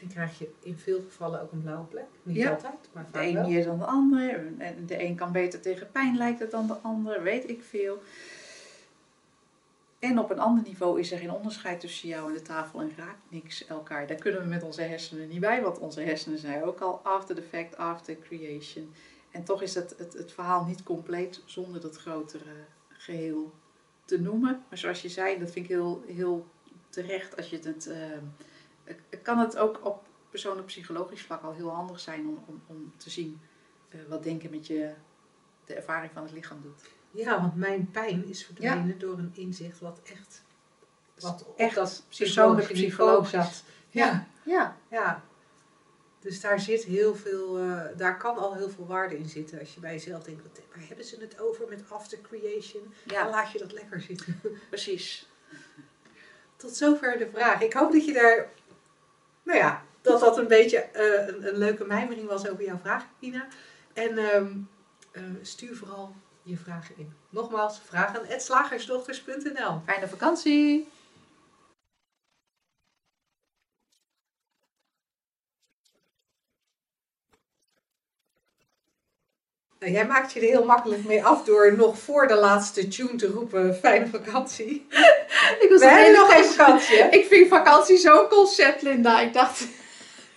En 0.00 0.08
krijg 0.08 0.38
je 0.38 0.50
in 0.60 0.78
veel 0.78 1.00
gevallen 1.00 1.40
ook 1.42 1.52
een 1.52 1.62
blauwe 1.62 1.86
plek. 1.86 2.06
Niet 2.22 2.36
Ja. 2.36 2.50
altijd, 2.50 2.88
maar 2.92 3.04
De 3.04 3.10
vaak 3.12 3.22
een 3.22 3.34
wel. 3.34 3.48
meer 3.48 3.64
dan 3.64 3.78
de 3.78 3.84
ander. 3.84 4.52
En 4.58 4.86
de 4.86 5.02
een 5.02 5.14
kan 5.16 5.32
beter 5.32 5.60
tegen 5.60 5.90
pijn 5.90 6.16
lijkt 6.16 6.38
het 6.38 6.50
dan 6.50 6.66
de 6.66 6.74
ander, 6.82 7.22
weet 7.22 7.48
ik 7.50 7.62
veel. 7.62 8.02
En 9.98 10.18
op 10.18 10.30
een 10.30 10.38
ander 10.38 10.64
niveau 10.64 11.00
is 11.00 11.12
er 11.12 11.18
geen 11.18 11.30
onderscheid 11.30 11.80
tussen 11.80 12.08
jou 12.08 12.28
en 12.28 12.34
de 12.34 12.42
tafel 12.42 12.80
en 12.80 12.92
raakt 12.96 13.20
niks 13.28 13.66
elkaar. 13.66 14.06
Daar 14.06 14.16
kunnen 14.16 14.40
we 14.40 14.46
met 14.46 14.62
onze 14.62 14.82
hersenen 14.82 15.28
niet 15.28 15.40
bij, 15.40 15.62
want 15.62 15.78
onze 15.78 16.00
hersenen 16.00 16.38
zijn 16.38 16.62
ook 16.62 16.80
al 16.80 17.00
after 17.02 17.34
the 17.34 17.42
fact, 17.42 17.76
after 17.76 18.18
creation. 18.18 18.92
En 19.30 19.44
toch 19.44 19.62
is 19.62 19.74
het, 19.74 19.94
het, 19.98 20.12
het 20.12 20.32
verhaal 20.32 20.64
niet 20.64 20.82
compleet 20.82 21.42
zonder 21.44 21.80
dat 21.80 21.96
grotere 21.96 22.64
geheel 22.88 23.52
te 24.04 24.20
noemen. 24.20 24.64
Maar 24.68 24.78
zoals 24.78 25.02
je 25.02 25.08
zei, 25.08 25.38
dat 25.38 25.50
vind 25.50 25.64
ik 25.64 25.70
heel, 25.70 26.02
heel 26.06 26.46
terecht 27.02 27.36
als 27.36 27.50
je 27.50 27.58
het... 27.62 27.86
eh, 27.86 29.18
kan 29.22 29.38
het 29.38 29.56
ook 29.56 29.84
op 29.84 30.06
persoonlijk 30.30 30.66
psychologisch 30.66 31.22
vlak 31.22 31.42
al 31.42 31.52
heel 31.52 31.70
handig 31.70 32.00
zijn 32.00 32.26
om, 32.26 32.44
om, 32.46 32.62
om 32.66 32.92
te 32.96 33.10
zien 33.10 33.40
eh, 33.88 34.00
wat 34.08 34.22
denken 34.22 34.50
met 34.50 34.66
je 34.66 34.92
de 35.64 35.74
ervaring 35.74 36.12
van 36.12 36.22
het 36.22 36.32
lichaam 36.32 36.62
doet. 36.62 36.82
Ja, 37.10 37.40
want 37.40 37.56
mijn 37.56 37.90
pijn 37.90 38.28
is 38.28 38.44
verdwenen 38.44 38.98
door 38.98 39.18
een 39.18 39.30
inzicht 39.34 39.80
wat 39.80 40.00
echt, 40.04 40.42
wat 41.18 41.44
op 41.46 41.58
Echt 41.58 41.74
dat 41.74 42.04
persoonlijk 42.18 42.72
psychologisch. 42.72 43.30
zat. 43.30 43.62
Ja, 43.90 44.26
Ja, 44.44 44.76
ja. 44.90 45.24
Dus 46.20 46.40
daar 46.40 46.60
zit 46.60 46.84
heel 46.84 47.14
veel, 47.14 47.58
eh, 47.58 47.80
daar 47.96 48.18
kan 48.18 48.36
al 48.36 48.54
heel 48.54 48.70
veel 48.70 48.86
waarde 48.86 49.18
in 49.18 49.28
zitten. 49.28 49.58
Als 49.58 49.74
je 49.74 49.80
bij 49.80 49.92
jezelf 49.92 50.22
denkt, 50.22 50.42
waar 50.74 50.86
hebben 50.86 51.04
ze 51.04 51.20
het 51.20 51.40
over 51.40 51.68
met 51.68 51.82
after 51.88 52.20
creation? 52.20 52.82
Dan 53.04 53.16
ja 53.16 53.30
laat 53.30 53.52
je 53.52 53.58
dat 53.58 53.72
lekker 53.72 54.00
zitten. 54.00 54.40
precies. 54.68 55.28
Tot 56.56 56.76
zover 56.76 57.18
de 57.18 57.28
vraag. 57.32 57.60
Ik 57.60 57.72
hoop 57.72 57.92
dat 57.92 58.04
je 58.04 58.12
daar, 58.12 58.48
nou 59.42 59.58
ja, 59.58 59.82
dat 60.00 60.20
dat 60.20 60.38
een 60.38 60.48
beetje 60.48 60.78
eh, 60.78 61.26
een, 61.26 61.56
leuke 61.56 61.84
mijmering 61.84 62.28
was 62.28 62.48
over 62.48 62.64
jouw 62.64 62.78
vraag, 62.82 63.04
Ina. 63.18 63.46
En 63.92 64.18
ehm, 64.18 64.52
eh, 65.10 65.22
stuur 65.42 65.76
vooral 65.76 66.14
je 66.42 66.56
vragen 66.56 66.94
in. 66.98 67.12
Nogmaals, 67.28 67.80
vragen 67.84 68.40
slagersdochters.nl. 68.40 69.80
Fijne 69.84 70.08
vakantie! 70.08 70.88
Jij 79.92 80.06
maakt 80.06 80.32
je 80.32 80.40
er 80.40 80.46
heel 80.46 80.64
makkelijk 80.64 81.04
mee 81.04 81.24
af 81.24 81.44
door 81.44 81.76
nog 81.76 81.98
voor 81.98 82.26
de 82.26 82.34
laatste 82.34 82.88
tune 82.88 83.16
te 83.16 83.26
roepen, 83.26 83.74
fijne 83.74 84.06
vakantie. 84.06 84.86
Ik 85.62 85.66
was 85.70 85.80
We 85.80 85.86
hebben 85.86 86.14
nog 86.14 86.32
geen 86.32 86.44
vakantie, 86.44 86.96
hè? 86.96 87.08
Ik 87.18 87.26
vind 87.26 87.48
vakantie 87.48 87.96
zo'n 87.96 88.28
concept, 88.28 88.82
Linda. 88.82 89.20
Ik 89.20 89.32
dacht. 89.32 89.66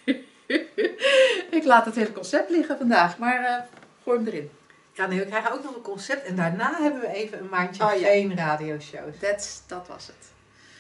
ik 1.58 1.64
laat 1.64 1.86
het 1.86 1.96
hele 1.96 2.12
concept 2.12 2.50
liggen 2.50 2.78
vandaag, 2.78 3.18
maar 3.18 3.44
eh 3.44 3.64
gooi 4.04 4.18
hem 4.18 4.28
erin. 4.28 4.50
Ja, 4.94 5.08
nee, 5.08 5.20
we 5.20 5.26
krijgen 5.26 5.52
ook 5.52 5.64
nog 5.64 5.76
een 5.76 5.82
concept. 5.82 6.26
En 6.26 6.36
daarna 6.36 6.82
hebben 6.82 7.02
we 7.02 7.08
even 7.08 7.40
een 7.40 7.50
maandje 7.50 7.84
Oh, 7.84 7.94
ja. 8.00 8.08
geen 8.08 8.38
radioshows. 8.38 9.20
That's, 9.20 9.62
dat 9.68 9.88
was 9.88 10.08
het. 10.08 10.32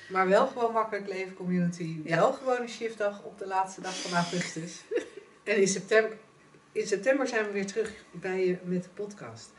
Maar 0.08 0.28
wel 0.28 0.48
gewoon 0.48 0.72
makkelijk 0.72 1.08
leven 1.08 1.34
community. 1.34 1.98
Ja. 2.04 2.16
Wel 2.16 2.34
gewoon 2.34 2.62
een 2.62 2.70
shiftdag 2.70 3.22
op 3.24 3.40
de 3.40 3.48
laatste 3.48 3.82
dag 3.82 3.96
van 3.96 4.18
augustus. 4.18 4.84
en 5.44 5.56
in 5.56 5.68
september, 5.68 6.18
in 6.80 6.88
september 6.88 7.28
zijn 7.28 7.46
we 7.46 7.52
weer 7.52 7.66
terug 7.66 7.94
bij 8.12 8.46
je 8.48 8.58
met 8.64 8.84
de 8.84 8.90
podcast. 8.90 9.52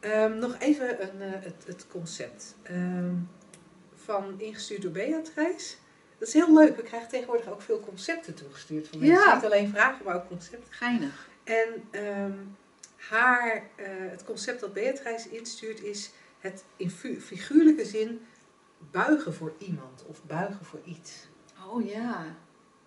Ehm, 0.00 0.38
nog 0.38 0.56
even 0.58 1.02
een, 1.02 1.20
eh, 1.20 1.42
het, 1.42 1.64
het 1.66 1.86
concept. 1.88 2.56
Ehm, 2.62 3.14
van 3.94 4.40
ingestuurd 4.40 4.82
door 4.82 4.90
Beatrice. 4.90 5.74
Dat 6.18 6.28
is 6.28 6.34
heel 6.34 6.54
leuk. 6.54 6.76
We 6.76 6.82
krijgen 6.82 7.08
tegenwoordig 7.08 7.48
ook 7.50 7.62
veel 7.62 7.80
concepten 7.80 8.34
toegestuurd 8.34 8.88
van 8.88 8.98
mensen. 8.98 9.16
Ja. 9.18 9.34
Niet 9.34 9.44
alleen 9.44 9.68
vragen, 9.68 10.04
maar 10.04 10.14
ook 10.14 10.28
concepten. 10.28 10.72
Geinig. 10.72 11.28
En 11.44 11.68
ehm, 11.90 12.32
haar, 12.96 13.68
eh, 13.76 13.86
het 14.10 14.24
concept 14.24 14.60
dat 14.60 14.72
Beatrice 14.72 15.30
instuurt 15.30 15.82
is 15.82 16.10
het 16.38 16.64
in 16.76 16.90
fi- 16.90 17.20
figuurlijke 17.20 17.84
zin 17.84 18.20
buigen 18.90 19.34
voor 19.34 19.52
iemand 19.58 20.04
of 20.06 20.24
buigen 20.24 20.64
voor 20.64 20.80
iets. 20.84 21.28
Oh 21.68 21.86
ja, 21.88 22.36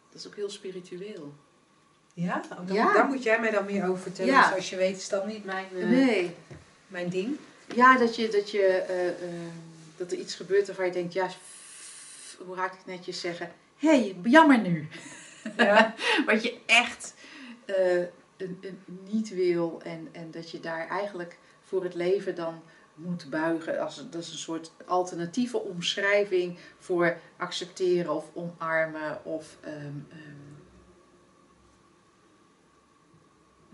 dat 0.09 0.19
is 0.19 0.27
ook 0.27 0.35
heel 0.35 0.49
spiritueel. 0.49 1.33
Ja? 2.15 2.41
Oh, 2.51 2.67
dan- 2.67 2.75
Ja. 2.75 2.93
Daar 2.93 3.05
moet 3.05 3.23
jij 3.23 3.39
mij 3.39 3.51
dan 3.51 3.65
meer 3.65 3.87
over 3.89 4.01
vertellen. 4.01 4.31
Ja. 4.31 4.47
Zoals 4.49 4.69
je 4.69 4.75
weet 4.75 4.97
is 4.97 5.09
dat 5.09 5.25
niet 5.27 5.45
mijn, 5.45 5.65
eh, 5.75 5.87
Nee. 5.89 6.35
mijn 6.87 7.09
ding. 7.09 7.37
Ja, 7.75 7.97
dat, 7.97 8.15
je, 8.15 8.27
dat, 8.29 8.51
je, 8.51 8.61
eh, 8.65 9.07
eh, 9.07 9.15
dat 9.97 10.11
er 10.11 10.17
iets 10.17 10.35
gebeurt 10.35 10.67
waarvan 10.67 10.85
je 10.85 10.91
denkt, 10.91 11.13
ja, 11.13 11.27
hoe 12.45 12.55
raak 12.55 12.71
ik 12.71 12.77
het 12.77 12.85
netjes 12.87 13.19
zeggen? 13.19 13.51
Hé, 13.77 13.87
hey, 13.89 14.15
jammer 14.23 14.59
nu. 14.59 14.87
Ja. 15.57 15.93
Wat 16.25 16.43
je 16.43 16.57
echt 16.65 17.13
een- 17.65 18.07
een 18.61 18.79
niet 19.09 19.29
wil 19.29 19.81
en, 19.83 20.07
en 20.11 20.31
dat 20.31 20.51
je 20.51 20.59
daar 20.59 20.87
eigenlijk 20.87 21.37
voor 21.63 21.83
het 21.83 21.93
leven 21.95 22.35
dan 22.35 22.61
moet 22.93 23.29
buigen. 23.29 23.79
Als, 23.79 23.95
dat 24.09 24.21
is 24.21 24.31
een 24.31 24.37
soort 24.37 24.71
alternatieve 24.85 25.59
omschrijving 25.59 26.57
voor 26.79 27.17
accepteren 27.37 28.15
of 28.15 28.25
omarmen 28.33 29.25
of... 29.25 29.57
ehm, 29.61 29.75
ehm, 29.75 30.44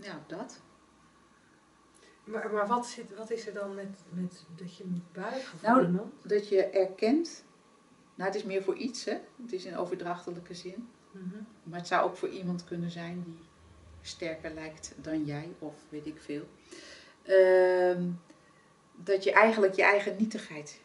nou, 0.06 0.18
dat. 0.26 0.60
Maar, 2.24 2.50
maar 2.52 2.66
wat, 2.66 2.86
zit, 2.86 3.16
wat 3.16 3.30
is 3.30 3.46
er 3.46 3.54
dan 3.54 3.74
met, 3.74 3.98
met 4.08 4.44
dat 4.56 4.76
je 4.76 4.84
moet 4.84 5.12
buigen 5.12 5.58
voor 5.58 5.68
Nou, 5.68 5.86
iemand? 5.86 6.12
Dat 6.22 6.48
je 6.48 6.64
erkent, 6.64 7.44
nou 8.14 8.30
het 8.30 8.38
is 8.38 8.44
meer 8.44 8.62
voor 8.62 8.76
iets 8.76 9.04
hè, 9.04 9.18
het 9.42 9.52
is 9.52 9.64
in 9.64 9.76
overdrachtelijke 9.76 10.54
zin. 10.54 10.88
Mhm. 11.10 11.42
Maar 11.62 11.78
het 11.78 11.88
zou 11.88 12.04
ook 12.04 12.16
voor 12.16 12.28
iemand 12.28 12.64
kunnen 12.64 12.90
zijn 12.90 13.22
die 13.24 13.38
sterker 14.00 14.54
lijkt 14.54 14.94
dan 14.96 15.24
jij, 15.24 15.48
of 15.58 15.74
weet 15.88 16.06
ik 16.06 16.20
veel. 16.20 16.48
Ehm, 17.22 18.10
dat 18.96 19.24
je 19.24 19.32
eigenlijk 19.32 19.74
je 19.74 19.82
eigen 19.82 20.16
nietigheid 20.18 20.80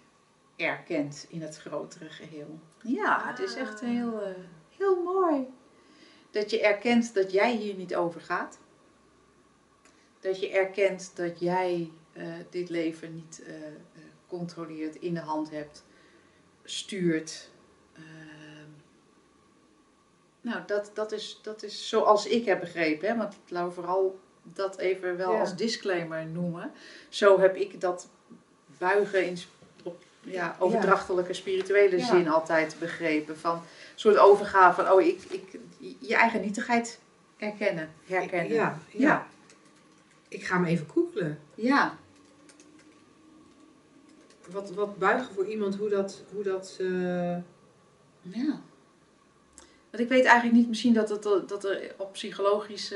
erkent 0.55 1.25
in 1.29 1.41
het 1.41 1.57
grotere 1.57 2.09
geheel. 2.09 2.59
Ja, 2.83 3.27
het 3.27 3.39
is 3.39 3.55
echt 3.55 3.79
heel, 3.79 4.21
eh, 4.21 4.33
heel 4.77 5.03
mooi. 5.03 5.47
Dat 6.31 6.49
je 6.49 6.61
erkent 6.61 7.13
dat 7.13 7.31
jij 7.31 7.55
hier 7.55 7.75
niet 7.75 7.95
over 7.95 8.21
gaat. 8.21 8.59
Dat 10.27 10.39
je 10.39 10.49
erkent 10.49 11.11
dat 11.15 11.39
jij 11.39 11.91
eh, 12.13 12.23
dit 12.49 12.69
leven 12.69 13.15
niet 13.15 13.43
eh, 13.47 13.55
eh, 13.55 13.71
controleert, 14.27 14.95
in 14.95 15.13
de 15.13 15.19
hand 15.19 15.49
hebt, 15.49 15.83
stuurt. 16.63 17.49
Ehm, 17.93 18.69
nou, 20.41 20.61
dat, 20.65 20.91
dat, 20.93 21.11
is, 21.11 21.39
dat 21.43 21.63
is 21.63 21.89
zoals 21.89 22.25
ik 22.27 22.45
heb 22.45 22.59
begrepen. 22.59 23.07
Hè? 23.07 23.17
Want 23.17 23.33
ik 23.33 23.53
wou 23.53 23.73
vooral 23.73 24.19
dat 24.43 24.77
even 24.77 25.17
wel 25.17 25.31
Ja. 25.33 25.39
als 25.39 25.55
disclaimer 25.55 26.25
noemen. 26.25 26.71
Zo 27.09 27.39
heb 27.39 27.55
ik 27.55 27.81
dat 27.81 28.09
buigen 28.77 29.25
in 29.25 29.37
op 29.83 30.03
ja, 30.19 30.55
overdrachtelijke 30.59 31.33
spirituele 31.33 31.97
Ja. 31.97 32.05
zin 32.05 32.29
altijd 32.29 32.75
begrepen. 32.79 33.37
Van 33.37 33.55
een 33.55 33.61
soort 33.95 34.17
overgave 34.17 34.83
van, 34.83 34.91
oh, 34.91 35.01
ik, 35.01 35.23
ik, 35.29 35.59
je 35.99 36.15
eigen 36.15 36.41
nietigheid 36.41 36.99
erkennen, 37.37 37.89
herkennen. 38.05 38.53
Ja, 38.53 38.79
ja. 38.87 39.27
Ik 40.27 40.43
ga 40.45 40.55
hem 40.55 40.65
even 40.65 40.87
googlen. 40.89 41.39
ja. 41.55 41.97
Wat, 44.51 44.71
wat 44.71 44.97
buigen 44.97 45.33
voor 45.33 45.45
iemand, 45.47 45.75
hoe 45.75 45.89
dat... 45.89 46.23
Hoe 46.33 46.43
dat 46.43 46.75
eh, 46.79 47.37
Ja. 48.21 48.61
Want 49.89 50.03
ik 50.03 50.07
weet 50.09 50.25
eigenlijk 50.25 50.57
niet 50.57 50.67
misschien 50.67 50.93
dat, 50.93 51.09
het, 51.09 51.23
dat 51.23 51.65
er 51.65 51.93
op 51.97 52.13
psychologisch... 52.13 52.93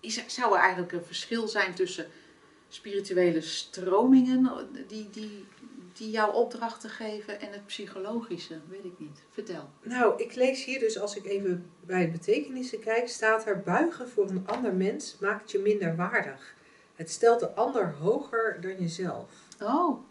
is, 0.00 0.16
er- 0.18 0.30
zou 0.30 0.54
er 0.54 0.60
eigenlijk 0.60 0.92
een 0.92 1.04
verschil 1.04 1.48
zijn 1.48 1.74
tussen 1.74 2.06
spirituele 2.68 3.40
stromingen 3.40 4.68
die, 4.86 5.10
die, 5.10 5.46
die 6.00 6.10
jou 6.10 6.34
opdrachten 6.34 6.90
geven 6.90 7.40
en 7.40 7.52
het 7.52 7.66
psychologische? 7.66 8.60
Weet 8.68 8.84
ik 8.84 8.98
niet. 8.98 9.22
Vertel. 9.28 9.70
Nou, 9.82 10.22
ik 10.22 10.34
lees 10.34 10.64
hier 10.64 10.78
dus, 10.78 10.98
als 10.98 11.16
ik 11.16 11.24
even 11.24 11.72
bij 11.80 12.10
betekenissen 12.10 12.80
kijk, 12.80 13.08
staat 13.08 13.46
er 13.46 13.60
buigen 13.62 14.08
voor 14.08 14.28
een 14.28 14.46
ander 14.46 14.74
mens 14.74 15.18
maakt 15.18 15.50
je 15.50 15.58
minder 15.58 15.96
waardig. 15.96 16.54
Het 16.94 17.10
stelt 17.10 17.40
de 17.40 17.54
ander 17.54 17.94
hoger 17.94 18.60
dan 18.60 18.80
jezelf. 18.80 19.30
Oh. 19.62 20.04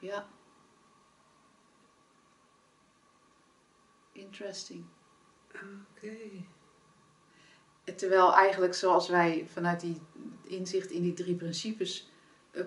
Ja. 0.00 0.26
Interesting. 4.12 4.84
Oké. 5.54 6.16
Terwijl 7.96 8.34
eigenlijk 8.34 8.74
zoals 8.74 9.08
wij 9.08 9.46
vanuit 9.52 9.80
die 9.80 10.00
inzicht 10.42 10.90
in 10.90 11.02
die 11.02 11.14
drie 11.14 11.34
principes 11.34 12.11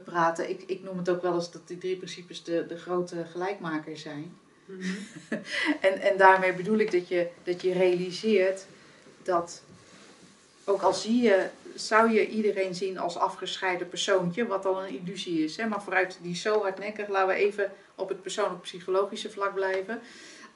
praten, 0.04 0.50
ik, 0.50 0.64
ik 0.66 0.84
noem 0.84 0.98
het 0.98 1.10
ook 1.10 1.22
wel 1.22 1.34
eens 1.34 1.52
dat 1.52 1.68
die 1.68 1.78
drie 1.78 1.98
principes 1.98 2.44
de, 2.44 2.66
de 2.68 2.78
grote 2.78 3.26
gelijkmakers 3.26 4.02
zijn. 4.02 4.38
Mhm. 4.66 4.84
En, 5.82 6.00
en 6.02 6.18
daarmee 6.18 6.54
bedoel 6.54 6.78
ik 6.78 6.92
dat 6.92 7.08
je, 7.08 7.28
dat 7.44 7.62
je 7.62 7.74
realiseert 7.74 8.66
dat, 9.24 9.62
ook 10.64 10.82
al 10.82 10.94
zie 10.94 11.22
je, 11.22 11.48
zou 11.76 12.12
je 12.12 12.28
iedereen 12.28 12.76
zien 12.76 12.98
als 12.98 13.18
afgescheiden 13.18 13.90
persoontje, 13.90 14.48
wat 14.48 14.66
al 14.66 14.84
een 14.84 15.02
illusie 15.02 15.44
is. 15.44 15.58
Hè? 15.58 15.68
Maar 15.68 15.84
vooruit 15.84 16.18
die 16.22 16.36
zo 16.36 16.62
hardnekkig, 16.62 17.08
laten 17.08 17.36
we 17.36 17.42
even 17.42 17.72
op 17.96 18.10
het 18.10 18.22
persoonlijk-psychologische 18.22 19.30
vlak 19.30 19.54
blijven. 19.54 20.00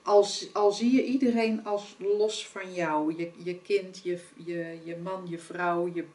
Als, 0.03 0.49
al 0.53 0.71
zie 0.71 0.95
je 0.95 1.03
iedereen 1.03 1.65
als 1.65 1.95
los 1.99 2.47
van 2.47 2.73
jou, 2.73 3.15
je, 3.17 3.31
je 3.43 3.59
kind, 3.59 3.99
je, 4.03 4.19
je, 4.35 4.77
je 4.83 4.95
man, 4.97 5.25
je 5.27 5.39
vrouw, 5.39 5.91
je 5.93 6.05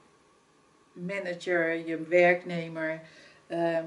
manager, 0.95 1.87
je 1.87 2.03
werknemer, 2.03 3.01
ehm, 3.47 3.87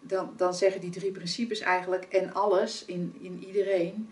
dan, 0.00 0.32
dan 0.36 0.54
zeggen 0.54 0.80
die 0.80 0.90
drie 0.90 1.12
principes 1.12 1.60
eigenlijk 1.60 2.04
en 2.04 2.32
alles 2.32 2.84
in, 2.84 3.16
in 3.20 3.44
iedereen 3.44 4.10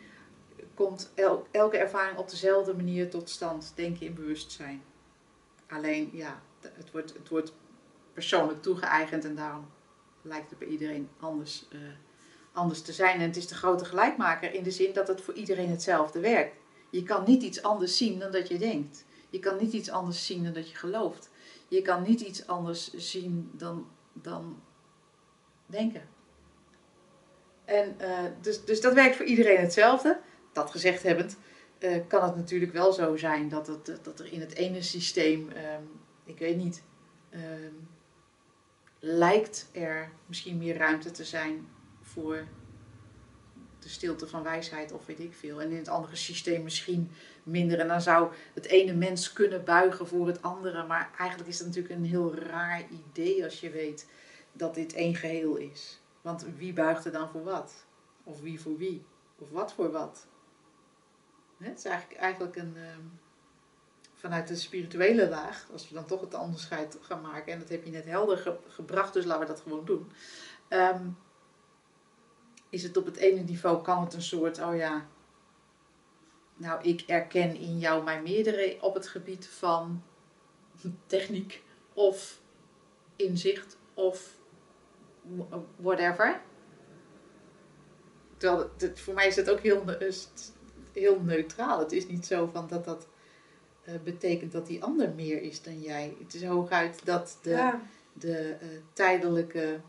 komt 0.74 1.10
el- 1.14 1.46
elke 1.50 1.76
ervaring 1.76 2.18
op 2.18 2.30
dezelfde 2.30 2.74
manier 2.74 3.10
tot 3.10 3.30
stand, 3.30 3.72
denken 3.74 4.06
in 4.06 4.14
bewustzijn. 4.14 4.82
Alleen 5.68 6.10
ja, 6.12 6.42
het 6.60 6.90
wordt, 6.90 7.12
het 7.12 7.28
wordt 7.28 7.52
persoonlijk 8.12 8.62
toegeëigend 8.62 9.24
en 9.24 9.34
daarom 9.34 9.66
lijkt 10.22 10.50
het 10.50 10.58
bij 10.58 10.68
iedereen 10.68 11.08
anders, 11.20 11.66
eh, 11.72 11.78
anders 12.52 12.82
te 12.82 12.92
zijn. 12.92 13.20
En 13.20 13.26
het 13.26 13.36
is 13.36 13.46
de 13.46 13.54
grote 13.54 13.84
gelijkmaker 13.84 14.54
in 14.54 14.62
de 14.62 14.70
zin 14.70 14.92
dat 14.92 15.08
het 15.08 15.20
voor 15.20 15.34
iedereen 15.34 15.70
hetzelfde 15.70 16.20
werkt. 16.20 16.56
Je 16.90 17.02
kan 17.02 17.24
niet 17.26 17.42
iets 17.42 17.62
anders 17.62 17.96
zien 17.96 18.18
dan 18.18 18.32
dat 18.32 18.48
je 18.48 18.58
denkt. 18.58 19.04
Je 19.30 19.38
kan 19.38 19.56
niet 19.58 19.72
iets 19.72 19.90
anders 19.90 20.26
zien 20.26 20.44
dan 20.44 20.52
dat 20.52 20.70
je 20.70 20.76
gelooft. 20.76 21.30
Je 21.68 21.82
kan 21.82 22.02
niet 22.02 22.20
iets 22.20 22.46
anders 22.46 22.94
zien 22.94 23.50
dan, 23.52 23.88
dan 24.12 24.62
denken. 25.66 26.08
En 27.64 27.96
uh, 28.00 28.18
dus, 28.40 28.64
dus 28.64 28.80
dat 28.80 28.94
werkt 28.94 29.16
voor 29.16 29.24
iedereen 29.24 29.60
hetzelfde. 29.60 30.20
Dat 30.52 30.70
gezegd 30.70 31.02
hebbend, 31.02 31.36
uh, 31.78 31.96
kan 32.06 32.22
het 32.22 32.36
natuurlijk 32.36 32.72
wel 32.72 32.92
zo 32.92 33.16
zijn 33.16 33.48
dat, 33.48 33.66
het, 33.66 33.98
dat 34.02 34.20
er 34.20 34.32
in 34.32 34.40
het 34.40 34.54
ene 34.54 34.82
systeem, 34.82 35.40
um, 35.50 35.90
ik 36.24 36.38
weet 36.38 36.56
niet, 36.56 36.82
um, 37.34 37.88
lijkt 38.98 39.68
er 39.72 40.10
misschien 40.26 40.58
meer 40.58 40.76
ruimte 40.76 41.10
te 41.10 41.24
zijn 41.24 41.68
voor 42.02 42.46
de 43.78 43.88
stilte 43.88 44.26
van 44.26 44.42
wijsheid 44.42 44.92
of 44.92 45.06
weet 45.06 45.20
ik 45.20 45.34
veel. 45.34 45.60
En 45.60 45.70
in 45.70 45.76
het 45.76 45.88
andere 45.88 46.16
systeem 46.16 46.62
misschien 46.62 47.10
minder. 47.49 47.78
En 47.78 47.88
dan 47.88 48.01
zou 48.01 48.32
het 48.55 48.66
ene 48.66 48.94
mens 48.94 49.32
kunnen 49.32 49.64
buigen 49.64 50.07
voor 50.07 50.26
het 50.26 50.42
andere. 50.42 50.86
Maar 50.86 51.11
eigenlijk 51.18 51.51
is 51.51 51.59
dat 51.59 51.66
natuurlijk 51.66 51.94
een 51.94 52.05
heel 52.05 52.34
raar 52.34 52.82
idee 52.90 53.44
als 53.44 53.61
je 53.61 53.70
weet 53.70 54.09
dat 54.53 54.74
dit 54.74 54.92
één 54.92 55.14
geheel 55.14 55.57
is. 55.57 56.01
Want 56.20 56.46
wie 56.57 56.72
buigt 56.72 57.05
er 57.05 57.12
dan 57.12 57.28
voor 57.28 57.44
wat? 57.44 57.86
Of 58.24 58.40
wie 58.40 58.61
voor 58.61 58.76
wie? 58.76 59.05
Of 59.38 59.51
wat 59.51 59.72
voor 59.72 59.90
wat? 59.90 60.26
Het 61.59 61.78
is 61.78 61.84
eigenlijk, 61.84 62.20
eigenlijk 62.20 62.57
een, 62.57 62.76
um, 62.76 63.20
vanuit 64.14 64.49
de 64.49 64.57
spirituele 64.57 65.28
laag, 65.28 65.66
als 65.72 65.88
we 65.88 65.94
dan 65.94 66.07
toch 66.07 66.20
het 66.20 66.34
onderscheid 66.34 66.99
gaan 67.01 67.20
maken, 67.20 67.53
en 67.53 67.59
dat 67.59 67.68
heb 67.68 67.84
je 67.84 67.90
net 67.90 68.05
helder 68.05 68.38
ge 68.38 68.57
gebracht, 68.68 69.12
dus 69.12 69.24
laten 69.24 69.40
we 69.40 69.53
dat 69.53 69.61
gewoon 69.61 69.84
doen. 69.84 70.11
Um, 70.68 71.16
is 72.68 72.82
het 72.82 72.96
op 72.96 73.05
het 73.05 73.16
ene 73.16 73.40
niveau, 73.40 73.82
kan 73.82 74.05
het 74.05 74.14
een 74.14 74.22
soort, 74.22 74.61
oh 74.61 74.76
ja, 74.76 75.07
nou 76.59 76.82
ik 76.82 77.00
erken 77.00 77.56
in 77.56 77.78
jou 77.78 78.04
mijn 78.04 78.22
meerdere 78.22 78.76
op 78.80 78.94
het 78.94 79.06
gebied 79.06 79.46
van 79.46 80.02
techniek 81.06 81.62
of 81.92 82.40
inzicht 83.16 83.78
of 83.94 84.36
whatever. 85.76 86.40
Terwijl 88.36 88.70
het, 88.78 89.00
voor 89.00 89.14
mij 89.14 89.26
is 89.26 89.36
het 89.36 89.50
ook 89.50 89.61
heel, 89.61 89.84
heel 90.92 91.20
neutraal. 91.20 91.78
Het 91.78 91.92
is 91.92 92.06
niet 92.06 92.26
zo 92.26 92.46
van 92.46 92.68
dat 92.68 92.84
dat 92.84 93.06
uh, 93.88 93.94
betekent 94.04 94.52
dat 94.52 94.66
die 94.66 94.82
ander 94.82 95.14
meer 95.14 95.42
is 95.42 95.62
dan 95.62 95.80
jij. 95.80 96.16
Het 96.22 96.34
is 96.34 96.44
hooguit 96.44 97.04
dat 97.04 97.38
de, 97.42 97.50
ja. 97.50 97.80
de 98.12 98.56
uh, 98.62 98.68
tijdelijke 98.92 99.80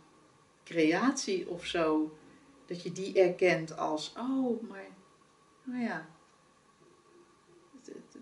creatie 0.63 1.49
of 1.49 1.65
zo, 1.65 2.17
dat 2.65 2.83
je 2.83 2.91
die 2.91 3.19
erkent 3.19 3.77
als, 3.77 4.13
oh, 4.17 4.69
maar, 4.69 4.87
nou 5.63 5.83
ja, 5.83 6.09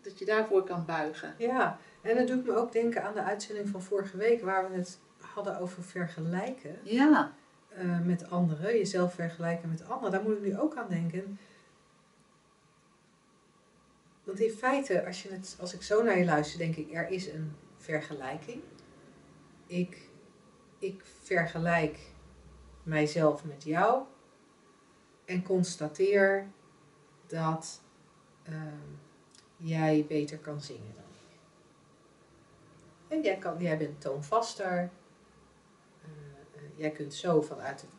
dat 0.08 0.20
je 0.20 0.26
daarvoor 0.26 0.64
kan 0.64 0.86
buigen. 0.86 1.36
Ja, 1.38 1.80
En 2.02 2.16
dat 2.16 2.28
doet 2.28 2.46
me 2.46 2.56
ook 2.56 2.72
denken 2.72 3.04
aan 3.04 3.14
de 3.14 3.24
uitzending 3.24 3.70
van 3.70 3.82
vorige 3.82 4.18
week, 4.18 4.42
waar 4.42 4.70
we 4.72 4.78
het 4.78 5.00
hadden 5.20 5.60
over 5.60 5.84
vergelijken 5.84 6.80
Ja. 6.84 7.34
eh, 7.70 8.00
met 8.00 8.30
anderen, 8.30 8.78
jezelf 8.78 9.14
vergelijken 9.14 9.70
met 9.70 9.90
anderen. 9.90 10.12
Daar 10.12 10.22
moet 10.24 10.38
ik 10.38 10.42
nu 10.44 10.60
ook 10.60 10.76
aan 10.76 10.90
denken. 10.90 11.40
Want 14.24 14.40
in 14.40 14.52
feite, 14.52 15.06
als, 15.06 15.24
je 15.24 15.30
het, 15.30 15.58
als 15.60 15.74
ik 15.74 15.82
zo 15.82 16.04
naar 16.04 16.18
je 16.18 16.26
luister, 16.26 16.60
denk 16.60 16.76
ik, 16.76 16.94
er 16.94 17.10
is 17.10 17.28
een 17.28 17.56
vergelijking. 17.78 18.62
Ik, 19.68 20.10
ik 20.80 21.02
vergelijk 21.24 22.00
mijzelf 22.84 23.44
met 23.46 23.64
jou 23.64 24.04
en 25.26 25.44
constateer 25.44 26.48
dat 27.28 27.82
ehm, 28.44 28.96
jij 29.58 30.06
beter 30.08 30.38
kan 30.38 30.62
zingen 30.62 30.94
dan 30.96 31.04
ik. 31.04 31.38
En 33.08 33.24
jij, 33.24 33.38
kan, 33.38 33.62
jij 33.62 33.78
bent 33.78 34.02
toonvaster. 34.02 34.68
Eh, 34.68 36.10
eh, 36.56 36.62
jij 36.76 36.92
kunt 36.92 37.14
zo 37.14 37.42
vanuit 37.42 37.82
het 37.82 37.90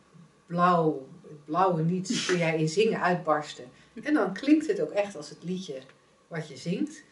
blauw, 0.45 1.07
het 1.21 1.45
blauwe 1.45 1.81
niets 1.81 2.25
kun 2.25 2.37
jij 2.37 2.57
in 2.57 2.69
zingen 2.69 3.01
uitbarsten. 3.01 3.65
En 4.03 4.13
dan 4.13 4.33
klinkt 4.33 4.67
het 4.67 4.81
ook 4.81 4.91
echt 4.91 5.15
als 5.15 5.29
het 5.29 5.43
liedje 5.43 5.81
wat 6.27 6.47
je 6.47 6.57
zingt. 6.57 7.03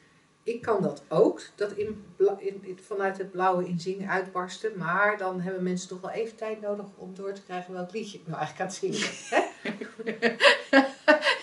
Ik 0.48 0.62
kan 0.62 0.82
dat 0.82 1.04
ook, 1.08 1.42
dat 1.56 1.72
in, 1.72 2.06
in, 2.38 2.64
in- 2.64 2.80
vanuit 2.82 3.18
het 3.18 3.32
blauwe 3.32 3.68
in 3.68 3.80
zingen 3.80 4.10
uitbarsten. 4.10 4.78
Maar 4.78 5.18
dan 5.18 5.42
hebben 5.42 5.64
mensen 5.64 5.88
toch 5.90 6.02
wel 6.02 6.10
even 6.10 6.36
tijd 6.36 6.62
nodig 6.62 6.86
om 6.96 7.16
door 7.16 7.34
te 7.34 7.42
krijgen 7.44 7.74
welk 7.74 7.92
liedje 7.92 8.18
ik 8.18 8.28
nou 8.28 8.40
eigenlijk 8.40 8.62
aan 8.62 8.76
het 8.76 8.76
zingen 8.76 9.10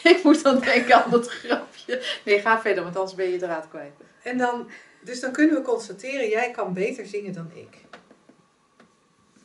ik 0.17 0.21
moet 0.23 0.43
dan 0.43 0.59
denken 0.61 1.05
aan 1.05 1.11
dat 1.11 1.29
grapje. 1.29 2.03
Nee, 2.25 2.41
ga 2.41 2.61
verder, 2.61 2.83
want 2.83 2.97
anders 2.97 3.15
ben 3.15 3.27
je 3.27 3.39
de 3.39 3.45
draad 3.45 3.69
kwijt. 3.69 3.93
En 4.23 4.39
dan, 4.39 4.69
dus 5.03 5.21
dan 5.21 5.33
kunnen 5.33 5.57
we 5.57 5.63
constateren, 5.63 6.29
jij 6.29 6.51
kan 6.51 6.73
beter 6.73 7.07
zingen 7.07 7.33
dan 7.33 7.51
ik. 7.55 7.77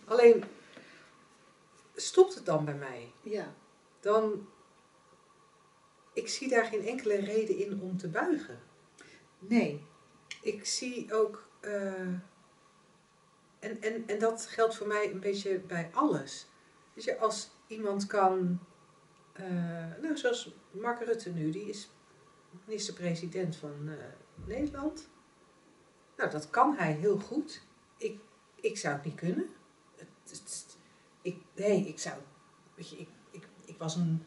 Alleen, 0.06 0.44
stopt 1.96 2.36
het 2.36 2.46
dan 2.46 2.66
bij 2.66 2.74
mij? 2.74 3.12
Ja. 3.22 3.54
Dan, 4.00 4.48
ik 6.14 6.28
zie 6.30 6.50
daar 6.50 6.66
geen 6.66 6.88
enkele 6.88 7.16
reden 7.16 7.58
in 7.58 7.80
om 7.82 7.98
te 7.98 8.08
buigen. 8.08 8.68
Nee. 9.40 9.86
Ik 10.42 10.66
zie 10.66 11.14
ook, 11.14 11.48
eh, 11.60 12.02
en, 13.60 13.82
en, 13.82 14.08
en 14.08 14.20
dat 14.20 14.46
geldt 14.46 14.76
voor 14.76 14.88
mij 14.88 15.12
een 15.12 15.20
beetje 15.20 15.60
bij 15.60 15.90
alles. 15.94 16.48
Dus 16.94 17.18
als 17.18 17.50
iemand 17.68 18.06
kan, 18.08 18.60
eh, 19.34 19.46
nou 20.02 20.18
zoals 20.18 20.54
Mark 20.72 21.00
Rutte 21.04 21.30
nu, 21.30 21.52
die 21.52 21.70
is 21.70 21.90
minister-president 22.66 23.56
van 23.56 23.90
eh, 23.90 23.96
Nederland. 24.46 25.10
Nou, 26.18 26.30
dat 26.32 26.50
kan 26.50 26.76
hij 26.76 26.94
heel 26.94 27.20
goed. 27.20 27.62
Ik, 27.98 28.20
ik 28.56 28.78
zou 28.78 28.96
het 28.96 29.06
niet 29.06 29.16
kunnen. 29.16 29.50
Het- 29.96 30.78
ik, 31.22 31.42
nee, 31.56 31.88
ik 31.88 32.00
zou, 32.00 32.16
weet 32.76 32.90
je, 32.90 32.98
ik, 32.98 33.10
ik, 33.32 33.48
ik 33.66 33.78
was 33.78 33.96
een, 33.96 34.24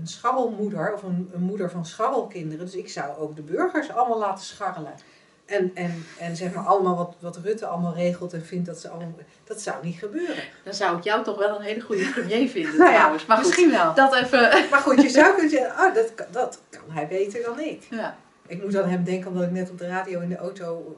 een 0.00 0.06
scharrelmoeder 0.06 0.92
of 0.94 1.02
een, 1.02 1.30
een 1.32 1.42
moeder 1.42 1.70
van 1.70 1.86
scharrelkinderen. 1.86 2.64
Dus 2.64 2.74
ik 2.74 2.88
zou 2.88 3.16
ook 3.18 3.36
de 3.36 3.42
burgers 3.42 3.90
allemaal 3.90 4.18
laten 4.18 4.44
scharrelen. 4.44 4.94
En, 5.46 5.70
en, 5.74 6.04
en 6.18 6.36
zeg 6.36 6.54
maar 6.54 6.64
allemaal 6.64 6.96
wat, 6.96 7.14
wat 7.20 7.36
Rutte 7.36 7.66
allemaal 7.66 7.94
regelt 7.94 8.32
en 8.32 8.44
vindt 8.44 8.66
dat 8.66 8.80
ze 8.80 8.88
allemaal... 8.88 9.14
Dat 9.44 9.60
zou 9.60 9.84
niet 9.84 9.98
gebeuren. 9.98 10.44
Dan 10.64 10.74
zou 10.74 10.96
ik 10.96 11.04
jou 11.04 11.24
toch 11.24 11.38
wel 11.38 11.56
een 11.56 11.62
hele 11.62 11.80
goede 11.80 12.10
premier 12.10 12.48
vinden 12.58 12.76
Nou 12.78 12.90
ja, 12.90 12.96
trouwens. 12.96 13.26
Maar 13.26 13.36
goed, 13.36 13.46
Misschien 13.46 13.70
wel. 13.70 13.94
dat 13.94 14.14
even... 14.14 14.40
Maar 14.70 14.80
goed, 14.80 15.02
je 15.02 15.08
zou 15.08 15.32
kunnen 15.32 15.50
zeggen, 15.50 15.86
oh, 15.86 15.94
dat, 15.94 16.14
kan- 16.14 16.26
dat 16.30 16.60
kan 16.70 16.90
hij 16.90 17.08
beter 17.08 17.42
dan 17.42 17.60
ik. 17.60 17.82
Ja. 17.90 18.16
Ik 18.46 18.62
moet 18.62 18.76
aan 18.76 18.88
hem 18.88 19.04
denken 19.04 19.30
omdat 19.30 19.44
ik 19.44 19.50
net 19.50 19.70
op 19.70 19.78
de 19.78 19.86
radio 19.88 20.20
in 20.20 20.28
de 20.28 20.36
auto... 20.36 20.96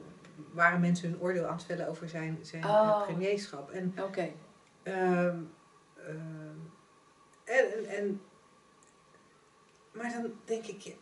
waren 0.52 0.80
mensen 0.80 1.10
hun 1.10 1.20
oordeel 1.20 1.44
aan 1.46 1.56
het 1.56 1.64
vellen 1.64 1.88
over 1.88 2.08
zijn, 2.08 2.38
zijn 2.42 2.64
Oh. 2.64 3.02
premierschap. 3.06 3.70
En 3.70 3.94
Oké. 4.02 4.28
Ehm, 4.82 5.36
ehm, 6.06 6.58
en, 7.44 7.64
en, 7.76 7.96
en, 7.96 8.20
maar 9.92 10.12
dan 10.12 10.32
denk 10.44 10.66
ik, 10.66 10.96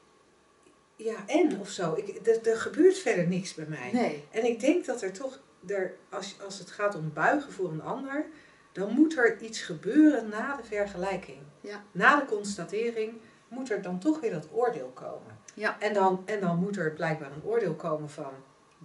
ja, 0.97 1.27
en 1.27 1.61
of 1.61 1.69
zo. 1.69 1.95
Ik, 1.95 2.27
er, 2.47 2.57
gebeurt 2.57 2.99
verder 2.99 3.27
niks 3.27 3.55
bij 3.55 3.67
mij. 3.67 3.91
Nee. 3.93 4.25
En 4.31 4.45
ik 4.45 4.61
denk 4.61 4.85
dat 4.85 5.03
er 5.03 5.13
toch, 5.13 5.41
er, 5.67 5.97
als, 6.09 6.37
als 6.45 6.59
het 6.59 6.71
gaat 6.71 6.95
om 6.95 7.13
buigen 7.13 7.53
voor 7.53 7.71
een 7.73 7.83
ander, 7.83 8.27
dan 8.73 8.93
moet 8.93 9.17
er 9.17 9.41
iets 9.41 9.61
gebeuren 9.61 10.29
na 10.29 10.57
de 10.57 10.65
vergelijking. 10.65 11.39
Ja. 11.61 11.85
Na 11.93 12.21
de 12.21 12.27
constatering 12.27 13.21
moet 13.49 13.71
er 13.71 13.83
dan 13.83 13.99
toch 13.99 14.21
weer 14.21 14.31
dat 14.31 14.49
oordeel 14.53 14.91
komen. 14.95 15.39
Ja. 15.55 15.81
En 15.81 15.95
dan, 15.95 16.23
en 16.27 16.41
dan 16.41 16.59
moet 16.59 16.77
er 16.77 16.93
blijkbaar 16.93 17.33
een 17.33 17.45
oordeel 17.45 17.75
komen 17.75 18.11
van 18.11 18.33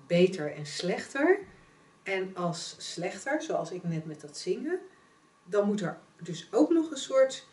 beter 0.07 0.53
en 0.55 0.65
slechter. 0.65 1.39
En 2.03 2.35
als 2.35 2.75
slechter, 2.77 3.41
zoals 3.41 3.71
ik 3.71 3.83
net 3.83 4.05
met 4.05 4.21
dat 4.21 4.37
zingen, 4.37 4.79
dan 5.43 5.67
moet 5.67 5.81
er 5.81 5.97
dus 6.21 6.47
ook 6.51 6.69
nog 6.69 6.91
een 6.91 6.97
soort. 6.97 7.47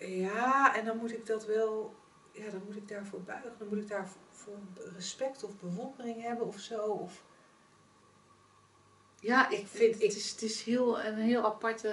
Ja, 0.00 0.76
en 0.76 0.84
dan 0.84 0.96
moet 0.96 1.12
ik 1.12 1.26
dat 1.26 1.46
wel. 1.46 1.94
Ja, 2.32 2.50
dan 2.50 2.62
moet 2.66 2.76
ik 2.76 2.88
daarvoor 2.88 3.20
buigen. 3.20 3.52
Dan 3.58 3.68
moet 3.68 3.78
ik 3.78 3.88
daarvoor 3.88 4.58
respect 4.94 5.44
of 5.44 5.58
bewondering 5.58 6.22
hebben 6.22 6.46
of 6.46 6.58
zo. 6.58 6.82
Of, 6.82 7.24
Ja, 9.20 9.48
Ik 9.50 9.66
vind- 9.66 9.94
Het 10.02 10.16
is, 10.16 10.30
het 10.30 10.42
is 10.42 10.62
heel, 10.62 11.00
een 11.04 11.14
heel 11.16 11.44
aparte... 11.44 11.88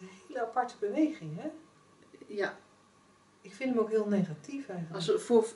een 0.00 0.08
hele 0.26 0.40
aparte 0.40 0.74
beweging, 0.80 1.36
hè? 1.36 1.48
Ja, 2.26 2.58
Ik 3.40 3.54
vind 3.54 3.70
hem 3.74 3.78
ook 3.82 3.90
heel 3.90 4.08
negatief 4.08 4.68
eigenlijk. 4.68 4.94
als 5.08 5.22
voor, 5.24 5.46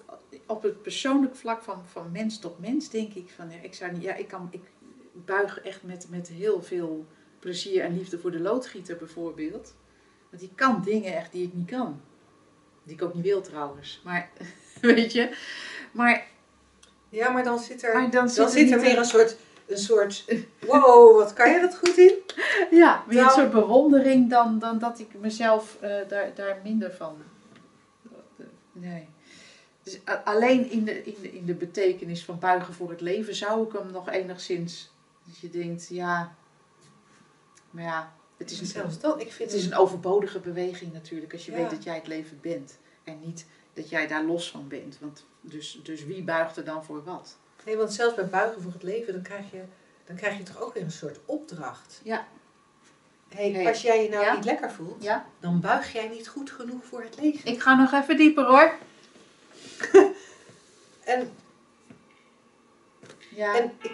op 0.46 0.62
het 0.62 0.82
persoonlijk 0.82 1.36
vlak 1.36 1.62
van, 1.62 1.86
van 1.86 2.10
mens 2.12 2.38
tot 2.38 2.58
mens 2.58 2.88
denk 2.88 3.12
ik 3.14 3.30
van... 3.30 3.50
Ja, 3.50 3.60
ik 3.60 3.74
zou 3.74 3.92
niet... 3.92 4.02
Ja, 4.02 4.14
ik 4.14 4.28
kan... 4.28 4.48
Ik 4.50 4.62
buig 5.12 5.60
echt 5.60 5.82
met, 5.82 6.06
met 6.10 6.28
heel 6.28 6.62
veel 6.62 7.06
plezier 7.38 7.82
en 7.84 7.96
liefde 7.96 8.18
voor 8.18 8.30
de 8.30 8.40
loodgieter 8.40 8.96
bijvoorbeeld. 8.96 9.74
Want 10.32 10.42
die 10.44 10.52
kan 10.54 10.82
dingen 10.84 11.16
echt 11.16 11.32
die 11.32 11.46
ik 11.46 11.54
niet 11.54 11.70
kan. 11.70 12.00
Die 12.82 12.94
ik 12.94 13.02
ook 13.02 13.14
niet 13.14 13.24
wil 13.24 13.40
trouwens. 13.42 14.00
Maar, 14.04 14.30
weet 14.80 15.12
je... 15.12 15.36
Maar, 15.92 16.26
Ja, 17.08 17.30
maar 17.30 17.44
dan 17.44 17.58
zit 17.58 17.82
er, 17.82 17.92
dan 17.92 18.10
dan 18.10 18.28
zit, 18.28 18.50
zit 18.50 18.70
er 18.70 18.80
weer 18.80 18.98
een 18.98 19.04
soort, 19.04 19.36
een 19.66 19.78
soort. 19.78 20.24
Wow, 20.66 21.16
wat 21.16 21.32
kan 21.32 21.50
je 21.50 21.60
dat 21.60 21.76
goed 21.76 21.96
in? 21.96 22.14
Ja, 22.70 23.04
meer 23.06 23.18
een 23.18 23.24
Nou- 23.24 23.38
soort 23.38 23.50
bewondering 23.50 24.30
dan, 24.30 24.58
dan 24.58 24.78
dat 24.78 24.98
ik 24.98 25.08
mezelf 25.20 25.76
eh, 25.80 26.08
daar, 26.08 26.34
daar 26.34 26.60
minder 26.64 26.92
van. 26.92 27.16
Nee. 28.72 29.08
Dus 29.82 30.00
alleen 30.24 30.70
in 30.70 30.84
de, 30.84 31.02
in, 31.04 31.16
de, 31.22 31.32
in 31.32 31.44
de 31.46 31.54
betekenis 31.54 32.24
van 32.24 32.38
buigen 32.38 32.74
voor 32.74 32.90
het 32.90 33.00
leven 33.00 33.34
zou 33.34 33.66
ik 33.66 33.72
hem 33.72 33.90
nog 33.90 34.08
enigszins. 34.08 34.90
Dat 35.24 35.38
je 35.38 35.50
denkt, 35.50 35.88
ja. 35.88 36.34
Maar 37.70 37.84
ja, 37.84 38.12
het 38.42 38.50
is, 38.50 38.60
een, 38.60 38.66
Zelfs 38.66 38.98
dat, 38.98 39.20
ik 39.20 39.32
vind 39.32 39.50
het 39.50 39.60
is 39.60 39.66
een 39.66 39.74
overbodige 39.76 40.38
beweging 40.38 40.92
natuurlijk. 40.92 41.32
Als 41.32 41.44
je 41.46 41.52
Ja. 41.52 41.56
weet 41.58 41.70
dat 41.70 41.82
jij 41.84 41.94
het 41.94 42.06
leven 42.06 42.38
bent. 42.40 42.78
En 43.04 43.18
niet 43.24 43.46
dat 43.74 43.88
jij 43.88 44.06
daar 44.06 44.24
los 44.24 44.50
van 44.50 44.68
bent. 44.68 44.98
Want 45.00 45.24
dus, 45.40 45.80
dus 45.82 46.04
wie 46.04 46.22
buigt 46.22 46.56
er 46.56 46.64
dan 46.64 46.84
voor 46.84 47.04
wat? 47.04 47.36
Nee, 47.64 47.76
want 47.76 47.92
zelfs 47.92 48.14
bij 48.14 48.26
buigen 48.28 48.62
voor 48.62 48.72
het 48.72 48.82
leven, 48.82 49.12
dan 49.12 49.22
krijg 49.22 49.50
je, 49.50 49.62
dan 50.06 50.16
krijg 50.16 50.36
je 50.36 50.42
toch 50.42 50.60
ook 50.62 50.74
weer 50.74 50.82
een 50.82 50.90
soort 50.90 51.18
opdracht. 51.24 52.00
Ja. 52.04 52.26
Hey, 53.28 53.50
Hey. 53.50 53.66
Als 53.66 53.82
jij 53.82 54.02
je 54.02 54.08
nou 54.08 54.24
Ja. 54.24 54.34
niet 54.34 54.44
lekker 54.44 54.70
voelt, 54.70 55.02
Ja. 55.02 55.26
dan 55.40 55.60
buig 55.60 55.92
jij 55.92 56.08
niet 56.08 56.28
goed 56.28 56.50
genoeg 56.50 56.84
voor 56.84 57.02
het 57.02 57.20
leven. 57.20 57.50
Ik 57.52 57.60
ga 57.62 57.74
nog 57.74 57.92
even 57.92 58.16
dieper 58.16 58.44
hoor. 58.44 58.72
En, 61.04 61.30
Ja. 63.34 63.56
en 63.56 63.72
ik, 63.80 63.92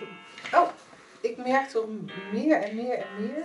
oh, 0.54 0.68
ik 1.20 1.36
merk 1.36 1.68
toch 1.68 1.86
meer 2.32 2.62
en 2.62 2.76
meer 2.76 2.98
en 2.98 3.06
meer. 3.20 3.44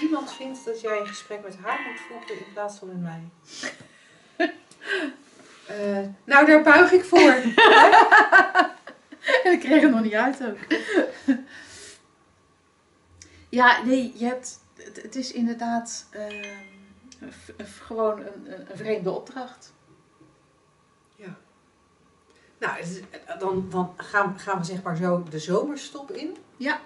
Iemand 0.00 0.32
vindt 0.32 0.64
dat 0.64 0.80
jij 0.80 1.00
een 1.00 1.06
gesprek 1.06 1.42
met 1.42 1.56
haar 1.56 1.80
moet 1.90 2.00
voeren 2.00 2.46
in 2.46 2.52
plaats 2.52 2.78
van 2.78 2.88
met 2.88 3.00
mij. 3.00 3.22
Eh, 5.68 6.06
nou, 6.24 6.46
daar 6.46 6.62
buig 6.62 6.92
ik 6.92 7.04
voor. 7.04 7.20
En 9.44 9.52
ik 9.52 9.60
kreeg 9.60 9.82
het 9.82 9.90
nog 9.90 10.02
niet 10.02 10.14
uit 10.14 10.46
ook. 10.46 10.56
ja, 13.48 13.82
nee, 13.84 14.12
je 14.16 14.24
hebt, 14.24 14.60
het, 14.76 15.02
het 15.02 15.16
is 15.16 15.32
inderdaad 15.32 16.06
ehm, 16.10 16.52
gewoon 17.80 18.18
een, 18.18 18.70
een, 18.70 18.76
vreemde 18.76 19.10
opdracht. 19.10 19.72
Nou, 22.58 22.76
het 22.76 22.86
is- 22.88 23.00
dan, 23.38 23.66
dan 23.70 23.94
gaan, 23.96 24.38
gaan 24.38 24.58
we 24.58 24.64
zeg 24.64 24.82
maar 24.82 24.96
zo 24.96 25.22
de 25.30 25.38
zomerstop 25.38 26.10
in. 26.10 26.36
Ja. 26.56 26.80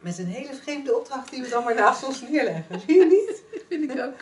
Met 0.00 0.18
een 0.18 0.26
hele 0.26 0.54
vreemde 0.62 0.96
opdracht 0.96 1.30
die 1.30 1.42
we 1.42 1.48
dan 1.48 1.64
maar 1.64 1.74
naast 1.74 2.04
ons 2.04 2.20
neerleggen. 2.28 2.80
Zie 2.86 2.98
je 2.98 3.04
niet? 3.04 3.42
Vind 3.68 3.90
ik 3.90 4.00
ook. 4.00 4.14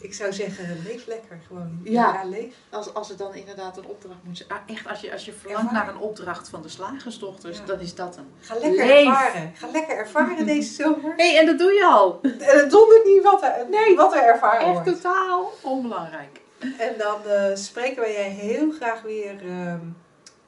Ik 0.00 0.14
zou 0.14 0.32
zeggen, 0.32 0.82
leef 0.84 1.06
lekker 1.06 1.38
gewoon. 1.46 1.80
Ja. 1.84 2.22
leef. 2.24 2.54
Als, 2.70 2.94
als 2.94 3.08
het 3.08 3.18
dan 3.18 3.34
inderdaad 3.34 3.76
een 3.76 3.86
opdracht 3.86 4.18
moet 4.22 4.36
zijn. 4.36 4.48
Ah, 4.48 4.56
echt, 4.66 4.86
als 4.88 5.00
je, 5.00 5.12
als 5.12 5.24
je 5.24 5.32
verlangt 5.32 5.72
naar 5.72 5.88
een 5.88 5.98
opdracht 5.98 6.48
van 6.48 6.62
de 6.62 6.68
slagersdochters, 6.68 7.58
Ja. 7.58 7.64
dan 7.64 7.80
is 7.80 7.94
dat 7.94 8.16
hem. 8.16 8.26
Ga 8.40 8.54
lekker 8.54 8.86
Leef. 8.86 9.06
ervaren. 9.06 9.52
Ga 9.54 9.68
lekker 9.72 9.96
ervaren 9.96 10.46
deze 10.46 10.72
zomer. 10.72 11.14
Hé, 11.16 11.30
hey, 11.30 11.38
en 11.40 11.46
dat 11.46 11.58
doe 11.58 11.72
je 11.72 11.84
al. 11.84 12.18
En 12.22 12.58
het 12.58 12.70
dondert 12.70 13.04
niet 13.04 13.22
wat 13.22 13.42
er, 13.42 13.66
Nee. 13.70 13.96
wat 13.96 14.14
er 14.14 14.22
ervaren 14.22 14.60
Echt 14.66 14.72
wordt. 14.72 15.02
totaal 15.02 15.52
onbelangrijk. 15.62 16.40
En 16.78 16.94
dan 16.98 17.24
eh, 17.26 17.44
spreken 17.56 18.00
wij 18.00 18.12
jij 18.12 18.28
heel 18.28 18.70
graag 18.70 19.02
weer 19.02 19.34
ehm, 19.46 19.80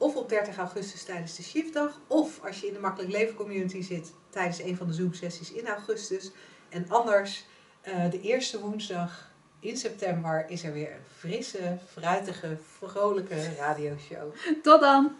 of 0.03 0.15
op 0.15 0.29
30 0.29 0.57
augustus 0.57 1.03
tijdens 1.03 1.35
de 1.35 1.43
shiftdag. 1.43 1.99
Of 2.07 2.39
als 2.45 2.59
je 2.59 2.67
in 2.67 2.73
de 2.73 2.79
Makkelijk 2.79 3.11
Leven 3.11 3.35
Community 3.35 3.81
zit 3.81 4.13
tijdens 4.29 4.59
een 4.59 4.77
van 4.77 4.87
de 4.87 4.93
Zoom 4.93 5.13
sessies 5.13 5.51
in 5.51 5.67
augustus. 5.67 6.31
En 6.69 6.85
anders 6.89 7.45
eh, 7.81 8.09
de 8.09 8.21
eerste 8.21 8.59
woensdag 8.59 9.31
in 9.59 9.77
september 9.77 10.45
is 10.49 10.63
er 10.63 10.73
weer 10.73 10.91
een 10.91 11.05
frisse, 11.17 11.77
fruitige, 11.91 12.57
vrolijke 12.77 13.55
radioshow. 13.57 14.33
Tot 14.61 14.81
dan! 14.81 15.15